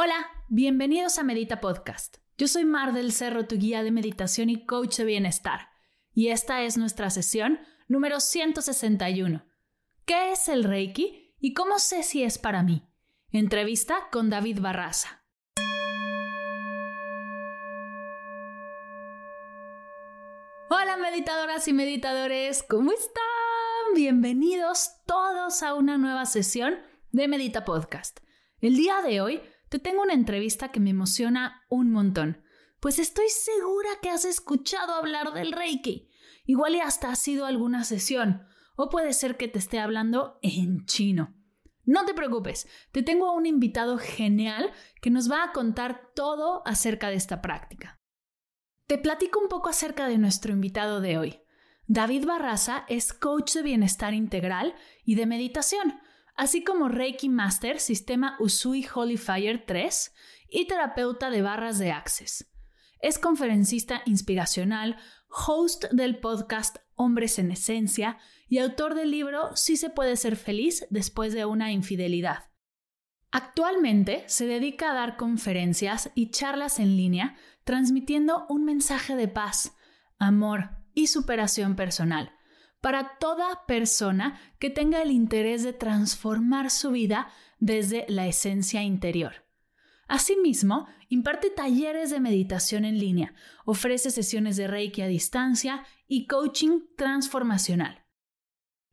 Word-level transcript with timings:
Hola, 0.00 0.30
bienvenidos 0.48 1.18
a 1.18 1.24
Medita 1.24 1.60
Podcast. 1.60 2.18
Yo 2.36 2.46
soy 2.46 2.64
Mar 2.64 2.92
del 2.92 3.10
Cerro, 3.10 3.48
tu 3.48 3.56
guía 3.58 3.82
de 3.82 3.90
meditación 3.90 4.48
y 4.48 4.64
coach 4.64 4.98
de 4.98 5.04
bienestar, 5.04 5.70
y 6.14 6.28
esta 6.28 6.62
es 6.62 6.78
nuestra 6.78 7.10
sesión 7.10 7.58
número 7.88 8.20
161. 8.20 9.44
¿Qué 10.06 10.30
es 10.30 10.46
el 10.46 10.62
Reiki 10.62 11.34
y 11.40 11.52
cómo 11.52 11.80
sé 11.80 12.04
si 12.04 12.22
es 12.22 12.38
para 12.38 12.62
mí? 12.62 12.88
Entrevista 13.32 14.06
con 14.12 14.30
David 14.30 14.60
Barraza. 14.60 15.24
Hola 20.70 20.96
meditadoras 20.96 21.66
y 21.66 21.72
meditadores, 21.72 22.62
¿cómo 22.62 22.92
están? 22.92 23.24
Bienvenidos 23.96 24.92
todos 25.06 25.64
a 25.64 25.74
una 25.74 25.98
nueva 25.98 26.24
sesión 26.24 26.78
de 27.10 27.26
Medita 27.26 27.64
Podcast. 27.64 28.20
El 28.60 28.76
día 28.76 29.02
de 29.02 29.20
hoy 29.20 29.42
te 29.68 29.78
tengo 29.78 30.02
una 30.02 30.14
entrevista 30.14 30.70
que 30.70 30.80
me 30.80 30.90
emociona 30.90 31.64
un 31.68 31.90
montón, 31.90 32.42
pues 32.80 32.98
estoy 32.98 33.28
segura 33.28 33.90
que 34.00 34.10
has 34.10 34.24
escuchado 34.24 34.94
hablar 34.94 35.32
del 35.32 35.52
Reiki. 35.52 36.08
Igual 36.44 36.76
y 36.76 36.80
hasta 36.80 37.10
ha 37.10 37.16
sido 37.16 37.44
alguna 37.44 37.84
sesión, 37.84 38.42
o 38.76 38.88
puede 38.88 39.12
ser 39.12 39.36
que 39.36 39.48
te 39.48 39.58
esté 39.58 39.80
hablando 39.80 40.38
en 40.42 40.86
chino. 40.86 41.34
No 41.84 42.04
te 42.04 42.14
preocupes, 42.14 42.68
te 42.92 43.02
tengo 43.02 43.28
a 43.28 43.32
un 43.32 43.46
invitado 43.46 43.98
genial 43.98 44.70
que 45.00 45.10
nos 45.10 45.30
va 45.30 45.42
a 45.42 45.52
contar 45.52 46.12
todo 46.14 46.62
acerca 46.66 47.10
de 47.10 47.16
esta 47.16 47.42
práctica. 47.42 47.98
Te 48.86 48.98
platico 48.98 49.40
un 49.40 49.48
poco 49.48 49.68
acerca 49.68 50.06
de 50.06 50.18
nuestro 50.18 50.52
invitado 50.52 51.00
de 51.00 51.18
hoy. 51.18 51.40
David 51.86 52.26
Barraza 52.26 52.84
es 52.88 53.12
coach 53.12 53.54
de 53.54 53.62
bienestar 53.62 54.14
integral 54.14 54.74
y 55.04 55.14
de 55.14 55.26
meditación 55.26 55.98
así 56.38 56.62
como 56.62 56.88
Reiki 56.88 57.28
Master, 57.28 57.80
sistema 57.80 58.36
Usui 58.38 58.86
Holy 58.94 59.16
Fire 59.16 59.64
3 59.66 60.14
y 60.48 60.66
terapeuta 60.66 61.30
de 61.30 61.42
barras 61.42 61.78
de 61.80 61.90
Access. 61.90 62.48
Es 63.00 63.18
conferencista 63.18 64.02
inspiracional, 64.06 64.96
host 65.28 65.86
del 65.90 66.20
podcast 66.20 66.78
Hombres 66.94 67.40
en 67.40 67.50
Esencia 67.50 68.18
y 68.48 68.58
autor 68.58 68.94
del 68.94 69.10
libro 69.10 69.54
Si 69.56 69.76
se 69.76 69.90
puede 69.90 70.16
ser 70.16 70.36
feliz 70.36 70.86
después 70.90 71.34
de 71.34 71.44
una 71.44 71.72
infidelidad. 71.72 72.44
Actualmente 73.32 74.22
se 74.28 74.46
dedica 74.46 74.92
a 74.92 74.94
dar 74.94 75.16
conferencias 75.16 76.12
y 76.14 76.30
charlas 76.30 76.78
en 76.78 76.96
línea 76.96 77.36
transmitiendo 77.64 78.46
un 78.48 78.64
mensaje 78.64 79.16
de 79.16 79.26
paz, 79.26 79.74
amor 80.18 80.70
y 80.94 81.08
superación 81.08 81.74
personal 81.74 82.37
para 82.80 83.18
toda 83.18 83.66
persona 83.66 84.40
que 84.58 84.70
tenga 84.70 85.02
el 85.02 85.10
interés 85.10 85.62
de 85.62 85.72
transformar 85.72 86.70
su 86.70 86.90
vida 86.90 87.28
desde 87.58 88.06
la 88.08 88.26
esencia 88.26 88.82
interior. 88.82 89.46
Asimismo, 90.06 90.86
imparte 91.08 91.50
talleres 91.50 92.10
de 92.10 92.20
meditación 92.20 92.84
en 92.84 92.98
línea, 92.98 93.34
ofrece 93.66 94.10
sesiones 94.10 94.56
de 94.56 94.66
Reiki 94.66 95.02
a 95.02 95.06
distancia 95.06 95.84
y 96.06 96.26
coaching 96.26 96.80
transformacional. 96.96 98.04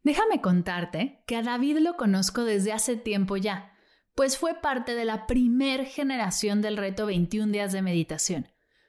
Déjame 0.03 0.41
contarte 0.41 1.23
que 1.25 1.37
a 1.37 1.41
David 1.41 1.77
lo 1.77 1.95
conozco 1.95 2.43
desde 2.43 2.73
hace 2.73 2.97
tiempo 2.97 3.37
ya, 3.37 3.73
pues 4.13 4.37
fue 4.37 4.55
parte 4.55 4.93
de 4.93 5.05
la 5.05 5.25
primer 5.25 5.85
generación 5.85 6.61
del 6.61 6.77
reto 6.77 7.05
21 7.05 7.51
días 7.51 7.71
de 7.71 7.81
meditación. 7.81 8.47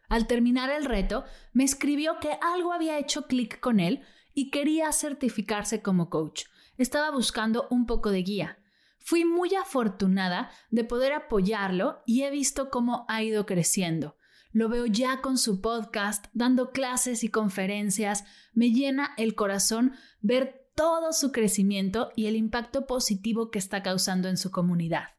Al 0.08 0.26
terminar 0.26 0.70
el 0.70 0.84
reto, 0.84 1.24
me 1.52 1.64
escribió 1.64 2.18
que 2.20 2.38
algo 2.40 2.72
había 2.72 2.98
hecho 2.98 3.26
clic 3.26 3.60
con 3.60 3.80
él 3.80 4.02
y 4.36 4.50
quería 4.50 4.92
certificarse 4.92 5.80
como 5.80 6.10
coach. 6.10 6.44
Estaba 6.76 7.10
buscando 7.10 7.66
un 7.70 7.86
poco 7.86 8.10
de 8.10 8.22
guía. 8.22 8.58
Fui 8.98 9.24
muy 9.24 9.54
afortunada 9.54 10.50
de 10.70 10.84
poder 10.84 11.14
apoyarlo 11.14 12.02
y 12.04 12.22
he 12.22 12.30
visto 12.30 12.68
cómo 12.68 13.06
ha 13.08 13.22
ido 13.22 13.46
creciendo. 13.46 14.18
Lo 14.52 14.68
veo 14.68 14.84
ya 14.84 15.22
con 15.22 15.38
su 15.38 15.62
podcast, 15.62 16.26
dando 16.34 16.70
clases 16.70 17.24
y 17.24 17.30
conferencias. 17.30 18.24
Me 18.52 18.72
llena 18.72 19.14
el 19.16 19.34
corazón 19.34 19.94
ver 20.20 20.70
todo 20.74 21.14
su 21.14 21.32
crecimiento 21.32 22.10
y 22.14 22.26
el 22.26 22.36
impacto 22.36 22.86
positivo 22.86 23.50
que 23.50 23.58
está 23.58 23.82
causando 23.82 24.28
en 24.28 24.36
su 24.36 24.50
comunidad. 24.50 25.14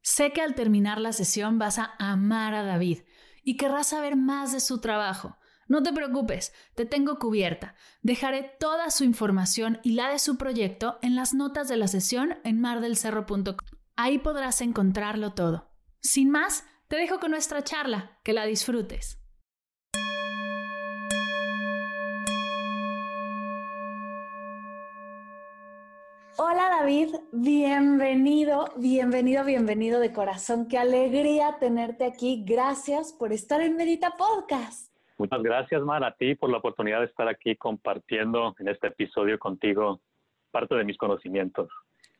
Sé 0.00 0.32
que 0.32 0.40
al 0.40 0.54
terminar 0.54 0.98
la 0.98 1.12
sesión 1.12 1.58
vas 1.58 1.78
a 1.78 1.92
amar 1.98 2.54
a 2.54 2.62
David 2.62 3.00
y 3.42 3.58
querrás 3.58 3.88
saber 3.88 4.16
más 4.16 4.52
de 4.52 4.60
su 4.60 4.80
trabajo. 4.80 5.36
No 5.68 5.82
te 5.82 5.92
preocupes, 5.92 6.54
te 6.74 6.86
tengo 6.86 7.18
cubierta. 7.18 7.74
Dejaré 8.02 8.42
toda 8.58 8.90
su 8.90 9.04
información 9.04 9.80
y 9.82 9.92
la 9.92 10.08
de 10.08 10.18
su 10.18 10.38
proyecto 10.38 10.98
en 11.02 11.14
las 11.14 11.34
notas 11.34 11.68
de 11.68 11.76
la 11.76 11.88
sesión 11.88 12.38
en 12.42 12.58
mardelcerro.com. 12.60 13.54
Ahí 13.94 14.18
podrás 14.18 14.62
encontrarlo 14.62 15.34
todo. 15.34 15.70
Sin 16.00 16.30
más, 16.30 16.64
te 16.88 16.96
dejo 16.96 17.20
con 17.20 17.32
nuestra 17.32 17.62
charla. 17.62 18.18
Que 18.24 18.32
la 18.32 18.46
disfrutes. 18.46 19.18
Hola 26.40 26.68
David, 26.70 27.16
bienvenido, 27.32 28.72
bienvenido, 28.76 29.44
bienvenido 29.44 30.00
de 30.00 30.12
corazón. 30.12 30.68
Qué 30.68 30.78
alegría 30.78 31.56
tenerte 31.58 32.04
aquí. 32.04 32.44
Gracias 32.46 33.12
por 33.12 33.32
estar 33.32 33.60
en 33.60 33.76
Medita 33.76 34.16
Podcast. 34.16 34.87
Muchas 35.18 35.42
gracias, 35.42 35.82
Mar, 35.82 36.04
a 36.04 36.14
ti 36.14 36.36
por 36.36 36.48
la 36.48 36.58
oportunidad 36.58 37.00
de 37.00 37.06
estar 37.06 37.28
aquí 37.28 37.56
compartiendo 37.56 38.54
en 38.60 38.68
este 38.68 38.86
episodio 38.86 39.36
contigo 39.38 40.00
parte 40.52 40.76
de 40.76 40.84
mis 40.84 40.96
conocimientos. 40.96 41.68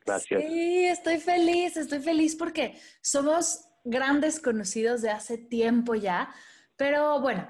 Gracias. 0.05 0.43
Sí, 0.43 0.85
estoy 0.85 1.19
feliz, 1.19 1.77
estoy 1.77 2.01
feliz 2.01 2.35
porque 2.35 2.77
somos 3.01 3.69
grandes 3.85 4.41
conocidos 4.41 5.01
de 5.01 5.11
hace 5.11 5.39
tiempo 5.39 5.95
ya, 5.95 6.29
pero 6.77 7.21
bueno, 7.21 7.49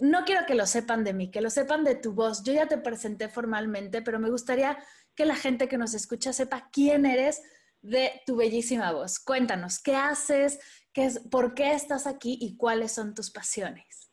no 0.00 0.24
quiero 0.24 0.44
que 0.46 0.54
lo 0.54 0.66
sepan 0.66 1.02
de 1.02 1.14
mí, 1.14 1.30
que 1.30 1.40
lo 1.40 1.48
sepan 1.48 1.82
de 1.82 1.94
tu 1.94 2.12
voz. 2.12 2.42
Yo 2.44 2.52
ya 2.52 2.66
te 2.66 2.76
presenté 2.76 3.28
formalmente, 3.28 4.02
pero 4.02 4.18
me 4.18 4.30
gustaría 4.30 4.78
que 5.14 5.24
la 5.24 5.34
gente 5.34 5.66
que 5.66 5.78
nos 5.78 5.94
escucha 5.94 6.34
sepa 6.34 6.68
quién 6.70 7.06
eres 7.06 7.42
de 7.80 8.20
tu 8.26 8.36
bellísima 8.36 8.92
voz. 8.92 9.18
Cuéntanos, 9.18 9.78
¿qué 9.82 9.96
haces? 9.96 10.60
Qué 10.92 11.06
es, 11.06 11.20
¿Por 11.30 11.54
qué 11.54 11.72
estás 11.72 12.06
aquí 12.06 12.36
y 12.40 12.56
cuáles 12.56 12.92
son 12.92 13.14
tus 13.14 13.30
pasiones? 13.30 14.09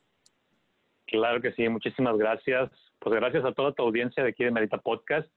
Claro 1.07 1.42
que 1.42 1.54
sí, 1.54 1.68
muchísimas 1.69 2.18
gracias. 2.18 2.69
Pues 3.00 3.15
gracias 3.15 3.45
a 3.45 3.54
toda 3.54 3.71
tu 3.71 3.81
audiencia 3.83 4.24
de 4.24 4.30
aquí 4.30 4.44
de 4.44 4.51
Medita 4.51 4.77
Podcast. 4.77 5.27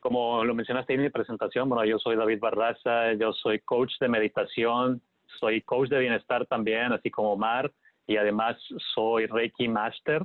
Como 0.00 0.44
lo 0.44 0.54
mencionaste 0.54 0.94
en 0.94 1.02
mi 1.02 1.10
presentación, 1.10 1.68
bueno, 1.68 1.84
yo 1.84 1.98
soy 1.98 2.16
David 2.16 2.40
Barraza, 2.40 3.12
yo 3.14 3.32
soy 3.32 3.60
coach 3.60 3.92
de 4.00 4.08
meditación, 4.08 5.00
soy 5.38 5.62
coach 5.62 5.88
de 5.88 5.98
bienestar 5.98 6.46
también, 6.46 6.92
así 6.92 7.10
como 7.10 7.36
Mar, 7.36 7.72
y 8.06 8.16
además 8.16 8.56
soy 8.94 9.26
Reiki 9.26 9.68
Master. 9.68 10.24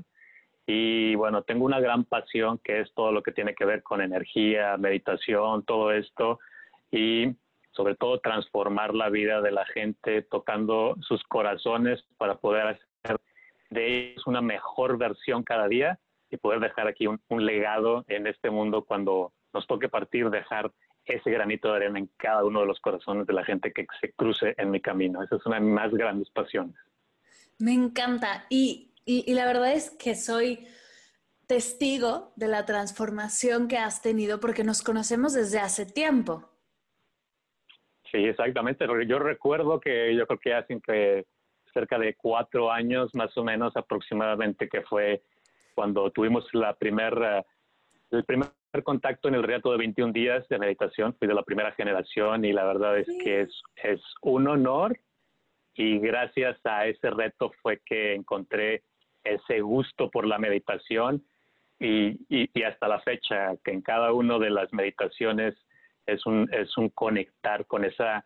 Y 0.67 1.15
bueno, 1.15 1.43
tengo 1.43 1.63
una 1.63 1.79
gran 1.79 2.03
pasión 2.03 2.59
que 2.63 2.81
es 2.81 2.93
todo 2.93 3.11
lo 3.11 3.23
que 3.23 3.31
tiene 3.31 3.55
que 3.55 3.65
ver 3.65 3.83
con 3.83 4.01
energía, 4.01 4.75
meditación, 4.77 5.63
todo 5.63 5.91
esto. 5.91 6.39
Y 6.91 7.35
sobre 7.71 7.95
todo 7.95 8.19
transformar 8.19 8.93
la 8.93 9.09
vida 9.09 9.41
de 9.41 9.51
la 9.51 9.65
gente, 9.65 10.23
tocando 10.23 10.95
sus 11.01 11.23
corazones 11.23 12.03
para 12.17 12.35
poder 12.35 12.79
de 13.75 14.11
ellos 14.11 14.25
una 14.25 14.41
mejor 14.41 14.97
versión 14.97 15.43
cada 15.43 15.67
día 15.67 15.99
y 16.29 16.37
poder 16.37 16.59
dejar 16.59 16.87
aquí 16.87 17.07
un, 17.07 17.45
legado 17.45 18.03
en 18.07 18.27
este 18.27 18.49
mundo 18.49 18.83
cuando 18.83 19.33
nos 19.53 19.67
toque 19.67 19.89
partir, 19.89 20.29
dejar 20.29 20.71
ese 21.05 21.29
granito 21.29 21.69
de 21.69 21.75
arena 21.75 21.99
en 21.99 22.09
cada 22.17 22.43
uno 22.43 22.61
de 22.61 22.65
los 22.65 22.79
corazones 22.79 23.27
de 23.27 23.33
la 23.33 23.45
gente 23.45 23.71
que 23.71 23.85
se 24.01 24.11
cruce 24.13 24.55
en 24.57 24.71
mi 24.71 24.81
camino. 24.81 25.21
Esa 25.21 25.35
es 25.35 25.45
una 25.45 25.57
de 25.57 25.61
mis 25.61 25.73
más 25.73 25.91
grandes 25.93 26.29
pasiones. 26.31 26.75
Me 27.59 27.73
encanta. 27.73 28.45
Y, 28.49 28.91
y, 29.05 29.23
y 29.31 29.35
la 29.35 29.45
verdad 29.45 29.71
es 29.73 29.91
que 29.91 30.15
soy 30.15 30.67
testigo 31.47 32.33
de 32.35 32.47
la 32.47 32.65
transformación 32.65 33.67
que 33.67 33.77
has 33.77 34.01
tenido 34.01 34.39
porque 34.39 34.63
nos 34.63 34.81
conocemos 34.81 35.33
desde 35.33 35.59
hace 35.59 35.85
tiempo. 35.85 36.49
Sí, 38.11 38.23
exactamente. 38.23 38.85
Yo 39.07 39.19
recuerdo 39.19 39.79
que 39.79 40.15
yo 40.15 40.25
creo 40.25 40.39
que 40.39 40.53
hace 40.53 40.73
cerca 41.75 41.99
de 41.99 42.15
cuatro 42.15 42.71
años 42.71 43.13
más 43.13 43.37
o 43.37 43.43
menos 43.43 43.75
aproximadamente 43.75 44.69
que 44.69 44.81
fue 44.81 45.21
cuando 45.75 46.09
tuvimos 46.09 46.47
la 46.53 46.73
primera, 46.73 47.45
el 48.11 48.23
primer 48.23 48.49
contacto 48.83 49.27
en 49.27 49.35
el 49.35 49.43
reto 49.43 49.71
de 49.71 49.77
21 49.77 50.13
días 50.13 50.47
de 50.47 50.57
meditación. 50.57 51.13
Fui 51.19 51.27
de 51.27 51.33
la 51.33 51.43
primera 51.43 51.73
generación 51.73 52.45
y 52.45 52.53
la 52.53 52.63
verdad 52.63 52.97
es 52.97 53.07
que 53.21 53.41
es, 53.41 53.61
es 53.83 54.01
un 54.21 54.47
honor 54.47 54.97
y 55.73 55.99
gracias 55.99 56.57
a 56.63 56.87
ese 56.87 57.09
reto 57.09 57.51
fue 57.61 57.81
que 57.85 58.13
encontré 58.15 58.83
ese 59.25 59.59
gusto 59.59 60.09
por 60.09 60.25
la 60.25 60.37
meditación 60.37 61.25
y, 61.77 62.11
y, 62.29 62.49
y 62.53 62.63
hasta 62.63 62.87
la 62.87 63.01
fecha 63.01 63.53
que 63.65 63.71
en 63.71 63.81
cada 63.81 64.13
una 64.13 64.39
de 64.39 64.49
las 64.49 64.71
meditaciones 64.71 65.55
es 66.05 66.25
un, 66.25 66.47
es 66.53 66.77
un 66.77 66.87
conectar 66.89 67.65
con 67.65 67.83
esa, 67.83 68.25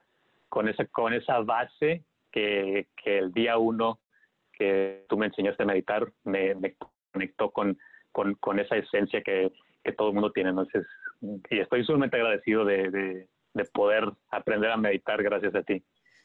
con 0.50 0.70
esa, 0.70 0.86
con 0.86 1.14
esa 1.14 1.40
base 1.40 2.04
que, 2.32 2.88
que 3.02 3.18
el 3.18 3.32
día 3.32 3.58
uno 3.58 4.00
que 4.54 5.06
tú 5.08 5.18
me 5.18 5.28
enseñaste 5.28 5.64
a 5.64 5.68
meditar 5.68 6.12
me, 6.24 6.56
me 6.56 6.76
conectó 7.12 7.52
con, 7.52 7.78
con, 8.12 8.36
con, 8.36 8.60
esa 8.60 8.76
esencia 8.76 9.22
que, 9.22 9.52
que 9.84 9.94
todo 9.94 10.10
el 10.10 10.14
mundo 10.16 10.32
tiene. 10.32 10.50
Entonces, 10.50 10.86
y 11.50 11.60
estoy 11.60 11.84
sumamente 11.86 12.18
agradecido 12.18 12.66
de, 12.66 12.90
de, 12.92 13.28
de 13.54 13.66
poder 13.66 14.04
aprender 14.32 14.72
a 14.72 14.78
meditar 14.78 15.22
gracias 15.24 15.56
a 15.56 15.64
ti. 15.64 15.84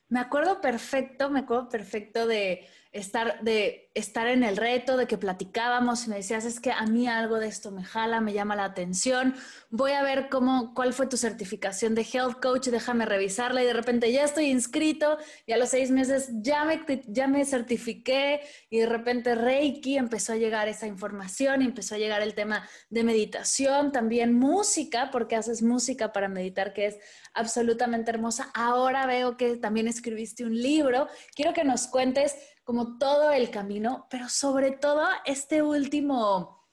Me 0.09 0.21
acuerdo 0.21 0.61
perfecto, 0.61 1.31
me 1.31 1.41
acuerdo 1.41 1.69
perfecto 1.69 2.27
de 2.27 2.67
estar, 2.95 3.43
de 3.43 3.91
estar 3.93 4.27
en 4.27 4.43
el 4.43 4.57
reto, 4.57 4.97
de 4.97 5.07
que 5.07 5.19
platicábamos 5.19 6.07
y 6.07 6.11
me 6.11 6.17
decías, 6.17 6.45
es 6.45 6.61
que 6.61 6.73
a 6.73 6.87
mí 6.87 7.07
algo 7.07 7.39
de 7.39 7.49
esto 7.49 7.71
me 7.71 7.85
jala, 7.85 8.21
me 8.21 8.33
llama 8.33 8.57
la 8.57 8.65
atención, 8.65 9.35
voy 9.71 9.93
a 9.93 10.03
ver 10.03 10.29
cómo, 10.31 10.73
cuál 10.75 10.95
fue 10.95 11.07
tu 11.07 11.17
certificación 11.17 11.95
de 11.95 12.07
Health 12.11 12.41
Coach, 12.41 12.69
déjame 12.69 13.05
revisarla 13.05 13.63
y 13.63 13.67
de 13.67 13.73
repente 13.75 14.11
ya 14.11 14.25
estoy 14.25 14.47
inscrito 14.47 15.19
y 15.45 15.53
a 15.53 15.59
los 15.59 15.69
seis 15.69 15.91
meses 15.91 16.31
ya 16.41 16.65
me, 16.65 16.81
ya 17.07 17.29
me 17.29 17.45
certifiqué 17.45 18.41
y 18.71 18.79
de 18.79 18.87
repente 18.87 19.35
Reiki 19.35 19.99
empezó 19.99 20.33
a 20.33 20.37
llegar 20.37 20.69
esa 20.69 20.87
información 20.87 21.63
empezó 21.75 21.95
a 21.95 21.99
llegar 21.99 22.23
el 22.23 22.35
tema 22.35 22.69
de 22.91 23.05
meditación, 23.05 23.93
también 23.93 24.33
música, 24.33 25.11
porque 25.11 25.37
haces 25.37 25.63
música 25.63 26.13
para 26.13 26.29
meditar, 26.29 26.73
que 26.73 26.87
es 26.87 26.99
absolutamente 27.35 28.11
hermosa. 28.11 28.51
Ahora 28.55 29.07
veo 29.07 29.37
que 29.37 29.57
también 29.57 29.89
escribiste 29.89 30.45
un 30.45 30.61
libro. 30.61 31.09
Quiero 31.35 31.53
que 31.53 31.65
nos 31.65 31.87
cuentes 31.89 32.37
como 32.65 32.97
todo 32.99 33.31
el 33.31 33.51
camino, 33.51 34.07
pero 34.11 34.29
sobre 34.29 34.71
todo 34.73 35.07
este 35.27 35.63
último, 35.63 36.67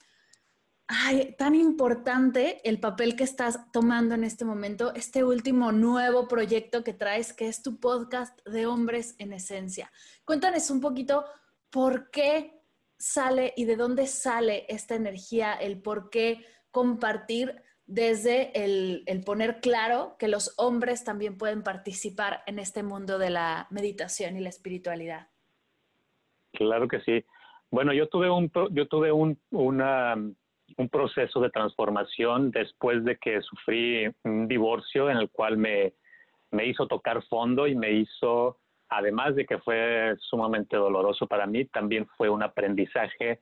ay, 0.87 1.35
tan 1.37 1.53
importante 1.53 2.67
el 2.67 2.79
papel 2.79 3.17
que 3.17 3.25
estás 3.25 3.59
tomando 3.71 4.15
en 4.15 4.23
este 4.23 4.45
momento, 4.45 4.93
este 4.95 5.25
último 5.25 5.73
nuevo 5.73 6.29
proyecto 6.29 6.83
que 6.83 6.93
traes, 6.93 7.33
que 7.33 7.49
es 7.49 7.61
tu 7.61 7.79
podcast 7.79 8.39
de 8.47 8.65
hombres 8.65 9.15
en 9.19 9.33
esencia. 9.33 9.91
Cuéntanos 10.23 10.69
un 10.69 10.79
poquito 10.79 11.25
por 11.69 12.09
qué 12.09 12.61
sale 12.97 13.53
y 13.57 13.65
de 13.65 13.75
dónde 13.75 14.07
sale 14.07 14.65
esta 14.69 14.95
energía, 14.95 15.53
el 15.53 15.81
por 15.81 16.09
qué 16.09 16.45
compartir 16.71 17.61
desde 17.85 18.63
el, 18.63 19.03
el, 19.07 19.21
poner 19.25 19.59
claro 19.59 20.15
que 20.17 20.29
los 20.29 20.53
hombres 20.55 21.03
también 21.03 21.37
pueden 21.37 21.63
participar 21.63 22.43
en 22.45 22.59
este 22.59 22.83
mundo 22.83 23.17
de 23.17 23.31
la 23.31 23.67
meditación 23.71 24.37
y 24.37 24.39
la 24.39 24.47
espiritualidad. 24.47 25.30
Claro 26.61 26.87
que 26.87 26.99
sí. 27.01 27.25
Bueno, 27.71 27.91
yo 27.91 28.07
tuve 28.07 28.29
un, 28.29 28.51
yo 28.71 28.87
tuve 28.87 29.11
un, 29.11 29.39
un 29.49 30.89
proceso 30.89 31.39
de 31.39 31.49
transformación 31.49 32.51
después 32.51 33.03
de 33.03 33.17
que 33.17 33.41
sufrí 33.41 34.07
un 34.23 34.47
divorcio 34.47 35.09
en 35.09 35.17
el 35.17 35.31
cual 35.31 35.57
me, 35.57 35.93
me 36.51 36.67
hizo 36.67 36.85
tocar 36.85 37.23
fondo 37.23 37.65
y 37.65 37.75
me 37.75 37.91
hizo, 37.93 38.59
además 38.89 39.35
de 39.35 39.45
que 39.45 39.57
fue 39.57 40.15
sumamente 40.19 40.77
doloroso 40.77 41.25
para 41.25 41.47
mí, 41.47 41.65
también 41.65 42.05
fue 42.15 42.29
un 42.29 42.43
aprendizaje 42.43 43.39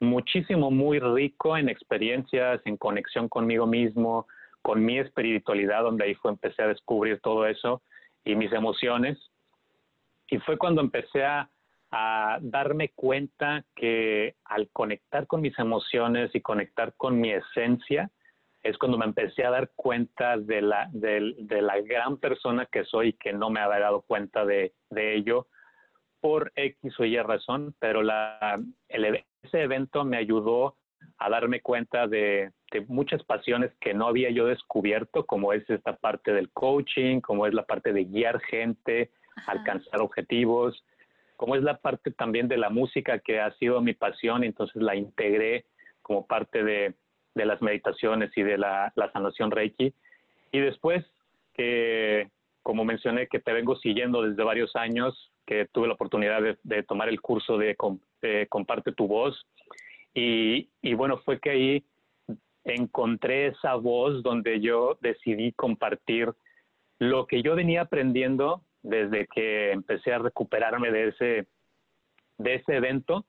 muchísimo, 0.00 0.70
muy 0.70 1.00
rico 1.00 1.56
en 1.56 1.68
experiencias, 1.68 2.62
en 2.64 2.78
conexión 2.78 3.28
conmigo 3.28 3.66
mismo, 3.66 4.26
con 4.62 4.82
mi 4.82 4.98
espiritualidad, 4.98 5.82
donde 5.82 6.04
ahí 6.04 6.14
fue 6.14 6.30
empecé 6.30 6.62
a 6.62 6.68
descubrir 6.68 7.20
todo 7.20 7.46
eso 7.46 7.82
y 8.24 8.34
mis 8.36 8.52
emociones. 8.52 9.18
Y 10.28 10.38
fue 10.38 10.56
cuando 10.56 10.80
empecé 10.80 11.24
a, 11.24 11.50
a 11.96 12.38
darme 12.40 12.88
cuenta 12.88 13.64
que 13.76 14.34
al 14.44 14.68
conectar 14.72 15.28
con 15.28 15.40
mis 15.40 15.56
emociones 15.60 16.34
y 16.34 16.40
conectar 16.40 16.92
con 16.96 17.20
mi 17.20 17.30
esencia, 17.30 18.10
es 18.64 18.76
cuando 18.78 18.98
me 18.98 19.04
empecé 19.04 19.44
a 19.44 19.50
dar 19.50 19.70
cuenta 19.76 20.36
de 20.36 20.60
la, 20.60 20.88
de, 20.90 21.34
de 21.38 21.62
la 21.62 21.80
gran 21.82 22.16
persona 22.16 22.66
que 22.66 22.84
soy 22.84 23.10
y 23.10 23.12
que 23.12 23.32
no 23.32 23.48
me 23.48 23.60
había 23.60 23.78
dado 23.78 24.02
cuenta 24.02 24.44
de, 24.44 24.72
de 24.90 25.14
ello 25.14 25.46
por 26.20 26.50
X 26.56 26.98
o 26.98 27.04
Y 27.04 27.16
razón, 27.18 27.76
pero 27.78 28.02
la, 28.02 28.58
el, 28.88 29.24
ese 29.42 29.62
evento 29.62 30.04
me 30.04 30.16
ayudó 30.16 30.76
a 31.18 31.30
darme 31.30 31.60
cuenta 31.60 32.08
de, 32.08 32.50
de, 32.72 32.80
muchas 32.88 33.22
pasiones 33.22 33.70
que 33.80 33.94
no 33.94 34.08
había 34.08 34.30
yo 34.30 34.46
descubierto, 34.46 35.26
como 35.26 35.52
es 35.52 35.68
esta 35.70 35.94
parte 35.94 36.32
del 36.32 36.50
coaching, 36.50 37.20
como 37.20 37.46
es 37.46 37.54
la 37.54 37.64
parte 37.64 37.92
de 37.92 38.04
guiar 38.04 38.40
gente, 38.40 39.12
Ajá. 39.36 39.52
alcanzar 39.52 40.00
objetivos, 40.00 40.82
como 41.36 41.56
es 41.56 41.62
la 41.62 41.78
parte 41.78 42.10
también 42.10 42.48
de 42.48 42.56
la 42.56 42.70
música 42.70 43.18
que 43.18 43.40
ha 43.40 43.52
sido 43.56 43.80
mi 43.80 43.94
pasión, 43.94 44.44
entonces 44.44 44.80
la 44.82 44.94
integré 44.94 45.64
como 46.02 46.26
parte 46.26 46.62
de, 46.62 46.94
de 47.34 47.44
las 47.44 47.60
meditaciones 47.62 48.30
y 48.36 48.42
de 48.42 48.58
la, 48.58 48.92
la, 48.94 49.10
sanación 49.12 49.50
Reiki. 49.50 49.92
Y 50.52 50.60
después, 50.60 51.04
que 51.54 52.28
como 52.62 52.84
mencioné, 52.84 53.26
que 53.26 53.40
te 53.40 53.52
vengo 53.52 53.76
siguiendo 53.76 54.22
desde 54.22 54.42
varios 54.42 54.74
años, 54.76 55.32
que 55.46 55.66
tuve 55.66 55.88
la 55.88 55.94
oportunidad 55.94 56.40
de, 56.40 56.56
de 56.62 56.82
tomar 56.82 57.08
el 57.08 57.20
curso 57.20 57.58
de, 57.58 57.76
de, 58.22 58.46
Comparte 58.48 58.92
tu 58.92 59.06
voz. 59.06 59.46
Y, 60.14 60.68
y 60.80 60.94
bueno, 60.94 61.18
fue 61.18 61.40
que 61.40 61.50
ahí 61.50 61.84
encontré 62.64 63.48
esa 63.48 63.74
voz 63.74 64.22
donde 64.22 64.60
yo 64.60 64.96
decidí 65.00 65.52
compartir 65.52 66.32
lo 66.98 67.26
que 67.26 67.42
yo 67.42 67.54
venía 67.54 67.82
aprendiendo 67.82 68.62
desde 68.84 69.26
que 69.26 69.72
empecé 69.72 70.12
a 70.12 70.18
recuperarme 70.18 70.92
de 70.92 71.08
ese, 71.08 71.46
de 72.38 72.54
ese 72.54 72.76
evento 72.76 73.24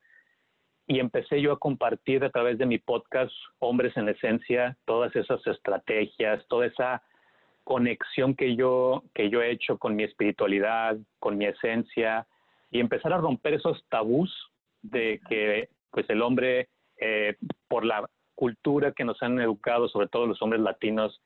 y 0.85 0.99
empecé 0.99 1.41
yo 1.41 1.53
a 1.53 1.59
compartir 1.59 2.23
a 2.23 2.29
través 2.29 2.57
de 2.57 2.65
mi 2.65 2.77
podcast 2.77 3.31
Hombres 3.59 3.95
en 3.97 4.09
Esencia 4.09 4.77
todas 4.85 5.15
esas 5.15 5.45
estrategias, 5.47 6.45
toda 6.47 6.67
esa 6.67 7.01
conexión 7.63 8.35
que 8.35 8.55
yo, 8.55 9.03
que 9.15 9.29
yo 9.29 9.41
he 9.41 9.49
hecho 9.49 9.79
con 9.79 9.95
mi 9.95 10.03
espiritualidad, 10.03 10.97
con 11.19 11.37
mi 11.37 11.45
esencia 11.45 12.27
y 12.69 12.79
empezar 12.79 13.13
a 13.13 13.17
romper 13.17 13.55
esos 13.55 13.83
tabús 13.89 14.31
de 14.83 15.21
que 15.27 15.69
pues 15.89 16.07
el 16.09 16.21
hombre 16.21 16.67
eh, 16.99 17.37
por 17.67 17.85
la 17.85 18.05
cultura 18.35 18.91
que 18.91 19.05
nos 19.05 19.23
han 19.23 19.39
educado, 19.39 19.87
sobre 19.87 20.09
todo 20.09 20.27
los 20.27 20.41
hombres 20.41 20.61
latinos, 20.61 21.21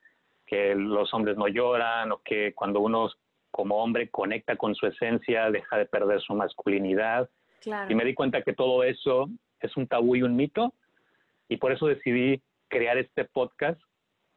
que 0.46 0.76
los 0.76 1.14
hombres 1.14 1.36
no 1.36 1.48
lloran 1.48 2.12
o 2.12 2.22
que 2.24 2.54
cuando 2.54 2.80
uno 2.80 3.10
como 3.52 3.84
hombre 3.84 4.10
conecta 4.10 4.56
con 4.56 4.76
su 4.76 4.88
esencia, 4.88 5.52
deja 5.52 5.78
de 5.78 5.86
perder 5.86 6.22
su 6.22 6.34
masculinidad. 6.34 7.30
Claro. 7.62 7.92
Y 7.92 7.96
me 7.96 8.06
di 8.06 8.14
cuenta 8.14 8.42
que 8.42 8.54
todo 8.54 8.84
eso 8.84 9.30
es 9.60 9.76
un 9.76 9.88
tabú 9.88 10.16
y 10.16 10.24
un 10.24 10.36
mito. 10.36 10.74
Y 11.48 11.58
por 11.58 11.72
eso 11.72 11.88
decidí 11.88 12.42
crear 12.68 12.98
este 12.98 13.26
podcast 13.26 13.82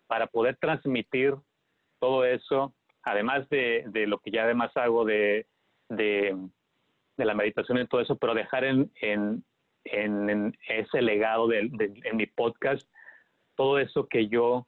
para 0.07 0.26
poder 0.26 0.57
transmitir 0.57 1.35
todo 1.99 2.25
eso, 2.25 2.75
además 3.02 3.49
de, 3.49 3.85
de 3.88 4.07
lo 4.07 4.19
que 4.19 4.31
ya 4.31 4.45
además 4.45 4.76
hago 4.76 5.04
de, 5.04 5.47
de, 5.88 6.37
de, 7.16 7.25
la 7.25 7.35
meditación 7.35 7.78
y 7.78 7.87
todo 7.87 8.00
eso, 8.00 8.16
pero 8.16 8.35
dejar 8.35 8.64
en, 8.64 8.90
en, 9.00 9.45
en, 9.85 10.59
ese 10.69 11.00
legado 11.00 11.52
en 11.52 12.16
mi 12.16 12.26
podcast, 12.26 12.88
todo 13.54 13.78
eso 13.78 14.09
que 14.09 14.28
yo, 14.28 14.66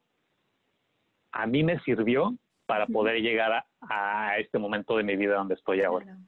a 1.32 1.46
mí 1.46 1.64
me 1.64 1.80
sirvió 1.80 2.36
para 2.66 2.86
poder 2.86 3.20
llegar 3.20 3.64
a, 3.80 4.38
este 4.38 4.58
momento 4.58 4.96
de 4.96 5.04
mi 5.04 5.16
vida 5.16 5.34
donde 5.34 5.54
estoy 5.54 5.82
ahora. 5.82 6.04
Claro, 6.04 6.20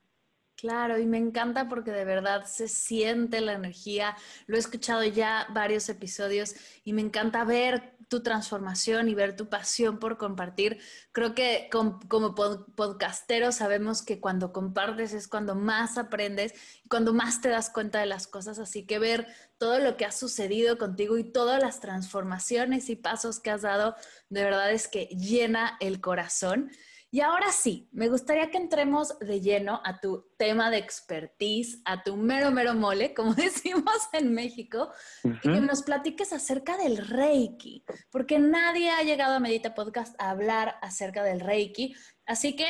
y 0.63 1.07
me 1.07 1.19
encanta 1.19 1.69
porque 1.69 1.91
de 1.91 2.05
verdad 2.05 2.45
se 2.47 2.67
siente 2.67 3.41
la 3.41 3.53
energía. 3.53 4.17
Lo 4.47 4.57
he 4.57 4.59
escuchado 4.59 5.05
ya 5.05 5.47
varios 5.51 5.89
episodios 5.89 6.55
y 6.83 6.93
me 6.93 7.03
encanta 7.03 7.45
ver 7.45 7.95
tu 8.09 8.23
transformación 8.23 9.09
y 9.09 9.15
ver 9.15 9.37
tu 9.37 9.49
pasión 9.49 9.99
por 9.99 10.17
compartir. 10.17 10.79
Creo 11.13 11.35
que 11.35 11.69
como 11.71 12.35
podcasteros 12.35 13.57
sabemos 13.57 14.03
que 14.03 14.21
cuando 14.21 14.53
compartes 14.53 15.13
es 15.13 15.29
cuando 15.29 15.55
más 15.55 15.99
aprendes 15.99 16.55
y 16.85 16.89
cuando 16.89 17.13
más 17.13 17.41
te 17.41 17.49
das 17.49 17.69
cuenta 17.69 18.01
de 18.01 18.07
las 18.07 18.27
cosas. 18.27 18.59
Así 18.59 18.87
que 18.87 18.99
ver 18.99 19.27
todo 19.59 19.79
lo 19.79 19.97
que 19.97 20.07
ha 20.07 20.13
sucedido 20.13 20.79
contigo 20.79 21.19
y 21.19 21.25
todas 21.25 21.61
las 21.61 21.81
transformaciones 21.81 22.89
y 22.89 22.97
pasos 22.97 23.41
que 23.41 23.51
has 23.51 23.63
dado, 23.63 23.95
de 24.31 24.45
verdad 24.45 24.73
es 24.73 24.89
que 24.89 25.07
llena 25.07 25.77
el 25.81 26.01
corazón. 26.01 26.71
Y 27.17 27.23
ahora 27.23 27.51
sí, 27.51 27.89
me 27.93 28.11
gustaría 28.11 28.51
que 28.51 28.59
entremos 28.59 29.19
de 29.21 29.41
lleno 29.41 29.81
a 29.85 30.01
tu 30.01 30.29
tema 30.37 30.71
de 30.71 30.77
expertise, 30.77 31.81
a 31.87 32.03
tu 32.03 32.15
mero, 32.15 32.51
mero 32.51 32.75
mole, 32.75 33.15
como 33.15 33.33
decimos 33.35 34.11
en 34.13 34.35
México, 34.35 34.91
y 35.25 35.39
que 35.41 35.63
nos 35.63 35.83
platiques 35.83 36.35
acerca 36.35 36.77
del 36.77 36.99
Reiki, 36.99 37.87
porque 38.11 38.39
nadie 38.39 38.91
ha 38.91 39.03
llegado 39.03 39.35
a 39.35 39.41
Medita 39.41 39.75
Podcast 39.75 40.15
a 40.21 40.29
hablar 40.29 40.75
acerca 40.83 41.23
del 41.23 41.41
Reiki. 41.41 41.97
Así 42.27 42.55
que, 42.55 42.67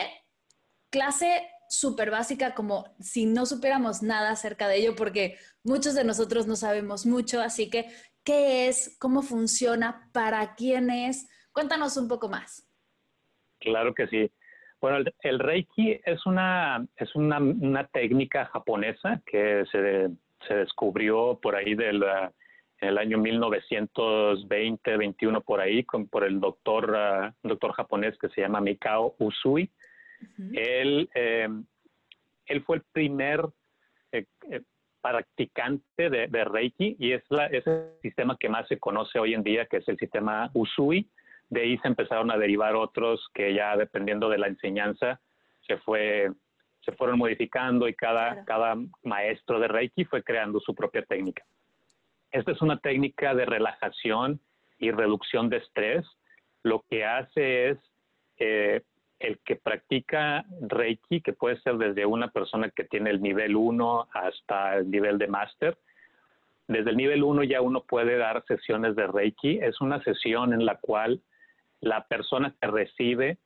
clase 0.91 1.51
súper 1.69 2.13
básica, 2.13 2.55
como 2.55 2.95
si 3.01 3.27
no 3.27 3.47
supiéramos 3.47 4.01
nada 4.05 4.31
acerca 4.31 4.69
de 4.69 4.77
ello, 4.77 4.95
porque 4.95 5.39
muchos 5.65 5.97
de 5.97 6.05
nosotros 6.05 6.47
no 6.47 6.55
sabemos 6.55 7.05
mucho. 7.05 7.41
Así 7.41 7.69
que, 7.69 7.89
¿qué 8.23 8.69
es? 8.69 8.97
¿Cómo 9.01 9.23
funciona? 9.23 10.09
¿Para 10.13 10.55
quién 10.55 10.89
es? 10.89 11.27
Cuéntanos 11.51 11.97
un 11.97 12.07
poco 12.07 12.29
más. 12.29 12.63
Claro 13.59 13.93
que 13.93 14.07
sí. 14.07 14.31
Bueno, 14.81 15.11
el, 15.23 15.39
Reiki 15.39 16.01
es 16.05 16.27
una, 16.27 16.87
es 16.97 17.15
una, 17.15 17.39
una 17.39 17.87
técnica 17.87 18.47
japonesa 18.47 19.23
que 19.27 19.65
se, 19.73 20.11
se, 20.47 20.55
descubrió 20.55 21.39
por 21.41 21.57
ahí 21.57 21.75
del, 21.75 22.05
en 22.81 22.89
el 22.89 22.99
año 22.99 23.19
1920, 23.19 24.97
21 24.97 25.41
por 25.41 25.61
ahí, 25.61 25.83
con, 25.85 26.09
por 26.09 26.25
el 26.25 26.41
doctor, 26.41 26.91
uh, 26.91 27.49
doctor 27.49 27.73
japonés 27.73 28.19
que 28.19 28.29
se 28.29 28.43
llama 28.43 28.61
Mikao 28.61 29.15
Usui. 29.19 29.71
él, 30.53 31.09
eh, 31.15 31.49
él 32.47 32.63
fue 32.63 32.77
el 32.77 32.83
primer 32.93 33.45
eh, 34.13 34.27
eh, 34.51 34.61
practicante 35.01 36.11
de, 36.11 36.27
de, 36.27 36.45
Reiki 36.45 36.97
y 36.99 37.13
es, 37.13 37.23
la, 37.31 37.47
es 37.47 37.67
el 37.67 37.93
sistema 38.03 38.37
que 38.39 38.49
más 38.49 38.69
se 38.69 38.79
conoce 38.79 39.19
hoy 39.19 39.35
en 39.35 39.43
día, 39.43 39.67
que 39.67 39.79
es 39.79 39.89
el 39.89 39.97
sistema 39.97 40.51
Usui 40.53 41.09
de 41.49 41.63
ahí 41.63 41.79
se 41.79 41.89
empezaron 41.89 42.31
a 42.31 42.39
derivar 42.39 42.75
otros 42.75 43.29
que 43.35 43.55
ya 43.55 43.77
dependiendo 43.77 44.29
de 44.29 44.39
la 44.39 44.49
enseñanza 44.49 45.21
se 45.67 45.77
fue 45.79 46.31
se 46.87 46.93
fueron 46.93 47.19
modificando 47.19 47.89
y 47.89 47.95
cada, 47.95 48.45
cada 48.45 48.77
maestro 49.03 49.59
de 49.59 49.67
Reiki 49.67 50.05
fue 50.05 50.23
creando 50.23 50.61
su 50.61 50.73
propia 50.73 51.03
técnica. 51.03 51.45
Esta 52.31 52.53
es 52.53 52.63
una 52.63 52.79
técnica 52.79 53.35
de 53.35 53.45
relajación 53.45 54.41
y 54.79 54.93
reducción 54.93 55.49
de 55.49 55.57
estrés. 55.57 56.07
Lo 56.63 56.85
que 56.89 57.05
hace 57.05 57.71
es 57.71 57.79
eh, 58.39 58.83
el 59.19 59.41
que 59.45 59.57
practica 59.57 60.45
Reiki, 60.61 61.23
que 61.23 61.33
puede 61.33 61.61
ser 61.63 61.77
desde 61.77 62.07
una 62.07 62.29
persona 62.29 62.71
que 62.71 62.85
tiene 62.85 63.11
el 63.11 63.21
nivel 63.21 63.57
1 63.57 64.09
hasta 64.13 64.77
el 64.77 64.89
nivel 64.89 65.19
de 65.19 65.27
máster, 65.27 65.77
desde 66.69 66.91
el 66.91 66.97
nivel 66.97 67.23
1 67.23 67.45
ya 67.45 67.61
uno 67.61 67.83
puede 67.83 68.17
dar 68.17 68.45
sesiones 68.47 68.97
de 68.97 69.07
Reiki. 69.07 69.59
Es 69.59 69.81
una 69.81 70.03
sesión 70.03 70.53
en 70.53 70.65
la 70.65 70.77
cual 70.77 71.21
la 71.81 72.07
persona 72.07 72.55
que 72.61 72.67
recibe 72.69 73.39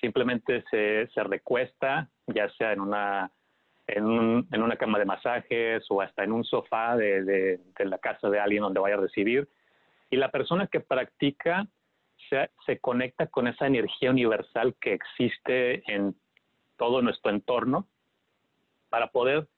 simplemente 0.00 0.62
se, 0.70 1.08
se 1.08 1.22
recuesta, 1.24 2.10
ya 2.26 2.48
sea 2.50 2.72
en 2.72 2.80
una, 2.80 3.30
en, 3.86 4.04
un, 4.04 4.48
en, 4.52 4.62
una 4.62 4.76
cama 4.76 4.98
de 4.98 5.04
masajes 5.04 5.84
o 5.90 6.00
hasta 6.00 6.24
en 6.24 6.32
un 6.32 6.44
sofá 6.44 6.96
de, 6.96 7.24
de, 7.24 7.84
la 7.84 7.98
casa 7.98 8.28
de 8.28 8.38
alguien 8.38 8.62
donde 8.62 8.80
vaya 8.80 8.96
a 8.96 9.00
recibir. 9.00 9.48
Y 10.10 10.16
la 10.16 10.30
persona 10.30 10.66
que 10.66 10.80
practica 10.80 11.66
se, 12.28 12.50
se 12.66 12.78
conecta 12.78 13.26
con 13.26 13.48
esa 13.48 13.66
energía 13.66 14.10
universal 14.10 14.74
que 14.80 14.92
existe 14.92 15.82
en 15.92 16.14
todo 16.76 17.02
nuestro 17.02 17.30
entorno 17.30 17.88
para 18.90 19.08
poder 19.08 19.48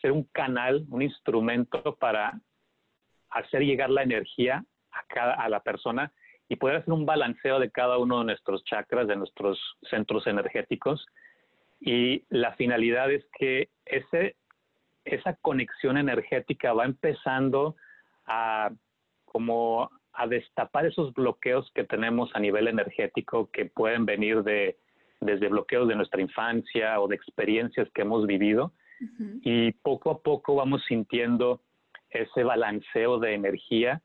ser 0.00 0.12
un 0.12 0.24
canal, 0.24 0.86
un 0.90 1.02
instrumento 1.02 1.96
para 1.96 2.40
hacer 3.30 3.62
llegar 3.62 3.90
la 3.90 4.02
energía 4.02 4.64
a, 4.90 5.02
cada, 5.06 5.34
a 5.34 5.48
la 5.48 5.60
persona 5.60 6.12
y 6.48 6.56
poder 6.56 6.76
hacer 6.76 6.92
un 6.94 7.06
balanceo 7.06 7.58
de 7.58 7.70
cada 7.70 7.98
uno 7.98 8.20
de 8.20 8.26
nuestros 8.26 8.64
chakras, 8.64 9.08
de 9.08 9.16
nuestros 9.16 9.58
centros 9.90 10.26
energéticos. 10.26 11.04
Y 11.80 12.24
la 12.28 12.52
finalidad 12.52 13.10
es 13.10 13.24
que 13.38 13.68
ese, 13.84 14.36
esa 15.04 15.34
conexión 15.36 15.96
energética 15.96 16.72
va 16.72 16.84
empezando 16.84 17.76
a 18.26 18.70
como 19.24 19.90
a 20.12 20.26
destapar 20.26 20.86
esos 20.86 21.12
bloqueos 21.12 21.70
que 21.74 21.84
tenemos 21.84 22.30
a 22.34 22.40
nivel 22.40 22.68
energético 22.68 23.50
que 23.50 23.66
pueden 23.66 24.06
venir 24.06 24.42
de 24.42 24.78
desde 25.20 25.48
bloqueos 25.48 25.88
de 25.88 25.96
nuestra 25.96 26.20
infancia 26.20 27.00
o 27.00 27.08
de 27.08 27.16
experiencias 27.16 27.88
que 27.94 28.02
hemos 28.02 28.26
vivido 28.26 28.72
y 29.42 29.72
poco 29.72 30.10
a 30.10 30.18
poco 30.22 30.54
vamos 30.54 30.82
sintiendo 30.86 31.60
ese 32.08 32.44
balanceo 32.44 33.18
de 33.18 33.34
energía. 33.34 34.00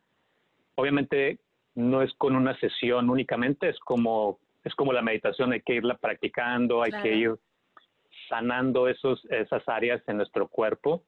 Obviamente 0.76 1.40
no 1.76 2.02
es 2.02 2.14
con 2.16 2.36
una 2.36 2.58
sesión 2.60 3.10
únicamente, 3.10 3.70
es 3.70 3.80
como, 3.80 4.40
es 4.64 4.76
como 4.76 4.94
la 4.94 5.02
meditación, 5.02 5.54
hay 5.54 5.62
que 5.62 5.76
irla 5.76 5.98
practicando, 5.98 6.84
hay 6.84 6.92
que 7.02 7.16
ir 7.16 7.36
sanando 8.30 8.88
esos, 8.88 9.24
esas 9.30 9.68
áreas 9.68 10.02
en 10.08 10.18
nuestro 10.18 10.48
cuerpo 10.48 11.04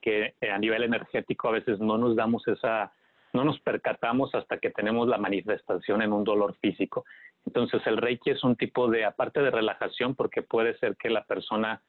que 0.00 0.34
eh, 0.40 0.50
a 0.50 0.58
nivel 0.58 0.82
energético 0.82 1.48
a 1.48 1.52
veces 1.52 1.78
no 1.78 1.98
nos 1.98 2.16
damos 2.16 2.46
esa, 2.48 2.92
no 3.32 3.44
nos 3.44 3.60
percatamos 3.60 4.34
hasta 4.34 4.58
que 4.58 4.70
tenemos 4.70 5.08
la 5.08 5.18
manifestación 5.18 6.02
en 6.02 6.12
un 6.12 6.24
dolor 6.24 6.56
físico. 6.60 7.04
Entonces 7.46 7.82
el 7.86 7.98
Reiki 7.98 8.30
es 8.30 8.42
un 8.44 8.56
tipo 8.56 8.88
de, 8.88 9.04
aparte 9.04 9.40
de 9.40 9.50
relajación, 9.50 10.14
porque 10.14 10.42
puede 10.42 10.76
ser 10.78 10.96
que 10.96 11.10
la 11.10 11.24
persona 11.24 11.82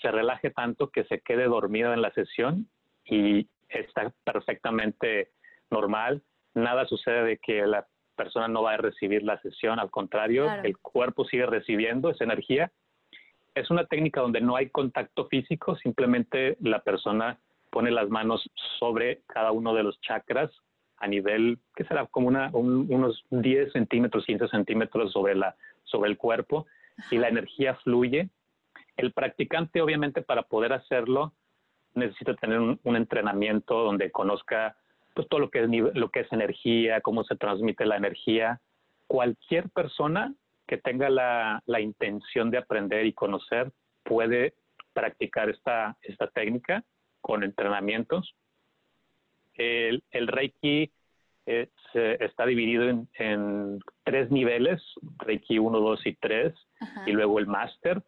se 0.00 0.10
relaje 0.10 0.50
tanto 0.50 0.90
que 0.90 1.04
se 1.04 1.20
quede 1.20 1.44
dormida 1.44 1.94
en 1.94 2.02
la 2.02 2.12
sesión 2.12 2.68
y 3.04 3.48
está 3.68 4.12
perfectamente 4.24 5.30
normal, 5.70 6.22
nada 6.56 6.86
sucede 6.86 7.22
de 7.22 7.38
que 7.38 7.66
la 7.66 7.86
persona 8.16 8.48
no 8.48 8.62
va 8.62 8.72
a 8.72 8.78
recibir 8.78 9.22
la 9.22 9.40
sesión, 9.42 9.78
al 9.78 9.90
contrario, 9.90 10.50
el 10.64 10.78
cuerpo 10.78 11.24
sigue 11.26 11.46
recibiendo 11.46 12.10
esa 12.10 12.24
energía. 12.24 12.72
Es 13.54 13.70
una 13.70 13.86
técnica 13.86 14.22
donde 14.22 14.40
no 14.40 14.56
hay 14.56 14.70
contacto 14.70 15.26
físico, 15.28 15.76
simplemente 15.76 16.56
la 16.60 16.80
persona 16.80 17.38
pone 17.70 17.90
las 17.90 18.08
manos 18.08 18.50
sobre 18.78 19.20
cada 19.26 19.52
uno 19.52 19.74
de 19.74 19.82
los 19.82 20.00
chakras 20.00 20.50
a 20.98 21.06
nivel, 21.06 21.58
que 21.74 21.84
será 21.84 22.06
como 22.06 22.28
una, 22.28 22.50
unos 22.52 23.22
10 23.30 23.72
centímetros, 23.72 24.24
15 24.24 24.48
centímetros 24.48 25.12
sobre, 25.12 25.34
la, 25.34 25.54
sobre 25.84 26.10
el 26.10 26.16
cuerpo 26.16 26.66
y 27.10 27.18
la 27.18 27.28
energía 27.28 27.74
fluye. 27.76 28.30
El 28.96 29.12
practicante, 29.12 29.82
obviamente, 29.82 30.22
para 30.22 30.44
poder 30.44 30.72
hacerlo, 30.72 31.34
necesita 31.92 32.34
tener 32.34 32.60
un 32.60 32.96
entrenamiento 32.96 33.84
donde 33.84 34.10
conozca 34.10 34.76
pues 35.16 35.28
todo 35.28 35.40
lo 35.40 35.50
que 35.50 35.60
es 35.64 35.68
lo 35.94 36.10
que 36.10 36.20
es 36.20 36.30
energía, 36.30 37.00
cómo 37.00 37.24
se 37.24 37.36
transmite 37.36 37.86
la 37.86 37.96
energía. 37.96 38.60
Cualquier 39.06 39.70
persona 39.70 40.34
que 40.66 40.76
tenga 40.76 41.08
la, 41.08 41.62
la 41.64 41.80
intención 41.80 42.50
de 42.50 42.58
aprender 42.58 43.06
y 43.06 43.14
conocer 43.14 43.72
puede 44.02 44.52
practicar 44.92 45.48
esta, 45.48 45.96
esta 46.02 46.26
técnica 46.26 46.84
con 47.22 47.44
entrenamientos. 47.44 48.34
El, 49.54 50.04
el 50.10 50.26
Reiki 50.26 50.92
eh, 51.46 51.70
está 51.94 52.44
dividido 52.44 52.86
en, 52.86 53.08
en, 53.14 53.78
tres 54.04 54.30
niveles, 54.30 54.82
Reiki 55.20 55.58
1, 55.58 55.80
2 55.80 56.06
y 56.08 56.12
3, 56.16 56.52
y 57.06 57.12
luego 57.12 57.38
el 57.38 57.46
máster, 57.46 58.02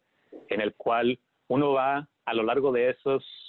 en 0.49 0.61
el 0.61 0.75
cual 0.75 1.17
uno 1.47 1.71
va 1.73 2.07
a 2.25 2.33
lo 2.35 2.43
largo 2.43 2.71
de 2.71 2.91
esos 2.91 3.48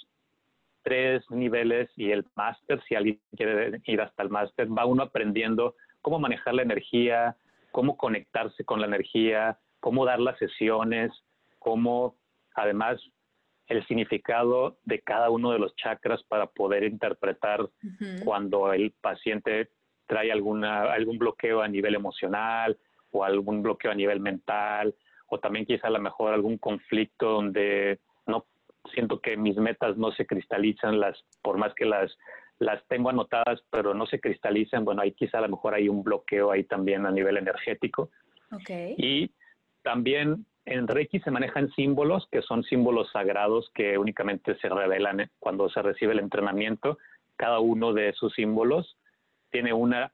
tres 0.83 1.23
niveles 1.29 1.89
y 1.95 2.11
el 2.11 2.25
máster, 2.35 2.81
si 2.87 2.95
alguien 2.95 3.19
quiere 3.35 3.81
ir 3.85 4.01
hasta 4.01 4.23
el 4.23 4.29
máster, 4.29 4.67
va 4.67 4.85
uno 4.85 5.03
aprendiendo 5.03 5.75
cómo 6.01 6.19
manejar 6.19 6.55
la 6.55 6.63
energía, 6.63 7.37
cómo 7.71 7.97
conectarse 7.97 8.63
con 8.63 8.81
la 8.81 8.87
energía, 8.87 9.59
cómo 9.79 10.05
dar 10.05 10.19
las 10.19 10.37
sesiones, 10.37 11.11
cómo 11.59 12.15
además 12.55 13.01
el 13.67 13.85
significado 13.87 14.77
de 14.83 14.99
cada 15.01 15.29
uno 15.29 15.51
de 15.51 15.59
los 15.59 15.75
chakras 15.75 16.21
para 16.23 16.47
poder 16.47 16.83
interpretar 16.83 17.69
cuando 18.25 18.73
el 18.73 18.91
paciente 18.99 19.69
trae 20.07 20.31
alguna, 20.31 20.91
algún 20.91 21.17
bloqueo 21.17 21.61
a 21.61 21.67
nivel 21.67 21.95
emocional 21.95 22.77
o 23.11 23.23
algún 23.23 23.61
bloqueo 23.61 23.91
a 23.91 23.95
nivel 23.95 24.19
mental 24.19 24.93
o 25.27 25.39
también 25.39 25.65
quizá 25.65 25.87
a 25.87 25.91
lo 25.91 26.01
mejor 26.01 26.33
algún 26.33 26.57
conflicto 26.57 27.31
donde 27.31 27.99
no 28.25 28.45
siento 28.93 29.19
que 29.19 29.37
mis 29.37 29.57
metas 29.57 29.97
no 29.97 30.11
se 30.11 30.25
cristalizan, 30.25 30.99
las, 30.99 31.23
por 31.41 31.57
más 31.57 31.73
que 31.75 31.85
las, 31.85 32.15
las 32.59 32.85
tengo 32.87 33.09
anotadas, 33.09 33.61
pero 33.69 33.93
no 33.93 34.05
se 34.05 34.19
cristalizan, 34.19 34.85
bueno, 34.85 35.01
ahí 35.01 35.11
quizá 35.13 35.39
a 35.39 35.41
lo 35.41 35.49
mejor 35.49 35.73
hay 35.73 35.89
un 35.89 36.03
bloqueo 36.03 36.51
ahí 36.51 36.63
también 36.63 37.05
a 37.05 37.11
nivel 37.11 37.37
energético. 37.37 38.09
Okay. 38.51 38.95
Y 38.97 39.31
también 39.83 40.45
en 40.65 40.87
Reiki 40.87 41.19
se 41.19 41.31
manejan 41.31 41.71
símbolos 41.71 42.27
que 42.31 42.41
son 42.41 42.63
símbolos 42.63 43.11
sagrados 43.11 43.71
que 43.73 43.97
únicamente 43.97 44.55
se 44.59 44.69
revelan 44.69 45.29
cuando 45.39 45.69
se 45.69 45.81
recibe 45.81 46.13
el 46.13 46.19
entrenamiento. 46.19 46.97
Cada 47.35 47.59
uno 47.59 47.93
de 47.93 48.09
esos 48.09 48.33
símbolos 48.33 48.97
tiene 49.49 49.73
una, 49.73 50.11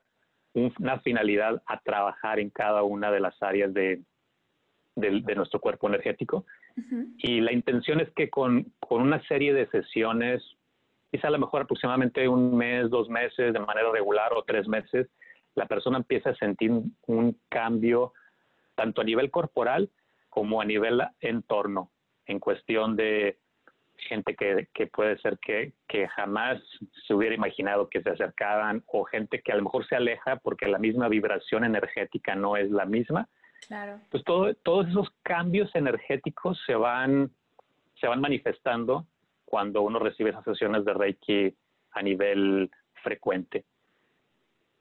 una 0.54 1.00
finalidad 1.00 1.62
a 1.66 1.80
trabajar 1.80 2.40
en 2.40 2.50
cada 2.50 2.82
una 2.82 3.10
de 3.10 3.20
las 3.20 3.40
áreas 3.42 3.74
de, 3.74 4.02
de, 4.96 5.34
nuestro 5.34 5.60
cuerpo 5.60 5.88
energético. 5.88 6.46
Y 7.18 7.40
la 7.40 7.52
intención 7.52 8.00
es 8.00 8.10
que 8.10 8.30
con, 8.30 8.72
con, 8.78 9.02
una 9.02 9.22
serie 9.26 9.52
de 9.52 9.66
sesiones, 9.68 10.42
quizá 11.10 11.28
a 11.28 11.32
lo 11.32 11.38
mejor 11.38 11.62
aproximadamente 11.62 12.28
un 12.28 12.56
mes, 12.56 12.90
dos 12.90 13.08
meses, 13.08 13.52
de 13.52 13.60
manera 13.60 13.90
regular 13.90 14.32
o 14.34 14.44
tres 14.44 14.68
meses, 14.68 15.08
la 15.54 15.66
persona 15.66 15.98
empieza 15.98 16.30
a 16.30 16.36
sentir 16.36 16.70
un 17.06 17.40
cambio 17.48 18.12
tanto 18.74 19.00
a 19.00 19.04
nivel 19.04 19.30
corporal 19.30 19.90
como 20.28 20.60
a 20.60 20.64
nivel 20.64 21.02
entorno, 21.20 21.90
en 22.26 22.38
cuestión 22.38 22.94
de 22.96 23.38
gente 23.96 24.36
que, 24.36 24.68
que 24.72 24.86
puede 24.86 25.18
ser 25.18 25.38
que, 25.38 25.72
que, 25.88 26.06
jamás 26.06 26.62
se 27.06 27.14
hubiera 27.14 27.34
imaginado 27.34 27.88
que 27.88 28.00
se 28.02 28.10
acercaban 28.10 28.84
o 28.86 29.04
gente 29.04 29.42
que 29.42 29.50
a 29.50 29.56
lo 29.56 29.64
mejor 29.64 29.86
se 29.88 29.96
aleja 29.96 30.36
porque 30.36 30.68
la 30.68 30.78
misma 30.78 31.08
vibración 31.08 31.64
energética 31.64 32.36
no 32.36 32.56
es 32.56 32.70
la 32.70 32.84
misma 32.84 33.28
Claro. 33.66 34.00
Pues 34.10 34.24
todo, 34.24 34.54
todos 34.54 34.88
esos 34.88 35.08
cambios 35.22 35.70
energéticos 35.74 36.58
se 36.66 36.74
van, 36.74 37.30
se 38.00 38.06
van 38.06 38.20
manifestando 38.20 39.06
cuando 39.44 39.82
uno 39.82 39.98
recibe 39.98 40.30
esas 40.30 40.44
sesiones 40.44 40.84
de 40.84 40.94
Reiki 40.94 41.54
a 41.92 42.02
nivel 42.02 42.70
frecuente. 43.02 43.64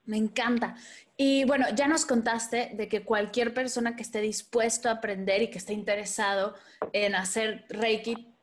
Me 0.06 0.18
encanta. 0.18 0.76
Y 1.18 1.44
bueno, 1.46 1.66
ya 1.76 1.88
nos 1.88 2.06
contaste 2.06 2.72
de 2.74 2.88
que 2.88 3.04
cualquier 3.04 3.54
persona 3.54 3.96
que 3.96 4.04
esté 4.04 4.22
dispuesto 4.22 4.88
a 4.88 4.94
aprender 4.94 5.42
y 5.42 5.50
que 5.50 5.58
esté 5.58 5.74
interesado 5.74 6.56
en 6.94 7.14
hacer 7.14 7.66
Reiki, 7.70 8.34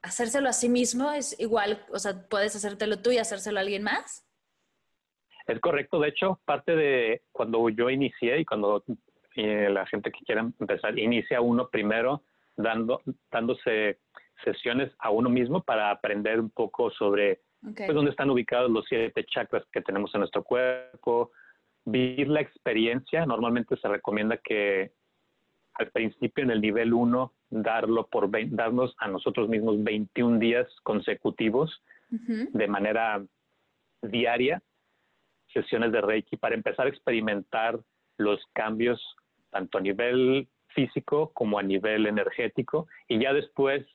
hacérselo 0.00 0.48
a 0.48 0.52
sí 0.52 0.68
mismo 0.68 1.10
es 1.12 1.38
igual, 1.40 1.84
o 1.90 1.98
sea, 1.98 2.28
puedes 2.28 2.54
hacértelo 2.54 3.02
tú 3.02 3.10
y 3.10 3.18
hacérselo 3.18 3.58
a 3.58 3.62
alguien 3.62 3.82
más. 3.82 4.24
Es 5.48 5.58
correcto, 5.60 5.98
de 5.98 6.08
hecho, 6.08 6.40
parte 6.44 6.76
de 6.76 7.22
cuando 7.32 7.68
yo 7.70 7.90
inicié 7.90 8.38
y 8.38 8.44
cuando 8.44 8.84
la 9.42 9.86
gente 9.86 10.10
que 10.10 10.24
quiera 10.24 10.40
empezar, 10.40 10.98
inicia 10.98 11.40
uno 11.40 11.68
primero 11.68 12.22
dando, 12.56 13.02
dándose 13.30 13.98
sesiones 14.44 14.92
a 14.98 15.10
uno 15.10 15.28
mismo 15.28 15.62
para 15.62 15.90
aprender 15.90 16.40
un 16.40 16.50
poco 16.50 16.90
sobre 16.90 17.40
pues, 17.60 17.92
dónde 17.94 18.10
están 18.10 18.30
ubicados 18.30 18.70
los 18.70 18.84
siete 18.88 19.24
chakras 19.24 19.64
que 19.72 19.80
tenemos 19.80 20.14
en 20.14 20.20
nuestro 20.20 20.42
cuerpo, 20.42 21.30
vivir 21.84 22.28
la 22.28 22.40
experiencia. 22.40 23.26
Normalmente 23.26 23.76
se 23.76 23.88
recomienda 23.88 24.36
que 24.38 24.92
al 25.74 25.90
principio 25.90 26.44
en 26.44 26.50
el 26.50 26.60
nivel 26.60 26.92
1 26.92 27.32
darlo 27.50 28.06
por 28.08 28.28
darnos 28.50 28.94
a 28.98 29.08
nosotros 29.08 29.48
mismos 29.48 29.82
21 29.82 30.38
días 30.38 30.66
consecutivos 30.82 31.82
de 32.10 32.68
manera 32.68 33.22
diaria 34.02 34.62
sesiones 35.52 35.92
de 35.92 36.00
Reiki 36.00 36.36
para 36.36 36.54
empezar 36.54 36.86
a 36.86 36.88
experimentar 36.88 37.78
los 38.18 38.40
cambios 38.52 39.00
tanto 39.50 39.78
a 39.78 39.80
nivel 39.80 40.48
físico 40.68 41.32
como 41.34 41.58
a 41.58 41.62
nivel 41.62 42.06
energético. 42.06 42.86
Y 43.08 43.20
ya 43.20 43.32
después, 43.32 43.86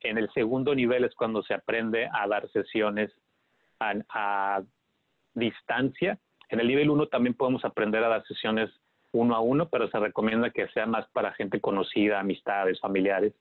en 0.00 0.18
el 0.18 0.30
segundo 0.32 0.74
nivel 0.74 1.04
es 1.04 1.14
cuando 1.14 1.42
se 1.42 1.54
aprende 1.54 2.08
a 2.12 2.26
dar 2.26 2.48
sesiones 2.50 3.10
a, 3.80 4.62
distancia. 5.34 6.18
En 6.50 6.60
el 6.60 6.68
nivel 6.68 6.90
1 6.90 7.08
también 7.08 7.34
podemos 7.34 7.64
aprender 7.64 8.04
a 8.04 8.08
dar 8.08 8.24
sesiones 8.26 8.70
uno 9.12 9.34
a 9.34 9.40
uno, 9.40 9.68
pero 9.68 9.88
se 9.88 9.98
recomienda 9.98 10.50
que 10.50 10.68
sea 10.68 10.86
más 10.86 11.06
para 11.12 11.32
gente 11.32 11.60
conocida, 11.60 12.20
amistades, 12.20 12.78
familiares. 12.80 13.32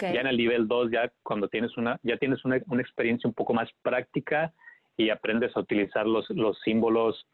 Ya 0.00 0.20
en 0.20 0.26
el 0.26 0.36
nivel 0.36 0.68
2, 0.68 0.90
ya 0.90 1.10
cuando 1.22 1.48
tienes 1.48 1.74
una, 1.78 1.98
ya 2.02 2.18
tienes 2.18 2.44
una, 2.44 2.60
una, 2.66 2.82
experiencia 2.82 3.26
un 3.26 3.32
poco 3.32 3.54
más 3.54 3.70
práctica 3.80 4.52
y 4.98 5.08
aprendes 5.08 5.56
a 5.56 5.60
utilizar 5.60 6.06
los, 6.06 6.28
los 6.28 6.60
símbolos 6.60 7.26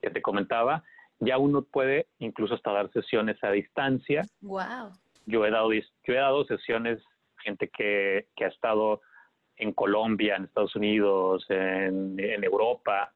que 0.00 0.08
te 0.08 0.22
comentaba, 0.22 0.82
ya 1.20 1.38
uno 1.38 1.62
puede 1.62 2.06
incluso 2.18 2.54
hasta 2.54 2.72
dar 2.72 2.90
sesiones 2.92 3.42
a 3.42 3.50
distancia. 3.50 4.22
Wow. 4.40 4.92
Yo 5.26 5.44
he 5.44 5.50
dado, 5.50 5.72
yo 5.72 5.82
he 6.06 6.14
dado 6.14 6.44
sesiones, 6.44 7.02
gente 7.42 7.68
que, 7.68 8.26
que 8.36 8.44
ha 8.44 8.48
estado 8.48 9.00
en 9.56 9.72
Colombia, 9.72 10.36
en 10.36 10.44
Estados 10.44 10.76
Unidos, 10.76 11.44
en, 11.48 12.18
en 12.18 12.44
Europa. 12.44 13.12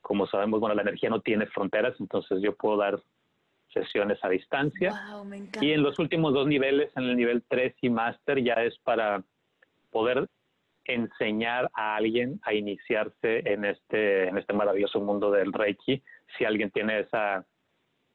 Como 0.00 0.26
sabemos, 0.26 0.60
bueno, 0.60 0.74
la 0.74 0.82
energía 0.82 1.08
no 1.08 1.20
tiene 1.20 1.46
fronteras, 1.46 1.94
entonces 2.00 2.42
yo 2.42 2.54
puedo 2.54 2.76
dar 2.76 3.00
sesiones 3.72 4.18
a 4.22 4.28
distancia. 4.28 4.92
Wow, 5.10 5.24
me 5.24 5.36
encanta. 5.38 5.64
Y 5.64 5.72
en 5.72 5.82
los 5.82 5.98
últimos 5.98 6.34
dos 6.34 6.46
niveles, 6.46 6.90
en 6.96 7.04
el 7.04 7.16
nivel 7.16 7.42
3 7.48 7.74
y 7.80 7.90
máster, 7.90 8.42
ya 8.42 8.54
es 8.54 8.76
para 8.80 9.22
poder 9.90 10.28
enseñar 10.84 11.70
a 11.74 11.96
alguien 11.96 12.40
a 12.42 12.52
iniciarse 12.52 13.42
en 13.50 13.64
este, 13.64 14.28
en 14.28 14.36
este 14.38 14.52
maravilloso 14.52 15.00
mundo 15.00 15.30
del 15.30 15.52
Reiki, 15.52 16.02
si 16.36 16.44
alguien 16.44 16.70
tiene 16.70 17.00
esa 17.00 17.46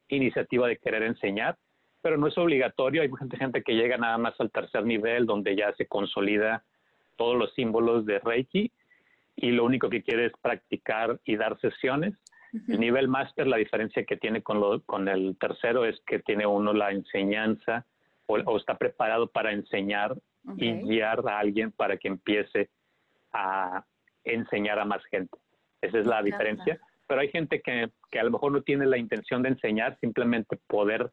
iniciativa 0.08 0.68
de 0.68 0.78
querer 0.78 1.02
enseñar, 1.02 1.56
pero 2.02 2.16
no 2.16 2.26
es 2.26 2.36
obligatorio. 2.38 3.02
Hay 3.02 3.08
mucha 3.08 3.36
gente 3.36 3.62
que 3.62 3.74
llega 3.74 3.96
nada 3.96 4.18
más 4.18 4.34
al 4.40 4.50
tercer 4.50 4.84
nivel, 4.84 5.26
donde 5.26 5.56
ya 5.56 5.72
se 5.74 5.86
consolida 5.86 6.64
todos 7.16 7.36
los 7.36 7.52
símbolos 7.54 8.06
de 8.06 8.18
Reiki 8.18 8.72
y 9.36 9.50
lo 9.52 9.64
único 9.64 9.88
que 9.88 10.02
quiere 10.02 10.26
es 10.26 10.32
practicar 10.40 11.20
y 11.24 11.36
dar 11.36 11.58
sesiones. 11.60 12.14
El 12.68 12.80
nivel 12.80 13.06
máster, 13.06 13.46
la 13.46 13.58
diferencia 13.58 14.04
que 14.04 14.16
tiene 14.16 14.42
con, 14.42 14.58
lo, 14.58 14.82
con 14.82 15.06
el 15.06 15.36
tercero 15.38 15.84
es 15.84 16.00
que 16.04 16.18
tiene 16.18 16.46
uno 16.46 16.72
la 16.72 16.90
enseñanza 16.90 17.86
o, 18.26 18.56
está 18.56 18.76
preparado 18.76 19.28
para 19.28 19.52
enseñar 19.52 20.16
y 20.56 20.72
guiar 20.72 21.22
a 21.28 21.38
alguien 21.38 21.70
para 21.70 21.96
que 21.96 22.08
empiece 22.08 22.70
a 23.32 23.84
enseñar 24.24 24.78
a 24.78 24.84
más 24.84 25.04
gente. 25.04 25.36
Esa 25.80 25.98
es 25.98 26.06
la 26.06 26.22
diferencia. 26.22 26.80
Pero 27.10 27.22
hay 27.22 27.28
gente 27.30 27.60
que, 27.60 27.90
que 28.08 28.20
a 28.20 28.22
lo 28.22 28.30
mejor 28.30 28.52
no 28.52 28.62
tiene 28.62 28.86
la 28.86 28.96
intención 28.96 29.42
de 29.42 29.48
enseñar, 29.48 29.98
simplemente 30.00 30.56
poder 30.68 31.10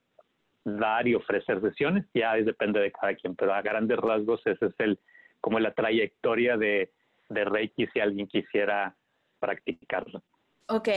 dar 0.63 1.07
y 1.07 1.15
ofrecer 1.15 1.59
sesiones, 1.59 2.05
ya 2.13 2.35
depende 2.35 2.79
de 2.79 2.91
cada 2.91 3.15
quien, 3.15 3.35
pero 3.35 3.51
a 3.51 3.63
grandes 3.63 3.97
rasgos 3.97 4.39
ese 4.45 4.67
es 4.67 4.73
el 4.77 4.99
como 5.41 5.59
la 5.59 5.73
trayectoria 5.73 6.55
de, 6.55 6.91
de 7.29 7.45
Reiki 7.45 7.87
si 7.87 7.99
alguien 7.99 8.27
quisiera 8.27 8.95
practicarlo. 9.39 10.21
Ok. 10.67 10.89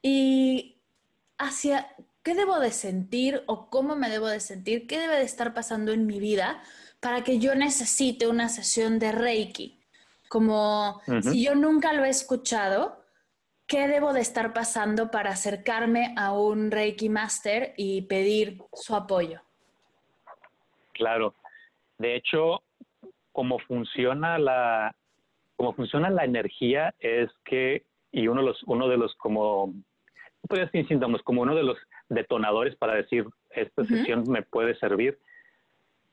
¿Y 0.00 0.76
hacia 1.36 1.88
qué 2.22 2.34
debo 2.36 2.60
de 2.60 2.70
sentir 2.70 3.42
o 3.46 3.68
cómo 3.68 3.96
me 3.96 4.10
debo 4.10 4.28
de 4.28 4.38
sentir? 4.38 4.86
¿Qué 4.86 5.00
debe 5.00 5.16
de 5.16 5.24
estar 5.24 5.54
pasando 5.54 5.90
en 5.90 6.06
mi 6.06 6.20
vida 6.20 6.62
para 7.00 7.24
que 7.24 7.40
yo 7.40 7.56
necesite 7.56 8.28
una 8.28 8.48
sesión 8.48 9.00
de 9.00 9.10
Reiki. 9.10 9.80
Como 10.28 11.00
si 11.22 11.42
yo 11.42 11.56
nunca 11.56 11.92
lo 11.92 12.04
he 12.04 12.08
escuchado, 12.08 12.99
¿qué 13.70 13.86
debo 13.86 14.12
de 14.12 14.20
estar 14.20 14.52
pasando 14.52 15.12
para 15.12 15.30
acercarme 15.30 16.12
a 16.18 16.32
un 16.32 16.72
Reiki 16.72 17.08
Master 17.08 17.72
y 17.76 18.02
pedir 18.02 18.58
su 18.72 18.96
apoyo? 18.96 19.40
Claro. 20.92 21.36
De 21.96 22.16
hecho, 22.16 22.64
cómo 23.30 23.60
funciona 23.60 24.38
la, 24.38 24.94
cómo 25.56 25.72
funciona 25.72 26.10
la 26.10 26.24
energía 26.24 26.92
es 26.98 27.30
que, 27.44 27.84
y 28.10 28.26
uno 28.26 28.40
de 28.40 28.48
los, 28.48 28.62
uno 28.64 28.88
de 28.88 28.96
los 28.96 29.14
como, 29.14 29.72
podría 30.48 30.66
decir 30.66 30.88
síntomas, 30.88 31.22
como 31.22 31.42
uno 31.42 31.54
de 31.54 31.62
los 31.62 31.78
detonadores 32.08 32.74
para 32.74 32.94
decir, 32.94 33.24
esta 33.50 33.84
sesión 33.84 34.24
me 34.26 34.42
puede 34.42 34.74
servir, 34.80 35.16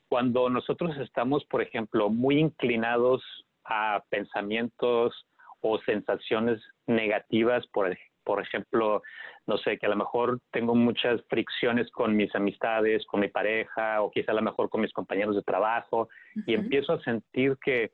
cuando 0.10 0.50
nosotros 0.52 0.96
estamos, 0.98 1.44
por 1.46 1.64
ejemplo, 1.64 2.10
muy 2.10 2.38
inclinados 2.38 3.24
a 3.66 4.04
pensamientos 4.10 5.26
o 5.70 5.80
sensaciones 5.82 6.62
negativas, 6.86 7.66
por, 7.68 7.96
por 8.24 8.42
ejemplo, 8.42 9.02
no 9.46 9.58
sé, 9.58 9.78
que 9.78 9.86
a 9.86 9.90
lo 9.90 9.96
mejor 9.96 10.40
tengo 10.52 10.76
muchas 10.76 11.22
fricciones 11.30 11.90
con 11.92 12.16
mis 12.16 12.34
amistades, 12.36 13.06
con 13.06 13.20
mi 13.20 13.30
pareja, 13.30 14.02
o 14.02 14.12
quizá 14.12 14.32
a 14.32 14.36
lo 14.36 14.42
mejor 14.42 14.70
con 14.70 14.82
mis 14.82 14.94
compañeros 14.94 15.36
de 15.36 15.44
trabajo, 15.44 16.10
y 16.46 16.54
empiezo 16.54 16.94
a 16.94 17.02
sentir 17.04 17.58
que, 17.64 17.92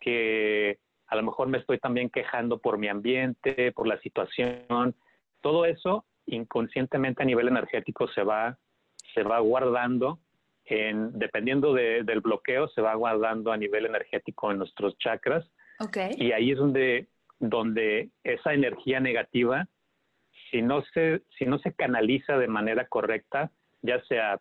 que 0.00 0.78
a 1.08 1.16
lo 1.16 1.22
mejor 1.22 1.48
me 1.48 1.58
estoy 1.58 1.78
también 1.78 2.10
quejando 2.10 2.58
por 2.58 2.78
mi 2.78 2.88
ambiente, 2.88 3.72
por 3.72 3.86
la 3.86 3.98
situación. 4.00 4.94
Todo 5.40 5.64
eso 5.64 6.04
inconscientemente 6.26 7.22
a 7.22 7.26
nivel 7.26 7.48
energético 7.48 8.06
se 8.08 8.22
va, 8.22 8.58
se 9.14 9.22
va 9.22 9.38
guardando 9.40 10.18
dependiendo 11.12 11.72
del 11.72 12.20
bloqueo, 12.20 12.68
se 12.68 12.82
va 12.82 12.94
guardando 12.94 13.52
a 13.52 13.56
nivel 13.56 13.86
energético 13.86 14.50
en 14.50 14.58
nuestros 14.58 14.96
chakras. 14.98 15.48
Y 16.16 16.32
ahí 16.32 16.52
es 16.52 16.58
donde, 16.58 17.08
donde 17.38 18.10
esa 18.24 18.52
energía 18.54 19.00
negativa, 19.00 19.68
si 20.50 20.62
no, 20.62 20.82
se, 20.94 21.22
si 21.38 21.44
no 21.44 21.58
se 21.58 21.72
canaliza 21.72 22.38
de 22.38 22.48
manera 22.48 22.86
correcta, 22.86 23.50
ya 23.82 24.02
sea, 24.04 24.40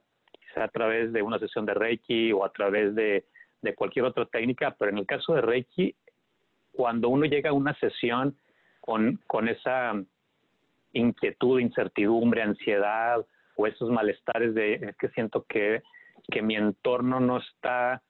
a 0.56 0.68
través 0.70 1.14
de 1.14 1.22
una 1.22 1.38
sesión 1.38 1.66
de 1.66 1.74
Reiki 1.74 2.32
o 2.32 2.44
a 2.44 2.52
través 2.52 2.96
de, 2.96 3.26
de 3.62 3.76
cualquier 3.76 4.06
otra 4.06 4.26
técnica, 4.26 4.76
pero 4.78 4.92
en 4.92 4.98
el 4.98 5.06
caso 5.06 5.36
de 5.36 5.42
Reiki, 5.42 5.96
cuando 6.72 7.10
uno 7.10 7.26
llega 7.26 7.52
a 7.52 7.54
una 7.54 7.76
sesión 7.76 8.36
con, 8.82 9.20
con 9.28 9.50
esa 9.50 9.94
inquietud, 10.94 11.60
incertidumbre, 11.60 12.42
ansiedad 12.42 13.26
o 13.56 13.68
esos 13.68 13.90
malestares 13.90 14.54
de 14.54 14.76
es 14.76 14.96
que 14.98 15.10
siento 15.10 15.46
que, 15.48 15.84
que 16.32 16.42
mi 16.42 16.56
entorno 16.56 17.20
no 17.20 17.38
está 17.38 18.02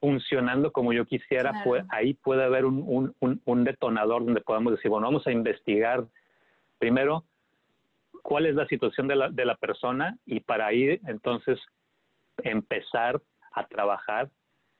funcionando 0.00 0.70
como 0.72 0.92
yo 0.92 1.04
quisiera, 1.04 1.52
pues 1.64 1.84
ahí 1.90 2.14
puede 2.14 2.44
haber 2.44 2.64
un, 2.64 3.12
un, 3.20 3.40
un, 3.44 3.64
detonador 3.64 4.24
donde 4.24 4.40
podamos 4.40 4.72
decir, 4.74 4.90
bueno, 4.90 5.06
vamos 5.06 5.26
a 5.26 5.32
investigar 5.32 6.04
primero 6.78 7.24
cuál 8.22 8.46
es 8.46 8.54
la 8.54 8.66
situación 8.66 9.08
de 9.08 9.16
la, 9.16 9.28
de 9.30 9.44
la 9.44 9.56
persona 9.56 10.16
y 10.24 10.40
para 10.40 10.66
ahí 10.66 11.00
entonces 11.06 11.58
empezar 12.42 13.20
a 13.52 13.66
trabajar. 13.66 14.30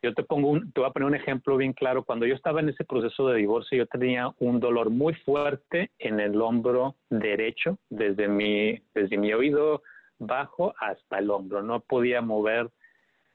Yo 0.00 0.14
te 0.14 0.22
pongo 0.22 0.50
un, 0.50 0.70
te 0.70 0.81
voy 0.81 0.88
a 0.88 0.92
poner 0.92 1.09
un 1.09 1.16
ejemplo 1.16 1.57
bien 1.57 1.72
claro. 1.72 2.04
Cuando 2.04 2.24
yo 2.24 2.35
estaba 2.37 2.61
en 2.61 2.68
ese 2.68 2.85
proceso 2.85 3.28
de 3.28 3.38
divorcio, 3.38 3.78
yo 3.78 3.87
tenía 3.87 4.31
un 4.38 4.61
dolor 4.61 4.90
muy 4.90 5.14
fuerte 5.14 5.90
en 5.98 6.20
el 6.20 6.40
hombro 6.40 6.94
derecho, 7.11 7.78
desde 7.90 8.28
mi, 8.28 8.81
desde 8.94 9.18
mi 9.18 9.33
oído 9.33 9.83
bajo 10.20 10.74
hasta 10.78 11.18
el 11.18 11.31
hombro. 11.31 11.62
No 11.62 11.81
podía 11.81 12.20
mover 12.20 12.70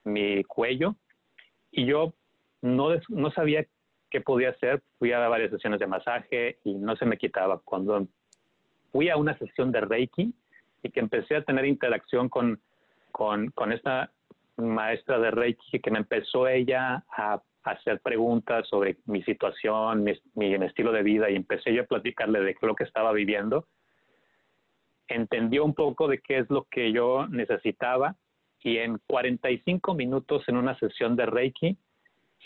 mi 0.05 0.43
cuello 0.45 0.95
y 1.73 1.85
yo 1.85 2.13
no, 2.61 2.89
no 3.09 3.31
sabía 3.31 3.65
qué 4.09 4.21
podía 4.21 4.51
hacer. 4.51 4.81
Fui 4.99 5.11
a 5.11 5.27
varias 5.27 5.49
sesiones 5.49 5.79
de 5.79 5.87
masaje 5.87 6.59
y 6.63 6.75
no 6.75 6.95
se 6.95 7.05
me 7.05 7.17
quitaba. 7.17 7.59
Cuando 7.65 8.07
fui 8.91 9.09
a 9.09 9.17
una 9.17 9.37
sesión 9.37 9.71
de 9.71 9.81
Reiki 9.81 10.33
y 10.83 10.89
que 10.91 10.99
empecé 10.99 11.35
a 11.35 11.43
tener 11.43 11.65
interacción 11.65 12.29
con, 12.29 12.61
con, 13.11 13.71
esta 13.71 14.11
maestra 14.55 15.19
de 15.19 15.31
Reiki 15.31 15.79
que 15.79 15.91
me 15.91 15.99
empezó 15.99 16.47
ella 16.47 17.03
a, 17.17 17.41
hacer 17.63 18.01
preguntas 18.01 18.67
sobre 18.67 18.97
mi 19.05 19.23
situación, 19.23 20.03
mi, 20.03 20.11
mi, 20.35 20.53
estilo 20.53 20.91
de 20.91 21.01
vida 21.01 21.29
y 21.29 21.37
empecé 21.37 21.73
yo 21.73 21.83
a 21.83 21.85
platicarle 21.85 22.41
de 22.41 22.57
lo 22.61 22.75
que 22.75 22.83
estaba 22.83 23.13
viviendo. 23.13 23.67
Entendió 25.07 25.63
un 25.63 25.73
poco 25.73 26.09
de 26.09 26.19
qué 26.19 26.39
es 26.39 26.49
lo 26.49 26.65
que 26.69 26.91
yo 26.91 27.25
necesitaba 27.29 28.17
y 28.63 28.77
en 28.77 28.99
45 29.07 29.93
minutos 29.93 30.43
en 30.47 30.57
una 30.57 30.77
sesión 30.79 31.15
de 31.15 31.25
Reiki 31.25 31.77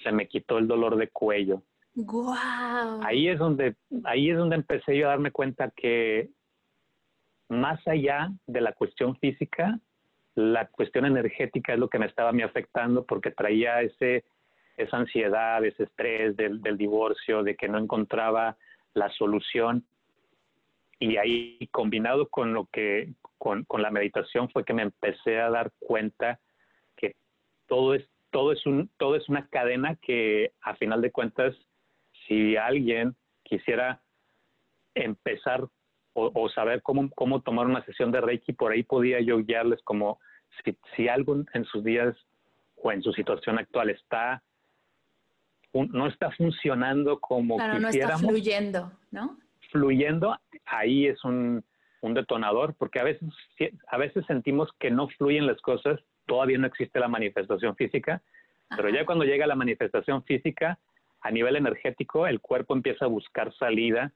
se 0.03 0.12
me 0.12 0.27
quitó 0.27 0.58
el 0.58 0.67
dolor 0.67 0.95
de 0.97 1.10
cuello. 1.10 1.63
Wow. 1.95 3.01
Ahí 3.03 3.27
es 3.27 3.39
donde 3.39 3.75
ahí 4.03 4.30
es 4.30 4.38
donde 4.38 4.56
empecé 4.56 4.97
yo 4.97 5.08
a 5.08 5.12
darme 5.12 5.32
cuenta 5.32 5.71
que 5.75 6.30
más 7.49 7.80
allá 7.88 8.30
de 8.45 8.62
la 8.62 8.73
cuestión 8.73 9.15
física, 9.17 9.80
la 10.36 10.67
cuestión 10.67 11.06
energética 11.06 11.73
es 11.73 11.80
lo 11.80 11.89
que 11.89 11.97
me 11.97 12.06
estaba 12.06 12.32
me 12.32 12.43
afectando 12.43 13.06
porque 13.06 13.32
traía 13.32 13.82
ese 13.82 14.25
esa 14.75 14.97
ansiedad, 14.97 15.65
ese 15.65 15.84
estrés 15.84 16.38
del, 16.38 16.62
del 16.62 16.77
divorcio, 16.77 17.41
de 17.41 17.56
que 17.56 17.67
no 17.67 17.80
encontraba 17.80 18.58
la 18.93 19.10
solución 19.10 19.88
y 20.99 21.17
ahí 21.17 21.67
combinado 21.71 22.27
con 22.29 22.53
lo 22.53 22.67
que 22.71 23.13
con, 23.38 23.63
con, 23.65 23.81
la 23.81 23.91
meditación 23.91 24.49
fue 24.49 24.65
que 24.65 24.73
me 24.73 24.81
empecé 24.81 25.39
a 25.39 25.49
dar 25.49 25.71
cuenta 25.79 26.39
que 26.95 27.15
todo 27.67 27.93
es 27.93 28.07
todo 28.31 28.51
es 28.51 28.65
un 28.65 28.89
todo 28.97 29.15
es 29.15 29.29
una 29.29 29.47
cadena 29.47 29.95
que 29.95 30.53
a 30.62 30.75
final 30.75 31.01
de 31.01 31.12
cuentas 31.12 31.55
si 32.27 32.57
alguien 32.57 33.15
quisiera 33.43 34.01
empezar 34.95 35.67
o, 36.13 36.31
o 36.33 36.49
saber 36.49 36.81
cómo, 36.81 37.10
cómo 37.15 37.41
tomar 37.41 37.67
una 37.67 37.86
sesión 37.86 38.12
de 38.12 38.21
Reiki 38.21 38.53
por 38.53 38.71
ahí 38.71 38.83
podía 38.83 39.21
yo 39.21 39.38
guiarles 39.38 39.81
como 39.83 40.19
si, 40.63 40.75
si 40.95 41.07
algo 41.07 41.43
en 41.53 41.65
sus 41.65 41.83
días 41.83 42.15
o 42.75 42.91
en 42.91 43.03
su 43.03 43.13
situación 43.13 43.60
actual 43.60 43.91
está 43.91 44.43
no 45.73 46.07
está 46.07 46.31
funcionando 46.31 47.19
como 47.19 47.57
claro, 47.57 47.86
quisiéramos. 47.86 48.21
No 48.23 48.29
está 48.29 48.33
fluyendo, 48.33 48.91
¿no? 49.12 49.38
Fluyendo, 49.71 50.38
ahí 50.65 51.08
es 51.08 51.23
un, 51.23 51.63
un, 52.01 52.13
detonador, 52.13 52.75
porque 52.77 52.99
a 52.99 53.03
veces, 53.03 53.30
a 53.88 53.97
veces 53.97 54.25
sentimos 54.25 54.69
que 54.80 54.91
no 54.91 55.08
fluyen 55.10 55.47
las 55.47 55.62
cosas, 55.62 55.99
todavía 56.25 56.58
no 56.58 56.67
existe 56.67 56.99
la 56.99 57.08
manifestación 57.08 57.75
física, 57.75 58.21
Ajá. 58.69 58.77
pero 58.77 58.89
ya 58.89 59.06
cuando 59.06 59.25
llega 59.25 59.47
la 59.47 59.56
manifestación 59.56 60.23
física, 60.23 60.80
a 61.21 61.32
nivel 61.32 61.56
energético, 61.56 62.27
el 62.27 62.39
cuerpo 62.39 62.73
empieza 62.73 63.06
a 63.06 63.10
buscar 63.10 63.53
salida, 63.56 64.13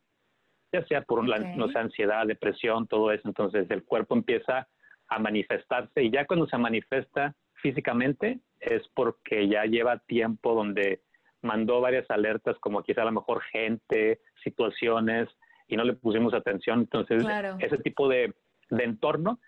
ya 0.72 0.86
sea 0.86 1.02
por 1.02 1.20
okay. 1.20 1.32
la 1.32 1.40
no 1.56 1.70
sé, 1.70 1.80
ansiedad, 1.80 2.26
depresión, 2.26 2.88
todo 2.88 3.12
eso, 3.12 3.28
entonces 3.28 3.70
el 3.70 3.84
cuerpo 3.84 4.16
empieza 4.16 4.68
a 5.08 5.20
manifestarse 5.20 6.04
y 6.04 6.12
ya 6.12 6.26
cuando 6.26 6.48
se 6.48 6.58
manifiesta 6.58 7.36
físicamente 7.56 8.40
es 8.60 8.82
porque 8.94 9.48
ya 9.48 9.66
lleva 9.66 10.00
tiempo 10.00 10.56
donde 10.56 11.02
mandó 11.42 11.82
varias 11.82 12.10
alertas 12.10 12.58
como 12.60 12.84
quizá 12.84 13.02
a 13.02 13.06
lo 13.06 13.12
mejor 13.12 13.42
gente, 13.52 14.22
situaciones 14.44 15.28
y 15.72 15.78
no 15.78 15.84
le 15.86 15.94
pusimos 15.94 16.34
atención. 16.34 16.82
Entonces, 16.82 17.24
claro. 17.24 17.56
ese 17.60 17.78
tipo 17.78 18.08
de, 18.10 18.34
de 18.70 18.84
entorno 18.84 19.40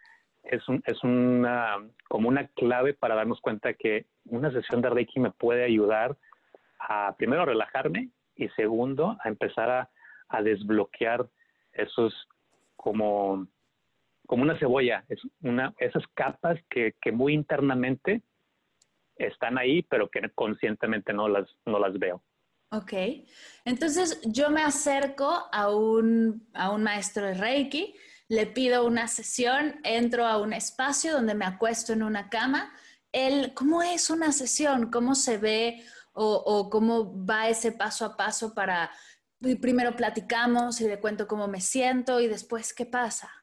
es, 0.44 0.68
un, 0.70 0.82
es 0.86 1.04
una, 1.04 1.78
como 2.08 2.30
una 2.30 2.48
clave 2.48 2.94
para 2.94 3.16
darnos 3.16 3.42
cuenta 3.42 3.74
que 3.74 4.06
una 4.26 4.52
sesión 4.52 4.82
de 4.82 4.90
Reiki 4.90 5.20
me 5.20 5.32
puede 5.32 5.66
ayudar 5.66 6.18
a, 6.80 7.14
primero, 7.18 7.44
a 7.44 7.46
relajarme 7.46 8.10
y 8.36 8.48
segundo, 8.50 9.18
a 9.24 9.28
empezar 9.28 9.70
a, 9.70 9.90
a 10.30 10.42
desbloquear 10.42 11.28
esos 11.74 12.14
como, 12.78 13.48
como 14.26 14.44
una 14.44 14.58
cebolla, 14.58 15.04
es 15.10 15.20
una, 15.42 15.74
esas 15.78 16.04
capas 16.14 16.58
que, 16.70 16.96
que 17.02 17.12
muy 17.12 17.34
internamente 17.34 18.22
están 19.18 19.58
ahí, 19.58 19.84
pero 19.84 20.10
que 20.10 20.22
conscientemente 20.34 21.14
no 21.14 21.28
las, 21.28 21.48
no 21.66 21.80
las 21.80 22.00
veo. 22.00 22.24
Ok, 22.74 22.92
entonces 23.66 24.20
yo 24.24 24.50
me 24.50 24.64
acerco 24.64 25.48
a 25.52 25.70
un, 25.70 26.50
a 26.56 26.72
un 26.72 26.82
maestro 26.82 27.28
de 27.28 27.36
Reiki, 27.36 27.94
le 28.30 28.48
pido 28.48 28.88
una 28.88 29.08
sesión, 29.08 29.80
entro 29.84 30.26
a 30.26 30.40
un 30.40 30.54
espacio 30.54 31.14
donde 31.14 31.36
me 31.36 31.46
acuesto 31.46 31.94
en 31.94 32.02
una 32.02 32.32
cama. 32.32 32.74
El, 33.12 33.54
¿Cómo 33.54 33.84
es 33.84 34.10
una 34.10 34.32
sesión? 34.32 34.90
¿Cómo 34.90 35.14
se 35.14 35.38
ve 35.38 35.86
o, 36.14 36.34
o 36.34 36.72
cómo 36.72 37.24
va 37.24 37.48
ese 37.48 37.74
paso 37.74 38.06
a 38.06 38.18
paso 38.18 38.56
para, 38.56 38.90
primero 39.62 39.96
platicamos 39.96 40.82
y 40.82 40.88
le 40.88 41.00
cuento 41.00 41.28
cómo 41.28 41.48
me 41.48 41.62
siento 41.62 42.22
y 42.22 42.28
después 42.28 42.74
qué 42.74 42.88
pasa? 42.88 43.43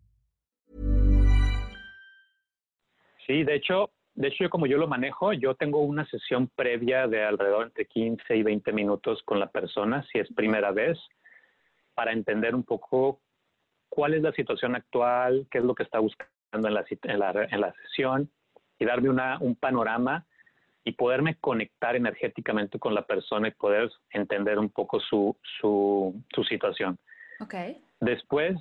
Sí, 3.31 3.45
de 3.45 3.55
hecho, 3.55 3.91
de 4.13 4.27
hecho, 4.27 4.49
como 4.49 4.65
yo 4.65 4.77
lo 4.77 4.89
manejo, 4.89 5.31
yo 5.31 5.55
tengo 5.55 5.79
una 5.79 6.05
sesión 6.07 6.49
previa 6.53 7.07
de 7.07 7.23
alrededor 7.23 7.67
entre 7.67 7.85
15 7.85 8.35
y 8.35 8.43
20 8.43 8.73
minutos 8.73 9.23
con 9.23 9.39
la 9.39 9.49
persona, 9.49 10.05
si 10.11 10.19
es 10.19 10.27
primera 10.33 10.71
vez, 10.71 10.99
para 11.93 12.11
entender 12.11 12.53
un 12.53 12.63
poco 12.63 13.21
cuál 13.87 14.15
es 14.15 14.21
la 14.21 14.33
situación 14.33 14.75
actual, 14.75 15.47
qué 15.49 15.59
es 15.59 15.63
lo 15.63 15.73
que 15.73 15.83
está 15.83 15.99
buscando 15.99 16.67
en 16.67 16.73
la, 16.73 16.83
en 17.03 17.19
la, 17.19 17.47
en 17.49 17.61
la 17.61 17.73
sesión 17.83 18.29
y 18.77 18.83
darme 18.83 19.09
una, 19.09 19.37
un 19.39 19.55
panorama 19.55 20.25
y 20.83 20.91
poderme 20.91 21.35
conectar 21.35 21.95
energéticamente 21.95 22.79
con 22.79 22.93
la 22.93 23.05
persona 23.05 23.47
y 23.47 23.51
poder 23.51 23.89
entender 24.09 24.59
un 24.59 24.71
poco 24.71 24.99
su, 24.99 25.37
su, 25.61 26.21
su 26.35 26.43
situación. 26.43 26.97
Okay. 27.39 27.81
Después, 28.01 28.57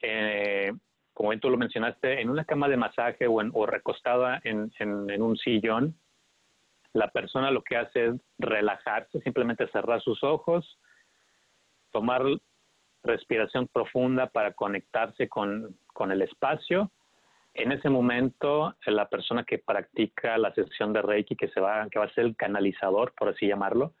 eh, 0.00 0.72
como 1.16 1.34
tú 1.38 1.48
lo 1.48 1.56
mencionaste, 1.56 2.20
en 2.20 2.28
una 2.28 2.44
cama 2.44 2.68
de 2.68 2.76
masaje 2.76 3.26
o, 3.26 3.40
en, 3.40 3.50
o 3.54 3.64
recostada 3.64 4.38
en, 4.44 4.70
en, 4.78 5.08
en, 5.08 5.22
un 5.22 5.34
sillón, 5.38 5.98
la 6.92 7.08
persona 7.08 7.50
lo 7.50 7.62
que 7.62 7.78
hace 7.78 8.08
es 8.08 8.14
relajarse, 8.38 9.18
simplemente 9.22 9.66
cerrar 9.68 10.02
sus 10.02 10.22
ojos, 10.22 10.78
tomar 11.90 12.22
respiración 13.02 13.66
profunda 13.66 14.26
para 14.26 14.52
conectarse 14.52 15.26
con, 15.26 15.78
con 15.86 16.12
el 16.12 16.20
espacio. 16.20 16.92
En 17.54 17.72
ese 17.72 17.88
momento, 17.88 18.76
la 18.84 19.08
persona 19.08 19.42
que 19.44 19.56
practica 19.58 20.36
la 20.36 20.52
sesión 20.52 20.92
de 20.92 21.00
Reiki, 21.00 21.34
que, 21.34 21.48
se 21.48 21.60
va, 21.60 21.88
que 21.88 21.98
va 21.98 22.04
a 22.04 22.12
ser 22.12 22.26
el 22.26 22.36
canalizador, 22.36 23.14
por 23.18 23.30
así 23.30 23.46
llamarlo, 23.46 23.94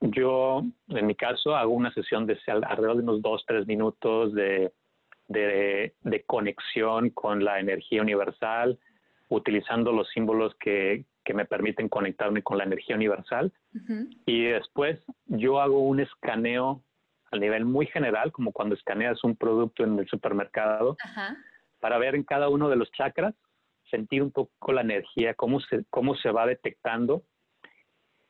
yo, 0.00 0.62
en 0.90 1.06
mi 1.08 1.16
caso, 1.16 1.56
hago 1.56 1.72
una 1.72 1.92
sesión 1.92 2.24
de 2.24 2.38
alrededor 2.46 2.98
de 2.98 3.02
unos 3.02 3.20
dos, 3.20 3.42
tres 3.48 3.66
minutos 3.66 4.32
de 4.32 4.72
de, 5.28 5.94
de, 6.02 6.24
conexión 6.24 7.10
con 7.10 7.44
la 7.44 7.58
energía 7.58 8.02
universal, 8.02 8.78
utilizando 9.28 9.92
los 9.92 10.08
símbolos 10.10 10.54
que, 10.60 11.04
que 11.26 11.34
me 11.34 11.44
permiten 11.44 11.88
conectarme 11.88 12.42
con 12.42 12.56
la 12.56 12.64
energía 12.64 12.96
universal. 12.96 13.52
Y 14.24 14.44
después 14.44 15.04
yo 15.26 15.60
hago 15.60 15.80
un 15.80 16.00
escaneo 16.00 16.82
a 17.32 17.36
nivel 17.36 17.64
muy 17.64 17.86
general, 17.86 18.30
como 18.30 18.52
cuando 18.52 18.76
escaneas 18.76 19.22
un 19.24 19.36
producto 19.36 19.82
en 19.82 19.98
el 19.98 20.06
supermercado, 20.06 20.96
para 21.80 21.98
ver 21.98 22.14
en 22.14 22.22
cada 22.22 22.48
uno 22.48 22.68
de 22.68 22.76
los 22.76 22.90
chakras, 22.92 23.34
sentir 23.90 24.22
un 24.22 24.30
poco 24.30 24.72
la 24.72 24.82
energía, 24.82 25.34
cómo 25.34 25.60
se, 25.60 25.84
cómo 25.90 26.14
se 26.14 26.30
va 26.30 26.46
detectando. 26.46 27.24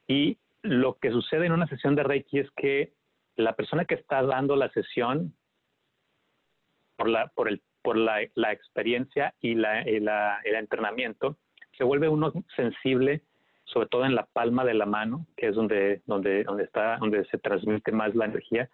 Y 0.09 0.39
lo 0.63 0.99
que 0.99 1.11
sucede 1.11 1.47
en 1.47 1.53
una 1.53 1.67
sesión 1.67 1.95
de 1.97 2.03
Reiki 2.03 2.39
es 2.39 2.51
que 2.57 2.95
la 3.37 3.55
persona 3.55 3.85
que 3.85 3.95
está 3.95 4.23
dando 4.23 4.57
la 4.57 4.71
sesión, 4.71 5.35
por 6.97 7.09
la, 7.09 7.29
por 7.29 7.49
el, 7.49 7.63
por 7.83 7.97
la, 7.97 8.21
la 8.35 8.53
experiencia 8.53 9.35
y, 9.41 9.55
la, 9.55 9.83
el 9.83 10.55
entrenamiento, 10.55 11.39
se 11.77 11.85
vuelve 11.85 12.09
uno 12.09 12.33
sensible, 12.55 13.23
sobre 13.65 13.89
todo 13.89 14.05
en 14.05 14.15
la 14.15 14.27
palma 14.27 14.65
de 14.65 14.75
la 14.75 14.87
mano, 14.87 15.27
que 15.37 15.49
es 15.49 15.55
donde, 15.55 16.03
donde, 16.07 16.45
donde, 16.45 16.65
está, 16.65 16.97
donde 16.99 17.25
se 17.27 17.39
transmite 17.39 17.93
más 17.93 18.15
la 18.15 18.27
energía, 18.27 18.69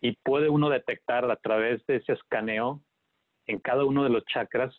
y 0.00 0.12
puede 0.24 0.48
uno 0.48 0.70
detectar 0.70 1.30
a 1.30 1.36
través 1.36 1.84
de 1.86 1.96
ese 1.96 2.14
escaneo 2.14 2.80
en 3.46 3.58
cada 3.58 3.84
uno 3.84 4.02
de 4.02 4.08
los 4.08 4.24
chakras 4.24 4.74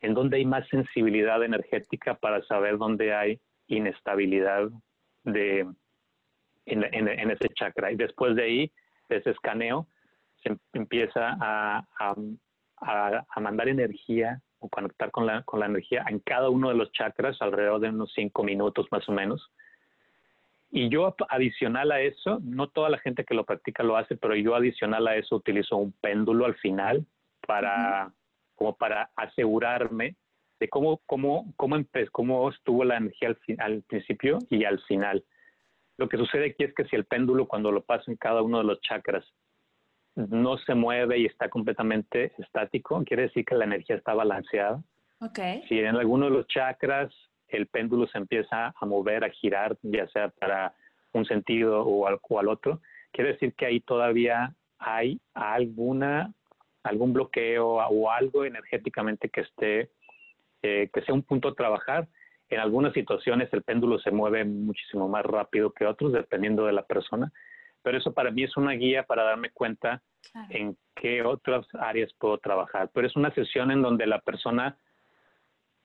en 0.00 0.14
donde 0.14 0.38
hay 0.38 0.46
más 0.46 0.66
sensibilidad 0.68 1.42
energética 1.44 2.14
para 2.14 2.42
saber 2.44 2.78
dónde 2.78 3.14
hay 3.14 3.40
inestabilidad 3.66 4.68
de, 5.24 5.66
en, 6.66 7.30
ese 7.30 7.48
chakra. 7.54 7.92
Y 7.92 7.96
después 7.96 8.34
de 8.34 8.42
ahí, 8.42 8.72
de 9.08 9.16
ese 9.16 9.30
escaneo, 9.30 9.86
se 10.42 10.56
empieza 10.72 11.36
a, 11.40 11.86
a, 12.80 13.40
mandar 13.40 13.68
energía 13.68 14.40
o 14.58 14.68
conectar 14.68 15.10
con 15.10 15.26
la, 15.26 15.42
con 15.42 15.60
la 15.60 15.66
energía 15.66 16.04
en 16.08 16.20
cada 16.20 16.50
uno 16.50 16.68
de 16.68 16.74
los 16.74 16.92
chakras 16.92 17.40
alrededor 17.40 17.80
de 17.80 17.88
unos 17.88 18.12
cinco 18.14 18.42
minutos 18.42 18.86
más 18.90 19.08
o 19.08 19.12
menos. 19.12 19.50
Y 20.70 20.88
yo 20.88 21.14
adicional 21.28 21.90
a 21.90 22.00
eso, 22.00 22.38
no 22.42 22.68
toda 22.68 22.90
la 22.90 22.98
gente 22.98 23.24
que 23.24 23.34
lo 23.34 23.44
practica 23.44 23.82
lo 23.82 23.96
hace, 23.96 24.16
pero 24.16 24.36
yo 24.36 24.54
adicional 24.54 25.08
a 25.08 25.16
eso 25.16 25.36
utilizo 25.36 25.76
un 25.76 25.92
péndulo 25.92 26.46
al 26.46 26.54
final 26.56 27.04
para, 27.46 28.12
como 28.54 28.76
para 28.76 29.10
asegurarme 29.16 30.14
de 30.60 30.68
cómo, 30.68 31.00
cómo, 31.06 31.52
cómo, 31.56 31.76
cómo 32.12 32.50
estuvo 32.50 32.84
la 32.84 32.98
energía 32.98 33.30
al, 33.30 33.38
al 33.58 33.82
principio 33.82 34.38
y 34.48 34.64
al 34.64 34.80
final. 34.82 35.24
Lo 35.96 36.08
que 36.08 36.18
sucede 36.18 36.50
aquí 36.50 36.64
es 36.64 36.74
que 36.74 36.84
si 36.84 36.96
el 36.96 37.04
péndulo 37.04 37.48
cuando 37.48 37.72
lo 37.72 37.82
paso 37.82 38.10
en 38.10 38.16
cada 38.16 38.42
uno 38.42 38.58
de 38.58 38.64
los 38.64 38.80
chakras 38.80 39.24
no 40.14 40.58
se 40.58 40.74
mueve 40.74 41.18
y 41.18 41.26
está 41.26 41.48
completamente 41.48 42.32
estático, 42.38 43.02
quiere 43.04 43.24
decir 43.24 43.44
que 43.44 43.54
la 43.54 43.64
energía 43.64 43.96
está 43.96 44.14
balanceada. 44.14 44.82
Okay. 45.20 45.62
Si 45.68 45.78
en 45.78 45.96
alguno 45.96 46.26
de 46.26 46.32
los 46.32 46.46
chakras 46.46 47.12
el 47.48 47.66
péndulo 47.66 48.06
se 48.06 48.18
empieza 48.18 48.72
a 48.74 48.86
mover, 48.86 49.24
a 49.24 49.30
girar, 49.30 49.76
ya 49.82 50.08
sea 50.08 50.28
para 50.28 50.74
un 51.12 51.24
sentido 51.24 51.82
o 51.82 52.06
al, 52.06 52.18
o 52.28 52.38
al 52.38 52.48
otro, 52.48 52.80
quiere 53.12 53.32
decir 53.32 53.54
que 53.54 53.66
ahí 53.66 53.80
todavía 53.80 54.54
hay 54.78 55.20
alguna 55.34 56.32
algún 56.82 57.12
bloqueo 57.12 57.76
o 57.76 58.10
algo 58.10 58.44
energéticamente 58.46 59.28
que 59.28 59.42
esté 59.42 59.90
eh, 60.62 60.90
que 60.92 61.02
sea 61.02 61.14
un 61.14 61.22
punto 61.22 61.48
a 61.48 61.54
trabajar. 61.54 62.08
En 62.48 62.60
algunas 62.60 62.92
situaciones 62.92 63.48
el 63.52 63.62
péndulo 63.62 63.98
se 63.98 64.10
mueve 64.10 64.44
muchísimo 64.44 65.08
más 65.08 65.24
rápido 65.24 65.72
que 65.72 65.86
otros, 65.86 66.12
dependiendo 66.12 66.66
de 66.66 66.72
la 66.72 66.82
persona, 66.82 67.32
pero 67.82 67.98
eso 67.98 68.12
para 68.12 68.30
mí 68.30 68.44
es 68.44 68.56
una 68.56 68.72
guía 68.72 69.04
para 69.04 69.24
darme 69.24 69.50
cuenta 69.50 70.02
en 70.50 70.76
qué 70.94 71.22
otras 71.22 71.66
áreas 71.74 72.12
puedo 72.18 72.38
trabajar. 72.38 72.90
Pero 72.92 73.06
es 73.06 73.16
una 73.16 73.32
sesión 73.34 73.70
en 73.70 73.82
donde 73.82 74.06
la 74.06 74.20
persona 74.20 74.76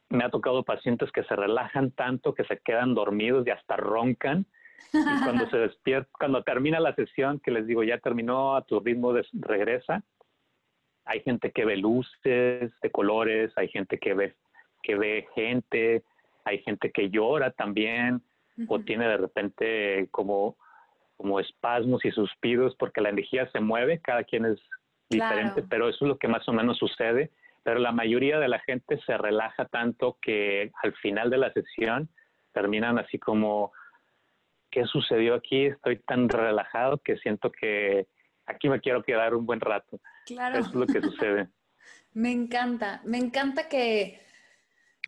me 0.10 0.24
ha 0.24 0.30
tocado 0.30 0.64
pacientes 0.64 1.12
que 1.12 1.24
se 1.24 1.36
relajan 1.36 1.92
tanto 1.92 2.34
que 2.34 2.44
se 2.46 2.60
quedan 2.60 2.94
dormidos 2.94 3.46
y 3.48 3.52
hasta 3.52 3.78
roncan. 3.78 4.46
Y 4.94 5.24
cuando 5.24 5.50
se 5.50 5.58
despierta, 5.58 6.10
cuando 6.18 6.44
termina 6.44 6.80
la 6.80 6.94
sesión, 6.96 7.40
que 7.40 7.52
les 7.52 7.66
digo, 7.66 7.84
ya 7.84 7.98
terminó, 8.00 8.56
a 8.56 8.62
tu 8.64 8.80
ritmo 8.80 9.14
de, 9.14 9.26
regresa, 9.34 10.04
hay 11.06 11.22
gente 11.22 11.52
que 11.52 11.66
ve 11.66 11.78
luces 11.78 12.72
de 12.82 12.92
colores, 12.92 13.52
hay 13.56 13.70
gente 13.70 14.00
que 14.00 14.14
ve, 14.14 14.36
que 14.82 14.96
ve 14.96 15.28
gente, 15.36 16.04
hay 16.44 16.60
gente 16.60 16.92
que 16.92 17.10
llora 17.10 17.52
también, 17.52 18.22
o 18.68 18.80
tiene 18.80 19.08
de 19.08 19.18
repente 19.18 20.08
como, 20.12 20.58
como 21.18 21.40
espasmos 21.40 22.04
y 22.06 22.12
suspiros, 22.12 22.76
porque 22.78 23.02
la 23.02 23.10
energía 23.10 23.50
se 23.52 23.60
mueve, 23.60 24.00
cada 24.02 24.24
quien 24.24 24.46
es 24.46 24.60
diferente, 25.10 25.64
pero 25.64 25.88
eso 25.88 26.06
es 26.06 26.10
lo 26.10 26.18
que 26.18 26.28
más 26.28 26.48
o 26.48 26.54
menos 26.54 26.78
sucede 26.78 27.32
pero 27.66 27.80
la 27.80 27.92
mayoría 27.92 28.38
de 28.38 28.48
la 28.48 28.60
gente 28.60 29.02
se 29.08 29.18
relaja 29.18 29.66
tanto 29.66 30.20
que 30.22 30.72
al 30.84 30.94
final 30.98 31.32
de 31.32 31.40
la 31.40 31.52
sesión 31.52 32.08
terminan 32.54 33.00
así 33.00 33.18
como, 33.18 33.74
¿qué 34.70 34.86
sucedió 34.86 35.34
aquí? 35.34 35.66
Estoy 35.66 35.98
tan 35.98 36.30
relajado 36.30 37.00
que 37.00 37.18
siento 37.18 37.52
que 37.52 38.06
aquí 38.46 38.70
me 38.70 38.82
quiero 38.82 39.02
quedar 39.02 39.34
un 39.34 39.48
buen 39.48 39.62
rato. 39.62 40.00
Claro. 40.28 40.60
Eso 40.60 40.70
es 40.70 40.76
lo 40.76 40.86
que 40.86 41.02
sucede. 41.02 41.50
me 42.14 42.32
encanta, 42.32 43.02
me 43.04 43.18
encanta 43.18 43.68
que 43.68 44.22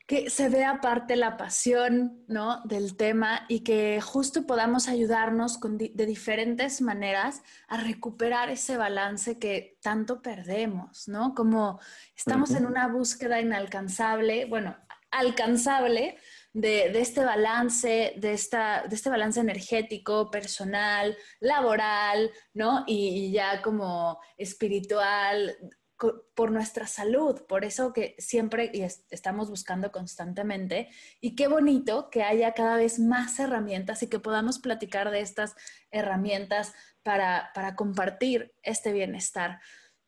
que 0.08 0.30
se 0.30 0.48
vea 0.48 0.80
parte 0.80 1.18
la 1.18 1.36
pasión 1.36 2.24
¿no? 2.28 2.62
del 2.64 2.96
tema 2.96 3.46
y 3.50 3.60
que 3.60 4.00
justo 4.00 4.48
podamos 4.48 4.88
ayudarnos 4.88 5.60
de 5.62 6.06
diferentes 6.06 6.82
maneras 6.82 7.44
a 7.68 7.82
recuperar 7.82 8.50
ese 8.50 8.78
balance 8.78 9.38
que 9.38 9.78
tanto 9.82 10.22
perdemos, 10.22 11.10
¿no? 11.10 11.36
Como 11.36 11.82
estamos 12.16 12.52
en 12.52 12.66
una 12.66 12.88
búsqueda 12.88 13.42
inalcanzable, 13.42 14.46
bueno, 14.46 14.78
alcanzable 15.12 16.18
de, 16.54 17.00
este 17.00 17.26
balance, 17.26 18.14
de, 18.16 18.32
esta, 18.32 18.84
de 18.88 18.96
este 18.96 19.10
balance 19.10 19.42
energético, 19.42 20.32
personal, 20.32 21.18
laboral, 21.42 22.32
¿no? 22.54 22.86
y 22.88 23.32
ya 23.34 23.62
como 23.62 24.20
espiritual, 24.38 25.58
por 25.98 26.52
nuestra 26.52 26.86
salud, 26.86 27.42
por 27.48 27.66
eso 27.66 27.92
que 27.92 28.16
siempre 28.20 28.70
y 28.74 28.84
estamos 28.84 29.50
buscando 29.50 29.92
constantemente. 29.92 30.90
Y 31.22 31.36
qué 31.36 31.48
bonito 31.48 32.10
que 32.12 32.24
haya 32.24 32.54
cada 32.54 32.78
vez 32.78 33.00
más 33.00 33.40
herramientas 33.40 34.04
y 34.04 34.10
que 34.10 34.20
podamos 34.20 34.60
platicar 34.60 35.10
de 35.10 35.22
estas 35.22 35.56
herramientas 35.92 36.76
para, 37.04 37.50
para 37.56 37.76
compartir 37.76 38.54
este 38.64 38.94
bienestar. 38.94 39.60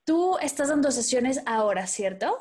Tú 0.06 0.38
estás 0.42 0.70
dando 0.70 0.92
sesiones 0.92 1.42
ahora, 1.48 1.88
¿cierto? 1.88 2.38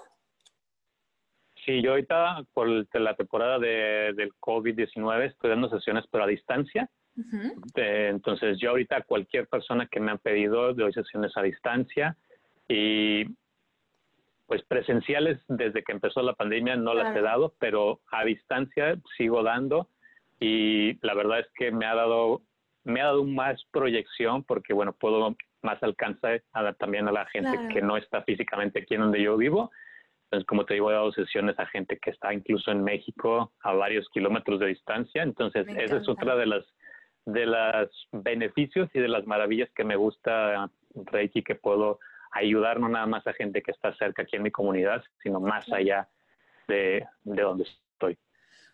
Sí, 1.64 1.82
yo 1.82 1.90
ahorita 1.90 2.44
por 2.52 2.68
la 2.68 3.14
temporada 3.14 3.58
de, 3.58 4.12
del 4.14 4.32
COVID-19 4.40 5.26
estoy 5.26 5.50
dando 5.50 5.68
sesiones 5.68 6.04
pero 6.10 6.24
a 6.24 6.26
distancia. 6.26 6.88
entonces 7.74 8.58
yo 8.60 8.70
ahorita 8.70 9.02
cualquier 9.02 9.48
persona 9.48 9.88
que 9.90 10.00
me 10.00 10.12
ha 10.12 10.16
pedido 10.16 10.72
doy 10.72 10.92
sesiones 10.92 11.36
a 11.36 11.42
distancia 11.42 12.16
y 12.68 13.24
pues 14.46 14.62
presenciales 14.62 15.38
desde 15.48 15.82
que 15.82 15.92
empezó 15.92 16.22
la 16.22 16.34
pandemia 16.34 16.76
no 16.76 16.94
las 16.94 17.14
he 17.14 17.20
dado, 17.20 17.54
pero 17.58 18.00
a 18.10 18.24
distancia 18.24 18.98
sigo 19.16 19.42
dando 19.42 19.88
y 20.40 20.98
la 21.06 21.14
verdad 21.14 21.40
es 21.40 21.46
que 21.54 21.70
me 21.70 21.86
ha 21.86 21.94
dado 21.94 22.42
me 22.84 23.02
ha 23.02 23.06
dado 23.06 23.24
más 23.24 23.62
proyección 23.70 24.44
porque 24.44 24.72
bueno 24.72 24.94
puedo 24.94 25.36
más 25.62 25.82
alcanzar 25.82 26.42
a, 26.52 26.72
también 26.72 27.08
a 27.08 27.12
la 27.12 27.26
gente 27.26 27.58
que 27.72 27.82
no 27.82 27.96
está 27.96 28.22
físicamente 28.22 28.80
aquí 28.80 28.94
en 28.94 29.02
donde 29.02 29.22
yo 29.22 29.36
vivo. 29.36 29.70
Entonces 30.24 30.46
como 30.46 30.64
te 30.64 30.74
digo 30.74 30.90
he 30.90 30.94
dado 30.94 31.12
sesiones 31.12 31.58
a 31.58 31.66
gente 31.66 31.98
que 31.98 32.10
está 32.10 32.32
incluso 32.32 32.70
en 32.70 32.84
México 32.84 33.52
a 33.60 33.72
varios 33.72 34.08
kilómetros 34.10 34.60
de 34.60 34.68
distancia. 34.68 35.22
Entonces 35.22 35.66
esa 35.68 35.98
es 35.98 36.08
otra 36.08 36.36
de 36.36 36.46
las 36.46 36.64
de 37.26 37.44
los 37.44 38.08
beneficios 38.12 38.88
y 38.94 39.00
de 39.00 39.08
las 39.08 39.26
maravillas 39.26 39.68
que 39.74 39.84
me 39.84 39.96
gusta 39.96 40.70
Reiki 40.94 41.42
que 41.42 41.54
puedo 41.54 41.98
ayudar 42.32 42.80
no 42.80 42.88
nada 42.88 43.06
más 43.06 43.26
a 43.26 43.32
gente 43.32 43.62
que 43.62 43.70
está 43.70 43.94
cerca 43.96 44.22
aquí 44.22 44.36
en 44.36 44.42
mi 44.42 44.50
comunidad, 44.50 45.02
sino 45.22 45.40
más 45.40 45.70
allá 45.72 46.08
de, 46.66 47.06
de 47.24 47.42
donde 47.42 47.64
estoy. 47.64 48.18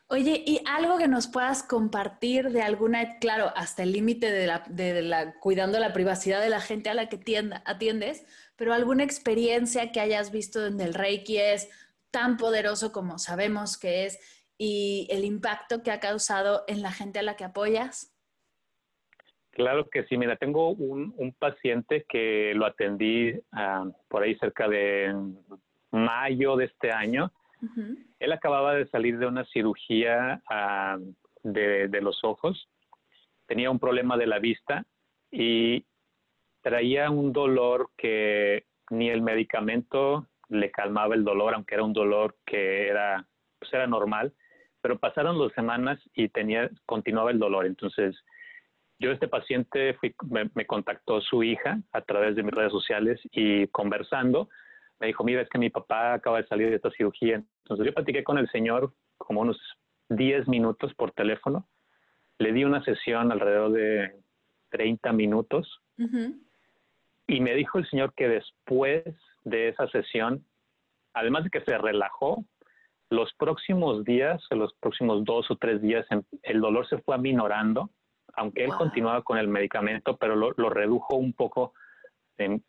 Oye, 0.08 0.42
¿y 0.46 0.60
algo 0.66 0.98
que 0.98 1.08
nos 1.08 1.26
puedas 1.26 1.62
compartir 1.62 2.50
de 2.50 2.62
alguna, 2.62 3.18
claro, 3.18 3.50
hasta 3.56 3.82
el 3.82 3.92
límite 3.92 4.30
de 4.30 4.46
la, 4.46 4.62
de 4.68 5.02
la, 5.02 5.34
cuidando 5.40 5.78
la 5.78 5.92
privacidad 5.92 6.42
de 6.42 6.50
la 6.50 6.60
gente 6.60 6.90
a 6.90 6.94
la 6.94 7.08
que 7.08 7.16
tienda, 7.16 7.62
atiendes, 7.64 8.26
pero 8.56 8.74
alguna 8.74 9.02
experiencia 9.02 9.92
que 9.92 10.00
hayas 10.00 10.30
visto 10.30 10.60
donde 10.60 10.84
el 10.84 10.94
Reiki 10.94 11.38
es 11.38 11.68
tan 12.10 12.36
poderoso 12.36 12.92
como 12.92 13.18
sabemos 13.18 13.78
que 13.78 14.04
es 14.04 14.18
y 14.58 15.08
el 15.10 15.24
impacto 15.24 15.82
que 15.82 15.90
ha 15.90 16.00
causado 16.00 16.64
en 16.68 16.82
la 16.82 16.92
gente 16.92 17.18
a 17.18 17.22
la 17.22 17.36
que 17.36 17.44
apoyas? 17.44 18.13
Claro 19.54 19.88
que 19.88 20.04
sí, 20.04 20.18
mira, 20.18 20.36
tengo 20.36 20.70
un, 20.70 21.14
un 21.16 21.32
paciente 21.32 22.04
que 22.08 22.52
lo 22.54 22.66
atendí 22.66 23.32
ah, 23.52 23.84
por 24.08 24.22
ahí 24.22 24.34
cerca 24.36 24.68
de 24.68 25.14
mayo 25.92 26.56
de 26.56 26.66
este 26.66 26.90
año. 26.90 27.32
Él 28.18 28.32
acababa 28.32 28.74
de 28.74 28.86
salir 28.88 29.18
de 29.18 29.26
una 29.26 29.44
cirugía 29.46 30.42
ah, 30.50 30.98
de, 31.42 31.88
de, 31.88 32.00
los 32.02 32.22
ojos, 32.24 32.68
tenía 33.46 33.70
un 33.70 33.78
problema 33.78 34.18
de 34.18 34.26
la 34.26 34.38
vista 34.38 34.84
y 35.30 35.86
traía 36.60 37.10
un 37.10 37.32
dolor 37.32 37.90
que 37.96 38.66
ni 38.90 39.08
el 39.08 39.22
medicamento 39.22 40.26
le 40.48 40.70
calmaba 40.70 41.14
el 41.14 41.24
dolor, 41.24 41.54
aunque 41.54 41.74
era 41.74 41.84
un 41.84 41.92
dolor 41.94 42.36
que 42.44 42.88
era 42.88 43.26
pues 43.58 43.72
era 43.72 43.86
normal, 43.86 44.34
pero 44.82 44.98
pasaron 44.98 45.38
dos 45.38 45.52
semanas 45.54 45.98
y 46.14 46.28
tenía, 46.28 46.70
continuaba 46.84 47.30
el 47.30 47.38
dolor. 47.38 47.64
Entonces, 47.64 48.14
yo 49.04 49.12
este 49.12 49.28
paciente 49.28 49.94
fui, 49.94 50.14
me, 50.30 50.66
contactó 50.66 51.20
su 51.20 51.42
hija 51.42 51.78
a 51.92 52.00
través 52.00 52.36
de 52.36 52.42
mis 52.42 52.54
redes 52.54 52.72
sociales 52.72 53.20
y 53.32 53.66
conversando, 53.68 54.48
me 54.98 55.08
dijo, 55.08 55.24
mira, 55.24 55.42
es 55.42 55.48
que 55.48 55.58
mi 55.58 55.70
papá 55.70 56.14
acaba 56.14 56.38
de 56.40 56.46
salir 56.46 56.70
de 56.70 56.76
esta 56.76 56.90
cirugía. 56.90 57.42
Entonces 57.64 57.86
yo 57.86 57.92
platiqué 57.92 58.24
con 58.24 58.38
el 58.38 58.48
señor 58.50 58.92
como 59.18 59.40
unos 59.42 59.60
10 60.08 60.48
minutos 60.48 60.94
por 60.94 61.12
teléfono, 61.12 61.66
le 62.38 62.52
di 62.52 62.64
una 62.64 62.82
sesión 62.84 63.30
alrededor 63.30 63.72
de 63.72 64.16
30 64.70 65.12
minutos 65.12 65.80
y 67.26 67.40
me 67.40 67.54
dijo 67.54 67.78
el 67.78 67.88
señor 67.88 68.12
que 68.14 68.28
después 68.28 69.04
de 69.44 69.68
esa 69.68 69.88
sesión, 69.88 70.44
además 71.12 71.44
de 71.44 71.50
que 71.50 71.60
se 71.60 71.78
relajó, 71.78 72.44
los 73.10 73.32
próximos 73.34 74.04
días, 74.04 74.42
los 74.50 74.74
próximos 74.74 75.24
dos 75.24 75.50
o 75.50 75.56
tres 75.56 75.80
días, 75.80 76.06
em, 76.10 76.22
el 76.42 76.60
dolor 76.60 76.88
se 76.88 76.98
fue 76.98 77.14
aminorando, 77.14 77.90
aunque 78.36 78.64
él 78.64 78.70
continuaba 78.76 79.22
con 79.22 79.38
el 79.38 79.48
medicamento, 79.48 80.16
pero 80.16 80.36
lo, 80.36 80.52
redujo 80.70 81.16
un 81.16 81.32
poco, 81.32 81.74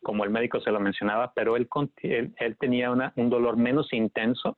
como 0.03 0.23
el 0.23 0.29
médico 0.29 0.59
se 0.61 0.71
lo 0.71 0.79
mencionaba, 0.79 1.33
pero 1.33 1.55
él, 1.57 1.67
él, 2.01 2.57
tenía 2.59 2.91
un 2.91 3.29
dolor 3.29 3.57
menos 3.57 3.91
intenso. 3.93 4.57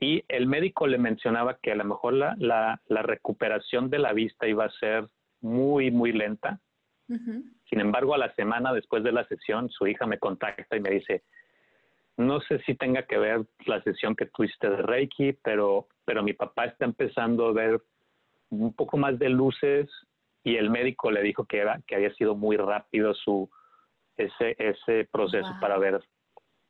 Y 0.00 0.24
el 0.28 0.46
médico 0.46 0.86
le 0.86 0.98
mencionaba 0.98 1.58
que 1.62 1.72
a 1.72 1.76
lo 1.76 1.84
mejor 1.84 2.14
la, 2.14 2.34
la, 2.38 3.02
recuperación 3.02 3.88
de 3.90 3.98
la 3.98 4.12
vista 4.12 4.48
iba 4.48 4.64
a 4.64 4.70
ser 4.70 5.08
muy, 5.40 5.90
muy 5.90 6.12
lenta. 6.12 6.60
Sin 7.68 7.80
embargo, 7.80 8.14
a 8.14 8.18
la 8.18 8.34
semana 8.34 8.72
después 8.72 9.02
de 9.02 9.12
la 9.12 9.26
sesión, 9.26 9.68
su 9.68 9.86
hija 9.86 10.06
me 10.06 10.18
contacta 10.18 10.76
y 10.76 10.80
me 10.80 10.90
dice, 10.90 11.22
no 12.16 12.40
sé 12.40 12.58
si 12.60 12.74
tenga 12.74 13.02
que 13.04 13.18
ver 13.18 13.44
la 13.66 13.82
sesión 13.82 14.14
que 14.14 14.26
tuviste 14.26 14.68
de 14.68 14.76
Reiki, 14.76 15.34
pero, 15.42 15.88
pero 16.04 16.22
mi 16.22 16.32
papá 16.32 16.66
está 16.66 16.84
empezando 16.84 17.46
a 17.46 17.52
ver 17.52 17.80
un 18.52 18.74
poco 18.74 18.96
más 18.96 19.18
de 19.18 19.28
luces 19.28 19.88
y 20.44 20.56
el 20.56 20.70
médico 20.70 21.10
le 21.10 21.22
dijo 21.22 21.44
que, 21.44 21.58
era, 21.58 21.80
que 21.86 21.94
había 21.94 22.12
sido 22.14 22.34
muy 22.34 22.56
rápido 22.56 23.14
su 23.14 23.48
ese, 24.16 24.54
ese 24.58 25.08
proceso 25.10 25.48
para 25.60 25.78
ver 25.78 26.00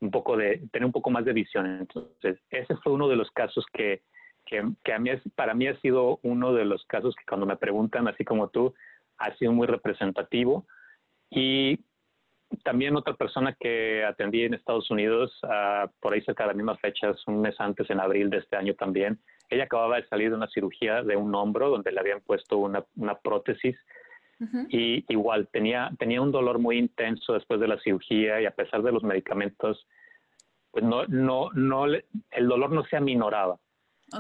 un 0.01 0.11
poco 0.11 0.37
de, 0.37 0.63
tener 0.71 0.87
un 0.87 0.93
poco 0.93 1.11
más 1.11 1.25
de 1.25 1.33
visión. 1.33 1.67
Entonces, 1.67 2.39
ese 2.51 2.77
fue 2.77 2.93
uno 2.93 3.09
de 3.09 3.17
los 3.17 3.31
casos 3.33 3.65
que, 3.73 4.03
que, 4.47 4.63
que 4.85 4.93
a 4.93 4.99
mí, 4.99 5.11
para 5.35 5.55
mí 5.55 5.67
ha 5.67 5.79
sido 5.81 6.21
uno 6.23 6.53
de 6.53 6.65
los 6.65 6.85
casos 6.87 7.15
que 7.17 7.25
cuando 7.25 7.47
me 7.47 7.57
preguntan, 7.57 8.07
así 8.09 8.25
como 8.25 8.49
tú, 8.49 8.75
ha 9.19 9.35
sido 9.37 9.53
muy 9.53 9.67
representativo. 9.67 10.67
Y 11.31 11.81
también 12.63 12.97
otra 12.97 13.15
persona 13.15 13.57
que 13.59 14.05
atendí 14.05 14.43
en 14.43 14.55
Estados 14.55 14.91
Unidos, 14.91 15.37
uh, 15.45 15.89
por 16.01 16.13
ahí 16.13 16.21
cerca 16.23 16.45
de 16.45 16.49
las 16.49 16.57
mismas 16.57 16.81
fechas, 16.81 17.17
un 17.27 17.41
mes 17.41 17.55
antes, 17.59 17.89
en 17.91 18.01
abril 18.01 18.31
de 18.31 18.39
este 18.39 18.57
año 18.57 18.75
también, 18.75 19.19
ella 19.53 19.65
acababa 19.65 19.97
de 19.97 20.09
salir 20.09 20.31
de 20.31 20.37
una 20.37 20.49
cirugía 20.49 21.03
de 21.03 21.15
un 21.15 21.35
hombro 21.35 21.69
donde 21.69 21.93
le 21.93 22.01
habían 22.01 22.21
puesto 22.21 22.59
una, 22.59 22.85
una 22.97 23.15
prótesis. 23.19 23.77
Y 24.71 25.05
igual 25.09 25.47
tenía, 25.53 25.93
tenía 26.01 26.21
un 26.21 26.33
dolor 26.33 26.59
muy 26.59 26.77
intenso 26.77 27.35
después 27.35 27.61
de 27.61 27.69
la 27.69 27.79
cirugía 27.79 28.41
y 28.41 28.47
a 28.47 28.51
pesar 28.51 28.83
de 28.83 28.91
los 28.91 29.05
medicamentos, 29.05 29.87
pues 30.73 30.85
no, 30.85 31.07
no, 31.07 31.51
no, 31.53 31.87
el 31.87 32.49
dolor 32.49 32.73
no 32.73 32.85
se 32.87 32.97
aminoraba. 32.97 33.61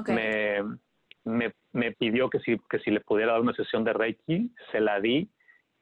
Me, 0.06 0.62
me, 1.24 1.52
me, 1.72 1.90
pidió 1.90 2.30
que 2.30 2.38
si, 2.38 2.56
que 2.70 2.78
si 2.78 2.92
le 2.92 3.00
pudiera 3.00 3.32
dar 3.32 3.40
una 3.40 3.52
sesión 3.54 3.82
de 3.82 3.94
Reiki, 3.94 4.52
se 4.70 4.80
la 4.80 5.00
di 5.00 5.28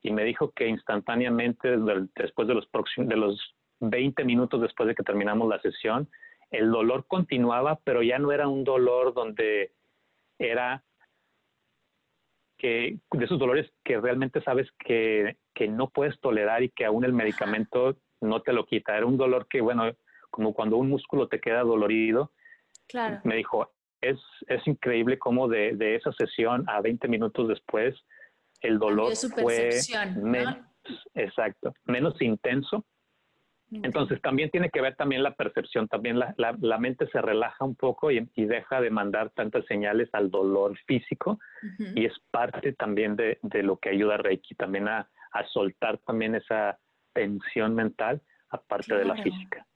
y 0.00 0.10
me 0.10 0.24
dijo 0.24 0.52
que 0.52 0.66
instantáneamente, 0.66 1.76
después 2.16 2.48
de 2.48 2.54
los, 2.54 2.66
próximos, 2.68 3.10
de 3.10 3.16
los 3.16 3.54
20 3.80 4.24
minutos 4.24 4.62
después 4.62 4.88
de 4.88 4.94
que 4.94 5.02
terminamos 5.02 5.50
la 5.50 5.60
sesión, 5.60 6.08
el 6.50 6.70
dolor 6.70 7.06
continuaba, 7.06 7.80
pero 7.84 8.02
ya 8.02 8.18
no 8.18 8.32
era 8.32 8.48
un 8.48 8.64
dolor 8.64 9.14
donde 9.14 9.72
era 10.38 10.84
que 12.58 12.98
de 13.12 13.24
esos 13.24 13.38
dolores 13.38 13.72
que 13.84 14.00
realmente 14.00 14.42
sabes 14.42 14.68
que, 14.78 15.38
que 15.54 15.68
no 15.68 15.88
puedes 15.88 16.18
tolerar 16.20 16.62
y 16.62 16.70
que 16.70 16.84
aún 16.84 17.04
el 17.04 17.12
medicamento 17.12 17.96
no 18.20 18.42
te 18.42 18.52
lo 18.52 18.66
quita. 18.66 18.96
Era 18.96 19.06
un 19.06 19.16
dolor 19.16 19.46
que, 19.48 19.60
bueno, 19.60 19.84
como 20.30 20.52
cuando 20.52 20.76
un 20.76 20.90
músculo 20.90 21.28
te 21.28 21.40
queda 21.40 21.62
dolorido. 21.62 22.32
Claro. 22.86 23.20
Me 23.24 23.36
dijo, 23.36 23.72
es, 24.00 24.18
es 24.48 24.66
increíble 24.66 25.18
cómo 25.18 25.48
de, 25.48 25.74
de 25.74 25.96
esa 25.96 26.12
sesión 26.12 26.64
a 26.68 26.80
20 26.80 27.08
minutos 27.08 27.48
después 27.48 27.94
el 28.60 28.78
dolor 28.78 29.14
fue 29.16 29.70
menos, 30.16 30.58
exacto, 31.14 31.74
menos 31.84 32.20
intenso. 32.20 32.84
Entonces 33.70 34.20
también 34.20 34.50
tiene 34.50 34.70
que 34.70 34.80
ver 34.80 34.96
también 34.96 35.22
la 35.22 35.34
percepción, 35.34 35.86
también 35.86 36.18
la, 36.18 36.34
la, 36.36 36.78
mente 36.78 37.06
se 37.08 37.20
relaja 37.20 37.64
un 37.64 37.76
poco 37.76 38.10
y, 38.10 38.28
deja 38.34 38.80
de 38.80 38.90
mandar 38.90 39.30
tantas 39.30 39.64
señales 39.66 40.08
al 40.12 40.30
dolor 40.30 40.76
físico 40.86 41.38
y 41.94 42.06
es 42.06 42.14
parte 42.30 42.72
también 42.72 43.14
de, 43.14 43.38
de, 43.42 43.62
lo 43.62 43.76
que 43.76 43.90
ayuda 43.90 44.14
a 44.14 44.18
Reiki 44.18 44.54
también 44.56 44.88
a, 44.88 45.08
a 45.32 45.46
soltar 45.46 45.98
también 45.98 46.34
esa 46.34 46.78
tensión 47.12 47.74
mental 47.74 48.20
aparte 48.50 48.96
de 48.96 49.04
la 49.04 49.14
física. 49.22 49.66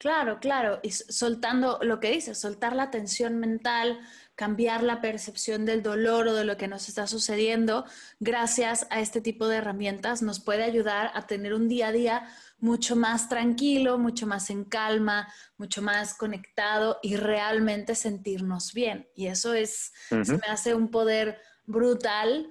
Claro, 0.00 0.40
claro, 0.40 0.80
y 0.82 0.92
soltando 0.92 1.78
lo 1.82 2.00
que 2.00 2.10
dices, 2.10 2.40
soltar 2.40 2.74
la 2.74 2.90
tensión 2.90 3.36
mental, 3.36 4.00
cambiar 4.34 4.82
la 4.82 5.02
percepción 5.02 5.66
del 5.66 5.82
dolor 5.82 6.26
o 6.26 6.32
de 6.32 6.44
lo 6.44 6.56
que 6.56 6.68
nos 6.68 6.88
está 6.88 7.06
sucediendo, 7.06 7.84
gracias 8.18 8.86
a 8.88 9.00
este 9.00 9.20
tipo 9.20 9.46
de 9.46 9.56
herramientas, 9.56 10.22
nos 10.22 10.40
puede 10.40 10.64
ayudar 10.64 11.10
a 11.12 11.26
tener 11.26 11.52
un 11.52 11.68
día 11.68 11.88
a 11.88 11.92
día 11.92 12.28
mucho 12.60 12.96
más 12.96 13.28
tranquilo, 13.28 13.98
mucho 13.98 14.26
más 14.26 14.48
en 14.48 14.64
calma, 14.64 15.28
mucho 15.58 15.82
más 15.82 16.14
conectado 16.14 16.98
y 17.02 17.16
realmente 17.16 17.94
sentirnos 17.94 18.72
bien. 18.72 19.06
Y 19.14 19.26
eso 19.26 19.52
es, 19.52 19.92
se 20.08 20.32
me 20.32 20.46
hace 20.48 20.74
un 20.74 20.90
poder 20.90 21.36
brutal 21.66 22.50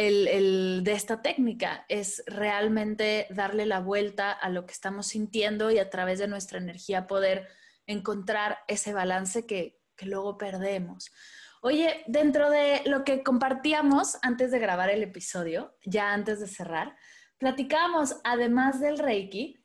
el, 0.00 0.80
de 0.82 0.92
esta 0.92 1.20
técnica, 1.20 1.84
es 1.88 2.22
realmente 2.26 3.26
darle 3.28 3.66
la 3.66 3.80
vuelta 3.80 4.32
a 4.32 4.48
lo 4.48 4.64
que 4.64 4.72
estamos 4.72 5.08
sintiendo 5.08 5.70
y 5.70 5.78
a 5.78 5.90
través 5.90 6.18
de 6.18 6.26
nuestra 6.26 6.58
energía 6.58 7.06
poder 7.06 7.48
encontrar 7.86 8.60
ese 8.66 8.94
balance 8.94 9.46
que, 9.46 9.78
luego 10.02 10.38
perdemos. 10.38 11.12
Oye, 11.60 12.04
dentro 12.06 12.48
de 12.48 12.80
lo 12.86 13.04
que 13.04 13.22
compartíamos 13.22 14.16
antes 14.22 14.50
de 14.50 14.58
grabar 14.58 14.88
el 14.88 15.02
episodio, 15.02 15.76
ya 15.84 16.14
antes 16.14 16.40
de 16.40 16.46
cerrar, 16.46 16.96
platicábamos, 17.36 18.16
además 18.24 18.80
del 18.80 18.98
Reiki, 18.98 19.62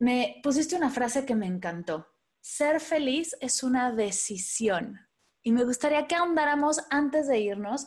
me 0.00 0.40
pusiste 0.42 0.74
una 0.74 0.90
frase 0.90 1.24
que 1.24 1.36
me 1.36 1.46
encantó. 1.46 2.08
Ser 2.40 2.80
feliz 2.80 3.36
es 3.40 3.62
una 3.62 3.92
decisión. 3.92 4.98
Y 5.40 5.52
me 5.52 5.62
gustaría 5.62 6.08
que 6.08 6.16
ahondáramos 6.16 6.80
antes 6.90 7.28
de 7.28 7.38
irnos 7.38 7.86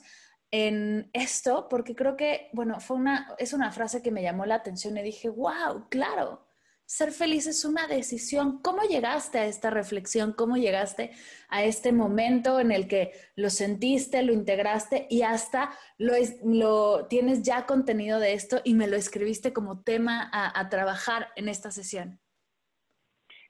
en 0.52 1.10
esto, 1.14 1.68
porque 1.70 1.96
creo 1.96 2.18
que, 2.18 2.50
bueno, 2.54 2.80
fue 2.80 2.98
una, 2.98 3.34
es 3.38 3.54
una 3.54 3.72
frase 3.72 4.04
que 4.04 4.12
me 4.12 4.22
llamó 4.22 4.46
la 4.46 4.56
atención 4.56 4.98
y 4.98 5.02
dije, 5.02 5.30
wow, 5.30 5.88
claro, 5.90 6.46
ser 6.92 7.14
feliz 7.14 7.48
es 7.48 7.64
una 7.64 7.88
decisión. 7.88 8.62
¿Cómo 8.62 8.82
llegaste 8.82 9.40
a 9.40 9.46
esta 9.46 9.70
reflexión? 9.70 10.34
¿Cómo 10.34 10.58
llegaste 10.58 11.12
a 11.48 11.64
este 11.64 11.94
momento 11.94 12.60
en 12.60 12.74
el 12.74 12.90
que 12.90 13.14
lo 13.38 13.50
sentiste, 13.50 14.24
lo 14.24 14.34
integraste 14.34 15.08
y 15.10 15.22
hasta 15.22 15.72
lo, 15.98 16.16
lo 16.44 17.08
tienes 17.08 17.44
ya 17.44 17.66
contenido 17.66 18.20
de 18.20 18.34
esto 18.34 18.60
y 18.66 18.74
me 18.74 18.88
lo 18.88 18.98
escribiste 18.98 19.54
como 19.54 19.84
tema 19.84 20.30
a, 20.34 20.68
trabajar 20.68 21.30
en 21.38 21.48
esta 21.48 21.72
sesión? 21.72 22.20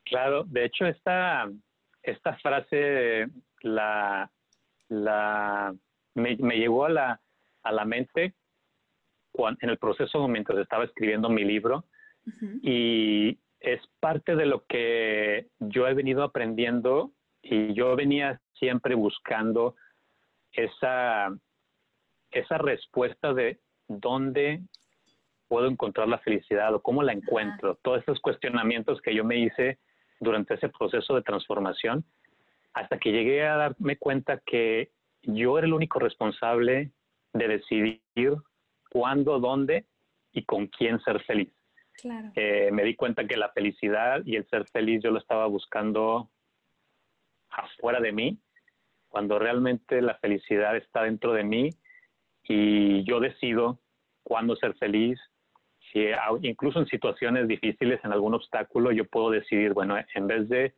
Claro, 0.06 0.44
de 0.44 0.66
hecho 0.66 0.86
esta, 0.86 1.50
esta 2.04 2.38
frase 2.38 3.26
la, 3.64 4.32
la 4.88 5.76
me, 6.16 6.36
llegó 6.36 6.86
a 6.86 6.90
la, 6.90 7.22
a 7.64 7.72
la 7.72 7.86
mente 7.86 8.34
en 9.34 9.70
el 9.70 9.78
proceso 9.78 10.28
mientras 10.28 10.60
estaba 10.60 10.84
escribiendo 10.84 11.30
mi 11.30 11.44
libro 11.44 11.86
y 12.62 13.40
es 13.60 13.82
parte 14.00 14.36
de 14.36 14.46
lo 14.46 14.66
que 14.66 15.48
yo 15.60 15.88
he 15.88 15.94
venido 15.94 16.24
aprendiendo 16.24 17.12
y 17.42 17.74
yo 17.74 17.96
venía 17.96 18.40
siempre 18.54 18.96
buscando 18.96 19.76
esa, 20.52 21.30
esa 22.32 22.58
respuesta 22.58 23.34
de 23.34 23.60
dónde 23.88 24.62
puedo 25.48 25.68
encontrar 25.68 26.08
la 26.08 26.20
felicidad 26.20 26.74
o 26.74 26.82
cómo 26.82 27.04
la 27.04 27.14
encuentro. 27.14 27.78
Todos 27.82 28.02
esos 28.04 28.20
cuestionamientos 28.20 29.02
que 29.02 29.16
yo 29.16 29.24
me 29.24 29.38
hice 29.38 29.80
durante 30.20 30.54
ese 30.54 30.70
proceso 30.70 31.16
de 31.16 31.24
transformación, 31.24 32.06
hasta 32.74 32.98
que 33.00 33.12
llegué 33.12 33.46
a 33.46 33.58
darme 33.58 33.98
cuenta 33.98 34.42
que 34.46 34.92
yo 35.24 35.58
era 35.58 35.68
el 35.68 35.74
único 35.74 36.00
responsable 36.00 36.92
de 37.34 37.48
decidir 37.48 38.02
cuándo, 38.90 39.40
dónde 39.40 39.86
y 40.32 40.44
con 40.44 40.68
quién 40.68 41.00
ser 41.02 41.22
feliz. 41.24 41.52
Eh, 42.36 42.70
me 42.72 42.84
di 42.84 42.96
cuenta 42.96 43.28
que 43.28 43.38
la 43.38 43.50
felicidad 43.50 44.22
y 44.26 44.36
el 44.36 44.48
ser 44.50 44.68
feliz 44.70 45.02
yo 45.04 45.12
lo 45.12 45.20
estaba 45.20 45.46
buscando 45.46 46.30
afuera 47.50 48.00
de 48.00 48.12
mí, 48.12 48.40
cuando 49.10 49.38
realmente 49.38 50.02
la 50.02 50.16
felicidad 50.16 50.76
está 50.78 51.04
dentro 51.04 51.34
de 51.34 51.44
mí 51.44 51.70
y 52.44 53.04
yo 53.04 53.20
decido 53.20 53.80
cuándo 54.24 54.56
ser 54.56 54.74
feliz. 54.76 55.20
Si, 55.92 56.06
incluso 56.44 56.80
en 56.80 56.88
situaciones 56.88 57.48
difíciles, 57.48 58.00
en 58.04 58.14
algún 58.14 58.34
obstáculo, 58.34 58.92
yo 58.92 59.06
puedo 59.06 59.30
decidir, 59.30 59.74
bueno, 59.74 59.98
en 60.16 60.28
vez 60.28 60.48
de 60.48 60.74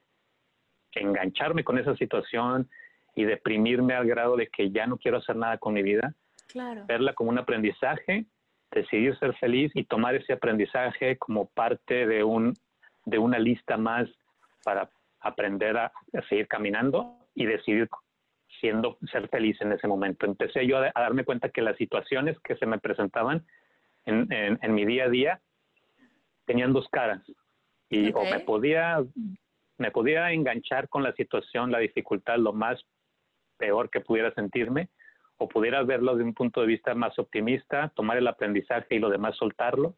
engancharme 0.92 1.64
con 1.64 1.78
esa 1.78 1.96
situación 1.96 2.70
y 3.16 3.26
deprimirme 3.26 3.94
al 3.94 4.08
grado 4.08 4.36
de 4.36 4.48
que 4.48 4.72
ya 4.72 4.88
no 4.88 4.98
quiero 4.98 5.18
hacer 5.18 5.36
nada 5.36 5.58
con 5.58 5.74
mi 5.74 5.84
vida. 5.84 6.14
Claro. 6.48 6.86
Verla 6.88 7.14
como 7.14 7.30
un 7.30 7.38
aprendizaje, 7.38 8.26
decidir 8.72 9.18
ser 9.20 9.34
feliz 9.36 9.72
y 9.76 9.84
tomar 9.84 10.16
ese 10.16 10.34
aprendizaje 10.34 11.18
como 11.18 11.48
parte 11.48 12.08
de 12.08 12.24
un 12.24 12.54
de 13.06 13.18
una 13.18 13.38
lista 13.38 13.76
más 13.78 14.08
para 14.64 14.90
aprender 15.20 15.78
a, 15.78 15.92
seguir 16.30 16.48
caminando 16.48 17.18
y 17.36 17.46
decidir 17.46 17.90
siendo 18.62 18.98
ser 19.12 19.28
feliz 19.28 19.60
en 19.62 19.74
ese 19.74 19.88
momento. 19.88 20.26
Empecé 20.26 20.66
yo 20.66 20.78
a, 20.78 20.92
darme 20.96 21.26
cuenta 21.26 21.50
que 21.50 21.62
las 21.62 21.76
situaciones 21.78 22.40
que 22.40 22.56
se 22.56 22.66
me 22.66 22.80
presentaban 22.80 23.46
en, 24.06 24.28
en, 24.32 24.74
mi 24.74 24.86
día 24.86 25.06
a 25.06 25.10
día 25.10 25.42
tenían 26.46 26.72
dos 26.74 26.88
caras 26.90 27.22
y 27.90 28.12
o 28.14 28.24
me 28.24 28.40
podía 28.40 29.04
me 29.78 29.92
podía 29.92 30.32
enganchar 30.32 30.88
con 30.88 31.04
la 31.04 31.14
situación, 31.14 31.72
la 31.72 31.80
dificultad, 31.80 32.38
lo 32.38 32.54
más 32.54 32.80
peor 33.64 33.90
que 33.90 34.02
pudiera 34.02 34.34
sentirme, 34.34 34.90
o 35.38 35.48
pudiera 35.48 35.82
verlo 35.84 36.18
de 36.18 36.24
un 36.26 36.34
punto 36.34 36.60
de 36.60 36.68
vista 36.68 36.94
más 36.96 37.18
optimista, 37.18 37.94
tomar 37.96 38.18
el 38.18 38.28
aprendizaje 38.28 38.96
y 38.96 39.00
lo 39.00 39.10
demás 39.10 39.38
soltarlo, 39.38 39.96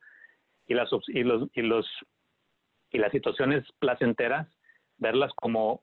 y 0.67 0.75
las 0.75 0.89
y 1.07 1.23
los 1.23 1.87
y 2.91 2.97
las 2.99 3.11
situaciones 3.11 3.63
placenteras 3.79 4.47
verlas 4.97 5.31
como 5.35 5.81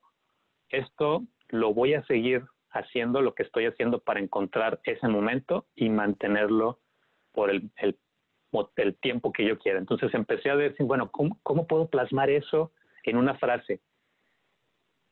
esto 0.68 1.24
lo 1.48 1.74
voy 1.74 1.94
a 1.94 2.04
seguir 2.04 2.44
haciendo 2.70 3.20
lo 3.20 3.34
que 3.34 3.42
estoy 3.42 3.66
haciendo 3.66 3.98
para 3.98 4.20
encontrar 4.20 4.80
ese 4.84 5.08
momento 5.08 5.66
y 5.74 5.90
mantenerlo 5.90 6.78
por 7.32 7.50
el, 7.50 7.70
el, 7.76 7.98
el 8.76 8.96
tiempo 9.00 9.32
que 9.32 9.44
yo 9.44 9.58
quiera. 9.58 9.78
Entonces 9.78 10.14
empecé 10.14 10.50
a 10.50 10.56
decir, 10.56 10.86
bueno, 10.86 11.10
¿cómo, 11.10 11.38
¿cómo, 11.42 11.66
puedo 11.66 11.88
plasmar 11.88 12.30
eso 12.30 12.72
en 13.02 13.16
una 13.18 13.34
frase? 13.34 13.80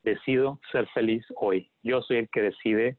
Decido 0.02 0.60
ser 0.72 0.86
feliz 0.88 1.24
hoy. 1.36 1.70
Yo 1.82 2.00
soy 2.02 2.18
el 2.18 2.30
que 2.30 2.42
decide 2.42 2.96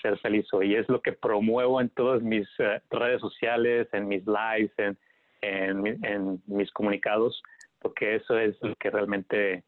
ser 0.00 0.18
feliz 0.18 0.46
hoy. 0.52 0.72
Y 0.72 0.76
es 0.76 0.88
lo 0.88 1.02
que 1.02 1.12
promuevo 1.12 1.80
en 1.80 1.90
todas 1.90 2.22
mis 2.22 2.48
eh, 2.58 2.80
redes 2.90 3.20
sociales, 3.20 3.88
en 3.92 4.08
mis 4.08 4.24
lives, 4.26 4.72
en, 4.78 4.98
en, 5.42 6.04
en 6.04 6.42
mis 6.46 6.70
comunicados, 6.72 7.42
porque 7.80 8.16
eso 8.16 8.38
es 8.38 8.56
lo 8.62 8.74
que 8.76 8.90
realmente 8.90 9.64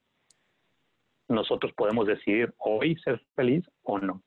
nosotros 1.28 1.72
podemos 1.74 2.06
decidir 2.06 2.52
hoy 2.58 2.96
ser 2.96 3.20
feliz 3.36 3.64
o 3.82 3.98
no. 3.98 4.22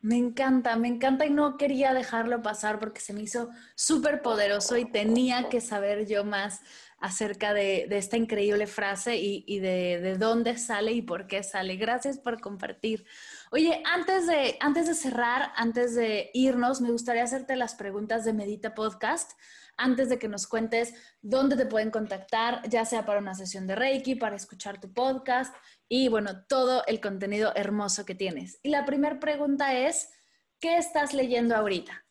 Me 0.00 0.16
encanta, 0.16 0.76
me 0.76 0.86
encanta 0.86 1.26
y 1.26 1.30
no 1.30 1.56
quería 1.56 1.92
dejarlo 1.92 2.40
pasar 2.40 2.78
porque 2.78 3.00
se 3.00 3.12
me 3.12 3.22
hizo 3.22 3.50
súper 3.74 4.22
poderoso 4.22 4.76
y 4.76 4.90
tenía 4.90 5.48
que 5.48 5.60
saber 5.60 6.06
yo 6.06 6.24
más 6.24 6.60
acerca 7.00 7.52
de, 7.52 7.88
esta 7.90 8.16
increíble 8.16 8.66
frase 8.66 9.16
y, 9.16 9.58
de, 9.58 10.00
de, 10.00 10.16
dónde 10.16 10.56
sale 10.56 10.92
y 10.92 11.02
por 11.02 11.26
qué 11.26 11.42
sale. 11.42 11.76
Gracias 11.76 12.18
por 12.18 12.40
compartir. 12.40 13.06
Oye, 13.50 13.82
antes 13.84 14.26
de, 14.26 14.56
antes 14.60 14.86
de 14.86 14.94
cerrar, 14.94 15.52
antes 15.56 15.94
de 15.94 16.30
irnos, 16.32 16.80
me 16.80 16.90
gustaría 16.90 17.24
hacerte 17.24 17.56
las 17.56 17.74
preguntas 17.74 18.24
de 18.24 18.32
Medita 18.32 18.74
Podcast 18.74 19.32
antes 19.78 20.08
de 20.08 20.18
que 20.18 20.28
nos 20.28 20.46
cuentes 20.46 20.92
dónde 21.22 21.56
te 21.56 21.64
pueden 21.64 21.90
contactar, 21.90 22.68
ya 22.68 22.84
sea 22.84 23.06
para 23.06 23.20
una 23.20 23.34
sesión 23.34 23.66
de 23.66 23.76
Reiki, 23.76 24.16
para 24.16 24.36
escuchar 24.36 24.80
tu 24.80 24.92
podcast 24.92 25.54
y 25.88 26.08
bueno, 26.08 26.30
todo 26.48 26.82
el 26.86 27.00
contenido 27.00 27.52
hermoso 27.54 28.04
que 28.04 28.14
tienes. 28.14 28.60
Y 28.62 28.70
la 28.70 28.84
primera 28.84 29.18
pregunta 29.18 29.76
es, 29.78 30.12
¿qué 30.60 30.76
estás 30.76 31.14
leyendo 31.14 31.56
ahorita? 31.56 32.04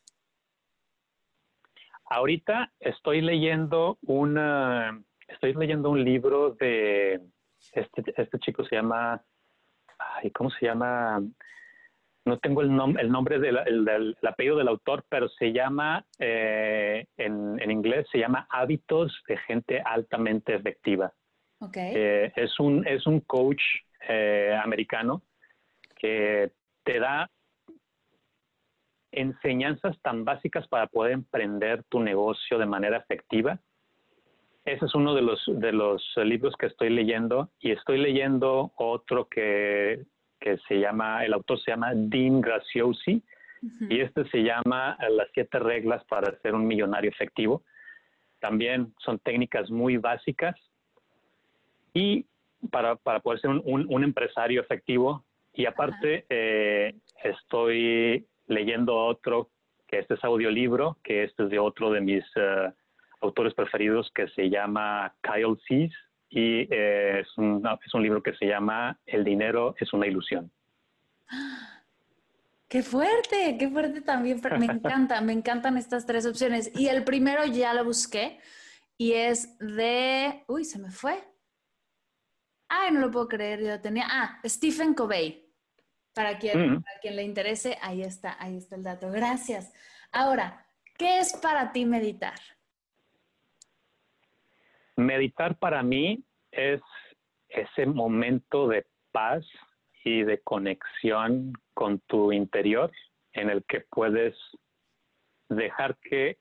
Ahorita 2.10 2.72
estoy 2.80 3.20
leyendo 3.20 3.98
una, 4.02 5.02
estoy 5.28 5.54
leyendo 5.54 5.90
un 5.90 6.04
libro 6.04 6.54
de 6.54 7.20
este, 7.72 8.04
este 8.16 8.38
chico 8.38 8.64
se 8.64 8.76
llama, 8.76 9.22
ay, 9.98 10.30
¿cómo 10.30 10.50
se 10.50 10.66
llama? 10.66 11.20
no 12.28 12.38
tengo 12.38 12.60
el, 12.60 12.70
el 12.98 13.10
nombre 13.10 13.38
del 13.38 13.56
el, 13.56 14.16
apellido 14.22 14.56
del 14.56 14.68
autor, 14.68 15.04
pero 15.08 15.28
se 15.30 15.52
llama, 15.52 16.04
eh, 16.18 17.06
en, 17.16 17.60
en, 17.60 17.70
inglés, 17.70 18.06
se 18.12 18.18
llama 18.18 18.46
Hábitos 18.50 19.22
de 19.26 19.38
Gente 19.38 19.80
Altamente 19.80 20.54
Efectiva. 20.54 21.12
Okay. 21.60 21.92
Eh, 21.94 22.32
es, 22.36 22.58
un, 22.60 22.86
es 22.86 23.06
un 23.06 23.20
coach 23.20 23.62
eh, 24.08 24.56
americano 24.62 25.22
que 25.96 26.52
te 26.84 27.00
da 27.00 27.28
enseñanzas 29.10 30.00
tan 30.02 30.24
básicas 30.24 30.68
para 30.68 30.86
poder 30.86 31.12
emprender 31.12 31.82
tu 31.84 32.00
negocio 32.00 32.58
de 32.58 32.66
manera 32.66 32.98
efectiva. 32.98 33.58
Ese 34.64 34.84
es 34.84 34.94
uno 34.94 35.14
de 35.14 35.22
los, 35.22 35.42
de 35.46 35.72
los 35.72 36.02
libros 36.16 36.54
que 36.56 36.66
estoy 36.66 36.90
leyendo 36.90 37.50
y 37.58 37.72
estoy 37.72 37.98
leyendo 37.98 38.72
otro 38.76 39.26
que 39.26 40.04
que 40.40 40.58
se 40.68 40.78
llama, 40.78 41.24
el 41.24 41.32
autor 41.32 41.60
se 41.60 41.70
llama 41.70 41.92
Dean 41.94 42.40
Graziosi, 42.40 43.22
y 43.90 44.00
este 44.00 44.24
se 44.28 44.44
llama 44.44 44.96
Las 45.10 45.28
siete 45.34 45.58
reglas 45.58 46.04
para 46.04 46.38
ser 46.40 46.54
un 46.54 46.66
millonario 46.66 47.10
efectivo. 47.10 47.64
También 48.38 48.94
son 48.98 49.18
técnicas 49.18 49.68
muy 49.68 49.96
básicas 49.96 50.54
y 51.92 52.26
para, 52.70 52.96
para 52.96 53.20
poder 53.20 53.40
ser 53.40 53.50
un, 53.50 53.86
un, 53.88 54.04
empresario 54.04 54.60
efectivo. 54.60 55.24
Y 55.54 55.66
aparte, 55.66 56.24
eh, 56.28 56.94
estoy 57.22 58.26
leyendo 58.46 58.96
otro, 58.96 59.50
que 59.86 59.98
este 59.98 60.14
es 60.14 60.24
audiolibro, 60.24 60.98
que 61.02 61.24
este 61.24 61.44
es 61.44 61.50
de 61.50 61.58
otro 61.58 61.90
de 61.90 62.00
mis 62.00 62.24
uh, 62.36 62.72
autores 63.20 63.54
preferidos, 63.54 64.10
que 64.14 64.28
se 64.28 64.50
llama 64.50 65.14
Kyle 65.22 65.56
Cease 65.66 65.94
y 66.30 66.66
eh, 66.70 67.20
es, 67.20 67.38
un, 67.38 67.66
es 67.84 67.94
un 67.94 68.02
libro 68.02 68.22
que 68.22 68.34
se 68.34 68.46
llama 68.46 68.98
El 69.06 69.24
dinero 69.24 69.74
es 69.78 69.92
una 69.92 70.06
ilusión. 70.06 70.50
Qué 72.68 72.82
fuerte, 72.82 73.56
qué 73.58 73.70
fuerte 73.70 74.02
también. 74.02 74.42
Me 74.58 74.66
encanta, 74.66 75.22
me 75.22 75.32
encantan 75.32 75.78
estas 75.78 76.04
tres 76.04 76.26
opciones. 76.26 76.70
Y 76.78 76.88
el 76.88 77.02
primero 77.02 77.46
ya 77.46 77.72
lo 77.72 77.82
busqué 77.82 78.40
y 78.98 79.14
es 79.14 79.56
de... 79.58 80.44
Uy, 80.48 80.66
se 80.66 80.78
me 80.78 80.90
fue. 80.90 81.24
Ay, 82.68 82.92
no 82.92 83.00
lo 83.00 83.10
puedo 83.10 83.28
creer, 83.28 83.60
yo 83.60 83.80
tenía... 83.80 84.06
Ah, 84.08 84.40
Stephen 84.44 84.94
Covey. 84.94 85.44
Para 86.14 86.38
quien, 86.38 86.58
mm. 86.58 86.82
para 86.82 87.00
quien 87.00 87.16
le 87.16 87.22
interese, 87.22 87.78
ahí 87.80 88.02
está, 88.02 88.36
ahí 88.40 88.56
está 88.56 88.76
el 88.76 88.82
dato. 88.82 89.10
Gracias. 89.10 89.72
Ahora, 90.12 90.66
¿qué 90.96 91.18
es 91.18 91.36
para 91.36 91.72
ti 91.72 91.84
meditar? 91.84 92.38
Meditar 94.96 95.56
para 95.58 95.82
mí 95.82 96.24
es 96.50 96.80
ese 97.48 97.86
momento 97.86 98.68
de 98.68 98.86
paz 99.12 99.44
y 100.04 100.22
de 100.22 100.40
conexión 100.40 101.52
con 101.74 102.00
tu 102.00 102.32
interior 102.32 102.90
en 103.32 103.50
el 103.50 103.64
que 103.64 103.80
puedes 103.80 104.34
dejar 105.48 105.96
que 105.98 106.38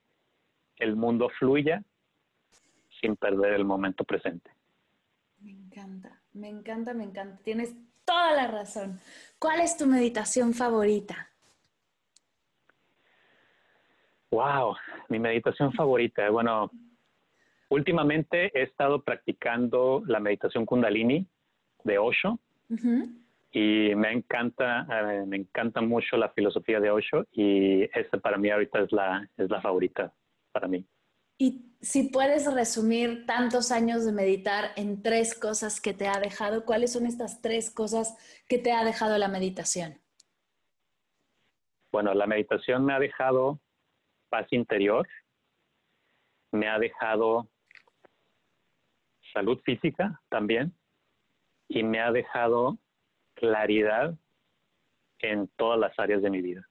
el 0.78 0.95
mundo 0.95 1.30
fluya 1.38 1.84
sin 3.01 3.15
perder 3.15 3.53
el 3.53 3.65
momento 3.65 4.03
presente. 4.03 4.51
Me 5.39 5.51
encanta, 5.51 6.16
me 6.38 6.49
encanta, 6.49 6.93
me 6.93 7.03
encanta. 7.03 7.38
Tienes 7.43 7.75
toda 8.05 8.33
la 8.33 8.47
razón. 8.47 8.99
¿Cuál 9.39 9.61
es 9.61 9.77
tu 9.77 9.85
meditación 9.85 10.53
favorita? 10.53 11.29
Wow, 14.31 14.75
mi 15.09 15.19
meditación 15.19 15.71
favorita. 15.73 16.29
Bueno, 16.29 16.71
Últimamente 17.69 18.51
he 18.57 18.63
estado 18.63 19.01
practicando 19.01 20.01
la 20.07 20.19
meditación 20.19 20.65
kundalini 20.65 21.27
de 21.83 21.97
Osho 21.97 22.39
y 23.51 23.93
me 23.95 24.11
encanta, 24.13 24.88
eh, 24.89 25.25
me 25.25 25.38
encanta 25.38 25.81
mucho 25.81 26.15
la 26.15 26.29
filosofía 26.29 26.79
de 26.79 26.91
Osho 26.91 27.25
y 27.31 27.83
esa 27.97 28.17
para 28.19 28.38
mí 28.38 28.49
ahorita 28.49 28.79
es 28.79 28.91
la, 28.91 29.29
es 29.35 29.49
la 29.49 29.61
favorita 29.61 30.13
para 30.53 30.67
mí. 30.67 30.85
Y 31.38 31.75
si 31.81 32.09
puedes 32.09 32.51
resumir 32.51 33.25
tantos 33.25 33.71
años 33.71 34.05
de 34.05 34.11
meditar 34.11 34.71
en 34.75 35.03
tres 35.03 35.38
cosas 35.38 35.79
que 35.79 35.93
te 35.93 36.07
ha 36.07 36.19
dejado, 36.19 36.65
¿cuáles 36.65 36.93
son 36.93 37.05
estas 37.05 37.41
tres 37.41 37.69
cosas 37.69 38.17
que 38.47 38.57
te 38.57 38.71
ha 38.71 38.83
dejado 38.83 39.17
la 39.17 39.27
meditación? 39.27 39.99
Bueno, 41.91 42.13
la 42.13 42.27
meditación 42.27 42.85
me 42.85 42.93
ha 42.93 42.99
dejado 42.99 43.59
paz 44.29 44.47
interior, 44.51 45.07
me 46.51 46.67
ha 46.67 46.79
dejado 46.79 47.47
salud 49.33 49.59
física 49.63 50.21
también 50.29 50.75
y 51.67 51.83
me 51.83 51.99
ha 51.99 52.11
dejado 52.11 52.77
claridad 53.35 54.15
en 55.19 55.47
todas 55.55 55.79
las 55.79 55.97
áreas 55.99 56.21
de 56.21 56.29
mi 56.29 56.41
vida. 56.41 56.67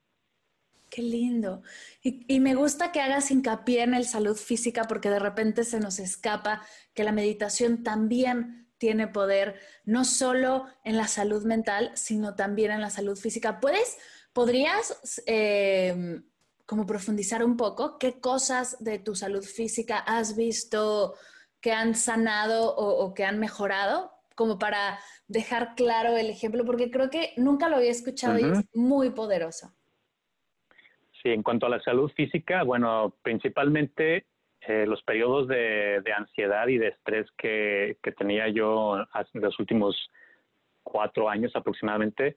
Qué 0.88 1.02
lindo. 1.02 1.62
Y, 2.02 2.40
me 2.40 2.54
gusta 2.54 2.92
que 2.92 3.00
hagas 3.00 3.30
hincapié 3.30 3.82
en 3.82 3.94
el 3.94 4.06
salud 4.06 4.36
física 4.36 4.84
porque 4.84 5.10
de 5.10 5.18
repente 5.18 5.64
se 5.64 5.80
nos 5.80 5.98
escapa 5.98 6.62
que 6.94 7.04
la 7.04 7.12
meditación 7.12 7.82
también 7.82 8.68
tiene 8.78 9.08
poder, 9.08 9.58
no 9.84 10.04
solo 10.04 10.66
en 10.84 10.96
la 10.96 11.08
salud 11.08 11.44
mental, 11.44 11.90
sino 11.94 12.34
también 12.34 12.70
en 12.70 12.80
la 12.80 12.90
salud 12.90 13.16
física. 13.16 13.58
¿Puedes, 13.60 13.96
podrías 14.32 15.22
eh, 15.26 16.22
como 16.66 16.86
profundizar 16.86 17.42
un 17.42 17.56
poco 17.56 17.98
qué 17.98 18.20
cosas 18.20 18.76
de 18.80 18.98
tu 18.98 19.16
salud 19.16 19.42
física 19.42 19.98
has 19.98 20.36
visto? 20.36 21.14
que 21.66 21.72
han 21.72 21.96
sanado 21.96 22.76
o, 22.76 23.12
que 23.12 23.24
han 23.24 23.40
mejorado 23.40 24.12
como 24.36 24.56
para 24.56 25.00
dejar 25.26 25.74
claro 25.74 26.16
el 26.16 26.30
ejemplo, 26.30 26.64
porque 26.64 26.92
creo 26.92 27.10
que 27.10 27.32
nunca 27.36 27.68
lo 27.68 27.76
había 27.76 27.90
escuchado 27.90 28.38
y 28.38 28.44
es 28.44 28.64
muy 28.72 29.10
poderoso. 29.10 29.74
Sí, 31.26 31.32
en 31.32 31.42
cuanto 31.42 31.66
a 31.66 31.70
la 31.70 31.80
salud 31.80 32.08
física, 32.12 32.62
bueno, 32.62 33.12
principalmente 33.22 34.26
eh, 34.60 34.86
los 34.86 35.02
periodos 35.02 35.48
de, 35.48 36.00
ansiedad 36.16 36.68
y 36.68 36.78
de 36.78 36.86
estrés 36.86 37.28
que, 37.36 37.98
tenía 38.16 38.46
yo 38.48 38.98
en 39.34 39.40
los 39.42 39.58
últimos 39.58 40.08
cuatro 40.84 41.28
años 41.28 41.50
aproximadamente 41.56 42.36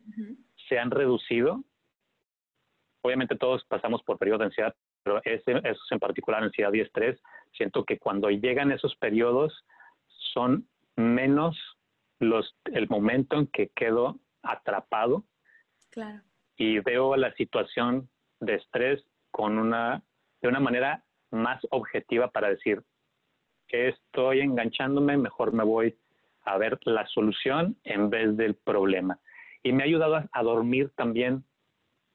se 0.67 0.79
han 0.79 0.89
reducido. 0.89 1.63
Obviamente 3.03 3.35
todos 3.35 3.63
pasamos 3.65 4.01
por 4.01 4.17
periodos 4.17 4.39
de 4.39 4.45
ansiedad, 4.45 4.75
pero 5.03 5.21
ese, 5.23 5.61
esos 5.63 5.91
en 5.91 5.99
particular, 5.99 6.41
ansiedad 6.41 6.73
y 6.73 6.81
estrés, 6.81 7.21
siento 7.53 7.85
que 7.85 7.99
cuando 7.99 8.31
llegan 8.31 8.71
esos 8.71 8.95
periodos 8.95 9.67
son 10.33 10.67
menos 10.95 11.55
los, 12.17 12.55
el 12.73 12.89
momento 12.89 13.37
en 13.37 13.45
que 13.45 13.69
quedo 13.69 14.17
atrapado. 14.41 15.25
Y 16.57 16.79
veo 16.79 17.15
la 17.17 17.31
situación 17.35 18.09
de 18.39 18.55
estrés 18.55 19.03
con 19.31 19.57
una, 19.57 20.03
de 20.41 20.47
una 20.47 20.59
manera 20.59 21.03
más 21.31 21.61
objetiva 21.71 22.29
para 22.31 22.49
decir, 22.49 22.81
que 23.67 23.89
estoy 23.89 24.41
enganchándome, 24.41 25.17
mejor 25.17 25.53
me 25.53 25.63
voy 25.63 25.95
a 26.43 26.57
ver 26.57 26.79
la 26.85 27.05
solución 27.07 27.77
en 27.83 28.09
vez 28.09 28.35
del 28.35 28.55
problema. 28.55 29.19
Y 29.63 29.71
me 29.71 29.83
ha 29.83 29.85
ayudado 29.85 30.23
a, 30.31 30.43
dormir 30.43 30.91
también 30.95 31.43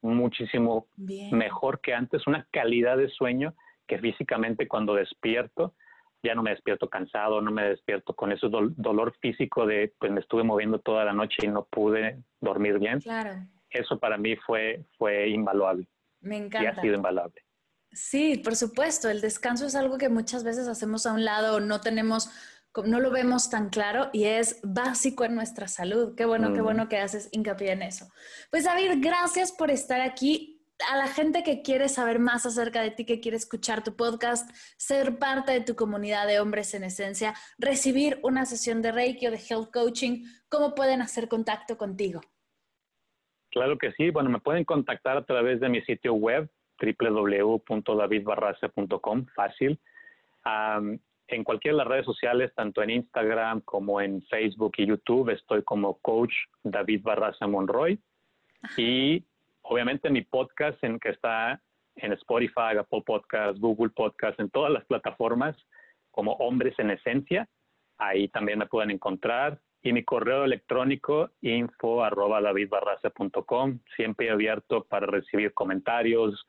muchísimo 0.03 0.89
mejor 0.97 1.81
que 1.81 1.95
antes, 1.95 2.27
una 2.27 2.47
calidad 2.51 2.97
de 2.97 3.09
sueño 3.09 3.55
que 3.87 3.99
físicamente 3.99 4.67
cuando 4.67 4.95
despierto, 4.95 5.75
ya 6.23 6.35
no 6.35 6.43
me 6.43 6.51
despierto 6.51 6.89
cansado, 6.89 7.41
no 7.41 7.51
me 7.51 7.65
despierto 7.69 8.15
con 8.15 8.33
ese 8.33 8.49
dolor 8.49 9.15
físico 9.21 9.67
de, 9.67 9.93
pues 9.99 10.11
me 10.11 10.21
estuve 10.21 10.43
moviendo 10.43 10.79
toda 10.79 11.05
la 11.05 11.13
noche 11.13 11.37
y 11.43 11.49
no 11.49 11.65
pude 11.65 12.19
dormir 12.41 12.79
bien. 12.79 13.01
Claro. 13.01 13.31
Eso 13.71 13.99
para 13.99 14.17
mí 14.17 14.35
fue, 14.37 14.85
fue 14.97 15.29
invaluable. 15.29 15.87
Me 16.25 16.37
encanta. 16.37 16.65
Y 16.65 16.67
ha 16.67 16.81
sido 16.81 16.95
invaluable. 16.95 17.45
Sí, 17.95 18.39
por 18.39 18.57
supuesto. 18.57 19.09
El 19.09 19.21
descanso 19.21 19.67
es 19.67 19.75
algo 19.75 19.99
que 19.99 20.09
muchas 20.09 20.45
veces 20.45 20.67
hacemos 20.67 21.07
a 21.07 21.13
un 21.13 21.25
lado, 21.25 21.61
no 21.61 21.81
tenemos, 21.81 22.29
no 22.85 22.99
lo 22.99 23.11
vemos 23.11 23.51
tan 23.51 23.71
claro 23.71 24.11
y 24.13 24.25
es 24.25 24.59
básico 24.63 25.25
en 25.25 25.35
nuestra 25.35 25.69
salud. 25.69 26.15
Qué 26.17 26.25
bueno, 26.25 26.53
qué 26.53 26.61
mm. 26.61 26.65
bueno 26.65 26.89
que 26.89 26.99
haces 26.99 27.29
hincapié 27.31 27.73
en 27.73 27.83
eso. 27.83 28.09
Pues 28.51 28.65
David, 28.65 28.95
gracias 28.97 29.53
por 29.53 29.71
estar 29.71 30.01
aquí. 30.01 30.51
A 30.91 30.97
la 30.97 31.07
gente 31.07 31.45
que 31.45 31.63
quiere 31.63 31.89
saber 31.89 32.19
más 32.19 32.47
acerca 32.47 32.83
de 32.83 32.91
ti, 32.91 33.05
que 33.05 33.21
quiere 33.21 33.37
escuchar 33.37 33.85
tu 33.85 33.95
podcast, 33.95 34.51
ser 34.77 35.21
parte 35.21 35.53
de 35.53 35.61
tu 35.61 35.77
comunidad 35.77 36.27
de 36.27 36.41
hombres 36.41 36.75
en 36.75 36.83
esencia, 36.83 37.33
recibir 37.59 38.19
una 38.25 38.45
sesión 38.45 38.83
de 38.83 38.91
Reiki 38.91 39.29
o 39.29 39.31
de 39.31 39.39
Health 39.39 39.71
Coaching, 39.73 40.25
¿cómo 40.49 40.75
pueden 40.75 41.01
hacer 41.01 41.29
contacto 41.29 41.79
contigo? 41.79 42.23
Claro 43.55 43.79
que 43.79 43.93
sí. 43.93 44.11
Bueno, 44.11 44.29
me 44.31 44.41
pueden 44.41 44.65
contactar 44.65 45.17
a 45.17 45.25
través 45.25 45.61
de 45.61 45.69
mi 45.69 45.81
sitio 45.83 46.15
web 46.15 46.51
www.davidbarraza.com, 46.83 49.27
fácil. 49.33 49.79
en 51.29 51.45
cualquiera 51.45 51.77
de 51.77 51.79
las 51.79 51.87
redes 51.87 52.05
sociales, 52.05 52.53
tanto 52.57 52.83
en 52.83 52.91
Instagram 52.91 53.61
como 53.61 54.01
en 54.01 54.23
Facebook 54.23 54.73
y 54.79 54.87
YouTube, 54.87 55.31
estoy 55.31 55.63
como 55.63 56.01
coach 56.01 56.35
David 56.65 57.03
Barraza 57.05 57.47
Monroy. 57.47 57.97
Y 58.77 59.23
obviamente 59.63 60.11
mi 60.11 60.23
podcast 60.23 60.83
en 60.83 60.99
que 60.99 61.11
está 61.11 61.63
en 61.95 62.13
Spotify, 62.15 62.77
Apple 62.77 63.05
Podcasts, 63.07 63.61
Google 63.61 63.91
Podcasts, 63.91 64.41
en 64.41 64.51
todas 64.51 64.73
las 64.73 64.85
plataformas 64.87 65.55
como 66.11 66.33
Hombres 66.33 66.75
en 66.79 66.91
Esencia. 66.91 67.49
Ahí 67.99 68.27
también 68.27 68.59
me 68.59 68.67
pueden 68.67 68.91
encontrar 68.91 69.61
y 69.85 69.93
mi 69.93 70.03
correo 70.03 70.45
electrónico 70.45 71.31
info 71.43 72.03
arroba 72.03 72.41
siempre 73.97 74.31
abierto 74.31 74.85
para 74.85 75.07
recibir 75.07 75.53
comentarios, 75.53 76.47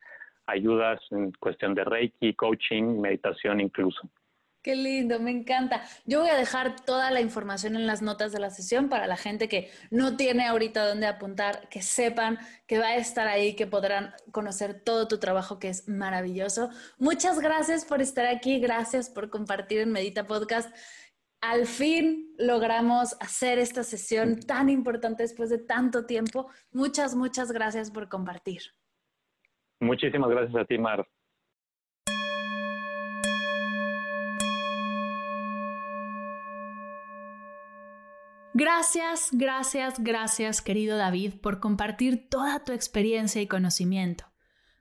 ayudas 0.48 1.02
en 1.12 1.34
cuestión 1.34 1.76
de 1.76 1.84
Reiki, 1.84 2.34
coaching, 2.34 3.02
meditación 3.02 3.60
incluso. 3.60 4.10
Qué 4.64 4.76
lindo, 4.76 5.20
me 5.20 5.30
encanta. 5.30 5.84
Yo 6.06 6.22
voy 6.22 6.30
a 6.30 6.38
dejar 6.38 6.80
toda 6.80 7.12
la 7.12 7.22
información 7.22 7.76
en 7.76 7.86
las 7.86 8.02
notas 8.02 8.32
de 8.32 8.40
la 8.40 8.50
sesión 8.50 8.90
para 8.90 9.06
la 9.06 9.18
gente 9.18 9.48
que 9.48 9.70
no 9.92 10.18
tiene 10.18 10.48
ahorita 10.48 10.88
dónde 10.88 11.06
apuntar, 11.06 11.68
que 11.70 11.84
sepan 11.84 12.40
que 12.66 12.80
va 12.80 12.88
a 12.88 12.96
estar 12.96 13.28
ahí, 13.28 13.56
que 13.56 13.68
podrán 13.68 14.16
conocer 14.32 14.82
todo 14.82 15.08
tu 15.08 15.20
trabajo 15.20 15.60
que 15.60 15.70
es 15.70 15.88
maravilloso. 15.88 16.70
Muchas 16.98 17.40
gracias 17.42 17.86
por 17.86 18.02
estar 18.02 18.26
aquí, 18.26 18.60
gracias 18.60 19.10
por 19.10 19.30
compartir 19.30 19.82
en 19.82 19.92
Medita 19.92 20.26
Podcast 20.26 20.76
al 21.42 21.66
fin 21.66 22.34
logramos 22.38 23.16
hacer 23.20 23.60
esta 23.60 23.84
sesión 23.84 24.40
tan 24.40 24.70
importante 24.70 25.24
después 25.24 25.50
de 25.50 25.60
tanto 25.60 26.06
tiempo. 26.06 26.50
Muchas, 26.72 27.16
muchas 27.16 27.52
gracias 27.52 27.92
por 27.92 28.10
compartir. 28.10 28.62
Muchísimas 29.80 30.30
gracias 30.30 30.56
a 30.56 30.66
ti, 30.66 30.78
Mar. 30.78 31.08
Gracias, 38.58 39.32
gracias, 39.34 40.02
gracias, 40.02 40.62
querido 40.62 40.96
David, 40.96 41.34
por 41.42 41.60
compartir 41.60 42.30
toda 42.30 42.64
tu 42.64 42.72
experiencia 42.72 43.42
y 43.42 43.48
conocimiento. 43.48 44.24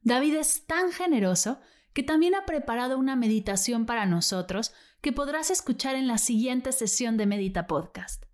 David 0.02 0.36
es 0.36 0.64
tan 0.64 0.92
generoso 0.92 1.58
que 1.92 2.04
también 2.04 2.36
ha 2.36 2.46
preparado 2.46 2.96
una 2.98 3.16
meditación 3.16 3.84
para 3.84 4.06
nosotros 4.06 4.72
que 5.04 5.12
podrás 5.12 5.50
escuchar 5.50 5.96
en 5.96 6.06
la 6.06 6.16
siguiente 6.16 6.72
sesión 6.72 7.18
de 7.18 7.26
Medita 7.26 7.66
Podcast. 7.66 8.24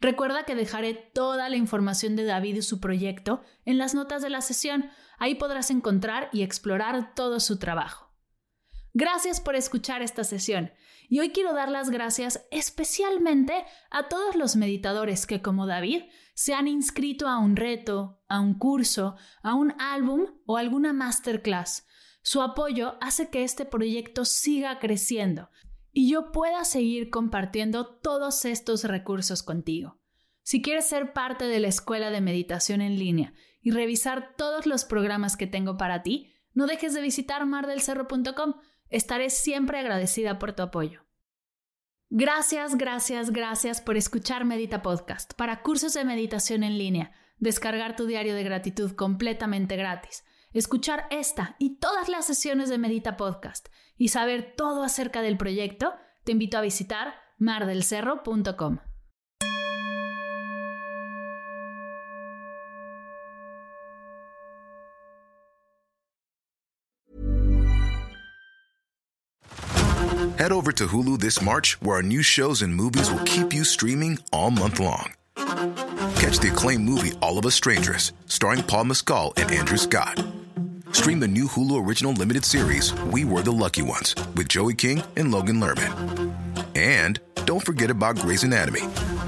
Recuerda 0.00 0.42
que 0.44 0.56
dejaré 0.56 0.92
toda 0.92 1.48
la 1.48 1.54
información 1.54 2.16
de 2.16 2.24
David 2.24 2.56
y 2.56 2.62
su 2.62 2.80
proyecto 2.80 3.42
en 3.64 3.78
las 3.78 3.94
notas 3.94 4.20
de 4.20 4.28
la 4.28 4.40
sesión. 4.40 4.90
Ahí 5.18 5.36
podrás 5.36 5.70
encontrar 5.70 6.30
y 6.32 6.42
explorar 6.42 7.14
todo 7.14 7.38
su 7.38 7.60
trabajo. 7.60 8.12
Gracias 8.92 9.40
por 9.40 9.54
escuchar 9.54 10.02
esta 10.02 10.24
sesión 10.24 10.72
y 11.08 11.20
hoy 11.20 11.30
quiero 11.30 11.54
dar 11.54 11.68
las 11.68 11.90
gracias 11.90 12.44
especialmente 12.50 13.64
a 13.92 14.08
todos 14.08 14.34
los 14.34 14.56
meditadores 14.56 15.28
que 15.28 15.42
como 15.42 15.68
David 15.68 16.02
se 16.34 16.54
han 16.54 16.66
inscrito 16.66 17.28
a 17.28 17.38
un 17.38 17.54
reto, 17.54 18.20
a 18.28 18.40
un 18.40 18.58
curso, 18.58 19.14
a 19.44 19.54
un 19.54 19.74
álbum 19.78 20.26
o 20.44 20.56
alguna 20.56 20.92
masterclass 20.92 21.84
su 22.22 22.42
apoyo 22.42 22.98
hace 23.00 23.30
que 23.30 23.42
este 23.42 23.64
proyecto 23.64 24.26
siga 24.26 24.78
creciendo 24.80 25.48
y 25.92 26.10
yo 26.10 26.32
pueda 26.32 26.64
seguir 26.64 27.10
compartiendo 27.10 27.86
todos 27.86 28.44
estos 28.44 28.84
recursos 28.84 29.42
contigo. 29.42 29.98
Si 30.42 30.62
quieres 30.62 30.86
ser 30.86 31.12
parte 31.12 31.44
de 31.44 31.60
la 31.60 31.68
escuela 31.68 32.10
de 32.10 32.20
meditación 32.20 32.80
en 32.80 32.98
línea 32.98 33.34
y 33.60 33.70
revisar 33.70 34.34
todos 34.36 34.66
los 34.66 34.84
programas 34.84 35.36
que 35.36 35.46
tengo 35.46 35.76
para 35.76 36.02
ti, 36.02 36.32
no 36.54 36.66
dejes 36.66 36.94
de 36.94 37.02
visitar 37.02 37.44
mardelcerro.com. 37.46 38.54
Estaré 38.88 39.30
siempre 39.30 39.78
agradecida 39.78 40.38
por 40.38 40.54
tu 40.54 40.62
apoyo. 40.62 41.04
Gracias, 42.10 42.76
gracias, 42.76 43.30
gracias 43.30 43.82
por 43.82 43.98
escuchar 43.98 44.46
Medita 44.46 44.80
Podcast 44.80 45.34
para 45.34 45.62
cursos 45.62 45.92
de 45.92 46.04
meditación 46.04 46.62
en 46.62 46.78
línea, 46.78 47.12
descargar 47.36 47.96
tu 47.96 48.06
diario 48.06 48.34
de 48.34 48.44
gratitud 48.44 48.92
completamente 48.92 49.76
gratis 49.76 50.24
escuchar 50.52 51.06
esta 51.10 51.56
y 51.58 51.76
todas 51.78 52.08
las 52.08 52.26
sesiones 52.26 52.68
de 52.68 52.78
Medita 52.78 53.16
Podcast 53.16 53.68
y 53.96 54.08
saber 54.08 54.54
todo 54.56 54.82
acerca 54.82 55.22
del 55.22 55.36
proyecto, 55.36 55.94
te 56.24 56.32
invito 56.32 56.58
a 56.58 56.62
visitar 56.62 57.14
mardelcerro.com. 57.38 58.78
Head 70.38 70.52
over 70.52 70.70
to 70.70 70.86
Hulu 70.86 71.18
this 71.18 71.42
March, 71.42 71.76
where 71.82 71.96
our 71.96 72.02
new 72.02 72.22
shows 72.22 72.62
and 72.62 72.72
movies 72.72 73.10
will 73.10 73.24
keep 73.24 73.52
you 73.52 73.64
streaming 73.64 74.20
all 74.32 74.52
month 74.52 74.78
long. 74.78 75.14
Catch 75.34 76.38
the 76.38 76.50
acclaimed 76.52 76.84
movie 76.84 77.10
All 77.20 77.38
of 77.38 77.46
Us 77.46 77.56
Strangers, 77.56 78.12
starring 78.26 78.62
Paul 78.62 78.84
Mescal 78.84 79.32
and 79.36 79.50
Andrew 79.50 79.76
Scott. 79.76 80.37
Stream 80.92 81.20
the 81.20 81.28
new 81.28 81.46
Hulu 81.46 81.86
original 81.86 82.12
limited 82.12 82.44
series, 82.44 82.92
We 83.12 83.24
Were 83.24 83.42
the 83.42 83.52
Lucky 83.52 83.82
Ones, 83.82 84.14
with 84.36 84.48
Joey 84.48 84.74
King 84.74 85.02
and 85.16 85.32
Logan 85.32 85.60
Lerman. 85.60 86.34
And 86.76 87.20
don't 87.46 87.64
forget 87.64 87.90
about 87.90 88.18
Grey's 88.18 88.44
Anatomy. 88.44 88.82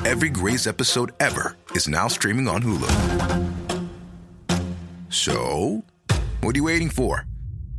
Every 0.04 0.28
Grey's 0.28 0.66
episode 0.66 1.12
ever 1.20 1.56
is 1.72 1.88
now 1.88 2.08
streaming 2.08 2.48
on 2.48 2.62
Hulu. 2.62 2.88
So, 5.08 5.82
what 6.40 6.54
are 6.54 6.58
you 6.58 6.64
waiting 6.64 6.90
for? 6.90 7.26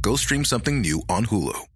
Go 0.01 0.15
stream 0.15 0.43
something 0.45 0.81
new 0.81 1.01
on 1.07 1.25
Hulu. 1.25 1.67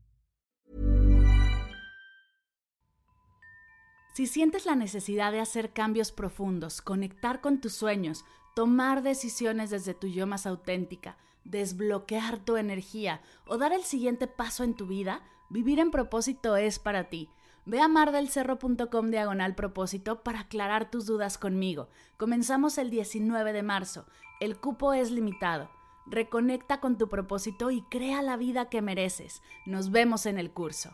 Si 4.15 4.27
sientes 4.27 4.65
la 4.65 4.75
necesidad 4.75 5.33
de 5.33 5.41
hacer 5.41 5.73
cambios 5.73 6.13
profundos, 6.13 6.81
conectar 6.81 7.41
con 7.41 7.59
tus 7.59 7.73
sueños, 7.73 8.23
tomar 8.55 9.03
decisiones 9.03 9.71
desde 9.71 9.93
tu 9.93 10.07
yo 10.07 10.25
más 10.25 10.45
auténtica, 10.45 11.17
desbloquear 11.45 12.39
tu 12.39 12.57
energía 12.57 13.21
o 13.47 13.57
dar 13.57 13.71
el 13.71 13.83
siguiente 13.83 14.27
paso 14.27 14.63
en 14.63 14.73
tu 14.73 14.87
vida, 14.87 15.21
vivir 15.49 15.79
en 15.79 15.91
propósito 15.91 16.57
es 16.57 16.79
para 16.79 17.05
ti. 17.05 17.29
Ve 17.65 17.79
a 17.81 17.87
mardelcerro.com 17.87 19.09
diagonal 19.09 19.55
propósito 19.55 20.21
para 20.21 20.41
aclarar 20.41 20.91
tus 20.91 21.05
dudas 21.05 21.37
conmigo. 21.37 21.87
Comenzamos 22.17 22.77
el 22.77 22.89
19 22.89 23.53
de 23.53 23.63
marzo. 23.63 24.05
El 24.39 24.57
cupo 24.57 24.93
es 24.93 25.09
limitado. 25.09 25.69
Reconecta 26.05 26.79
con 26.79 26.97
tu 26.97 27.09
propósito 27.09 27.71
y 27.71 27.81
crea 27.81 28.21
la 28.21 28.37
vida 28.37 28.69
que 28.69 28.83
mereces. 28.83 29.41
Nos 29.65 29.89
vemos 29.89 30.27
en 30.27 30.37
el 30.37 30.51
curso. 30.51 30.91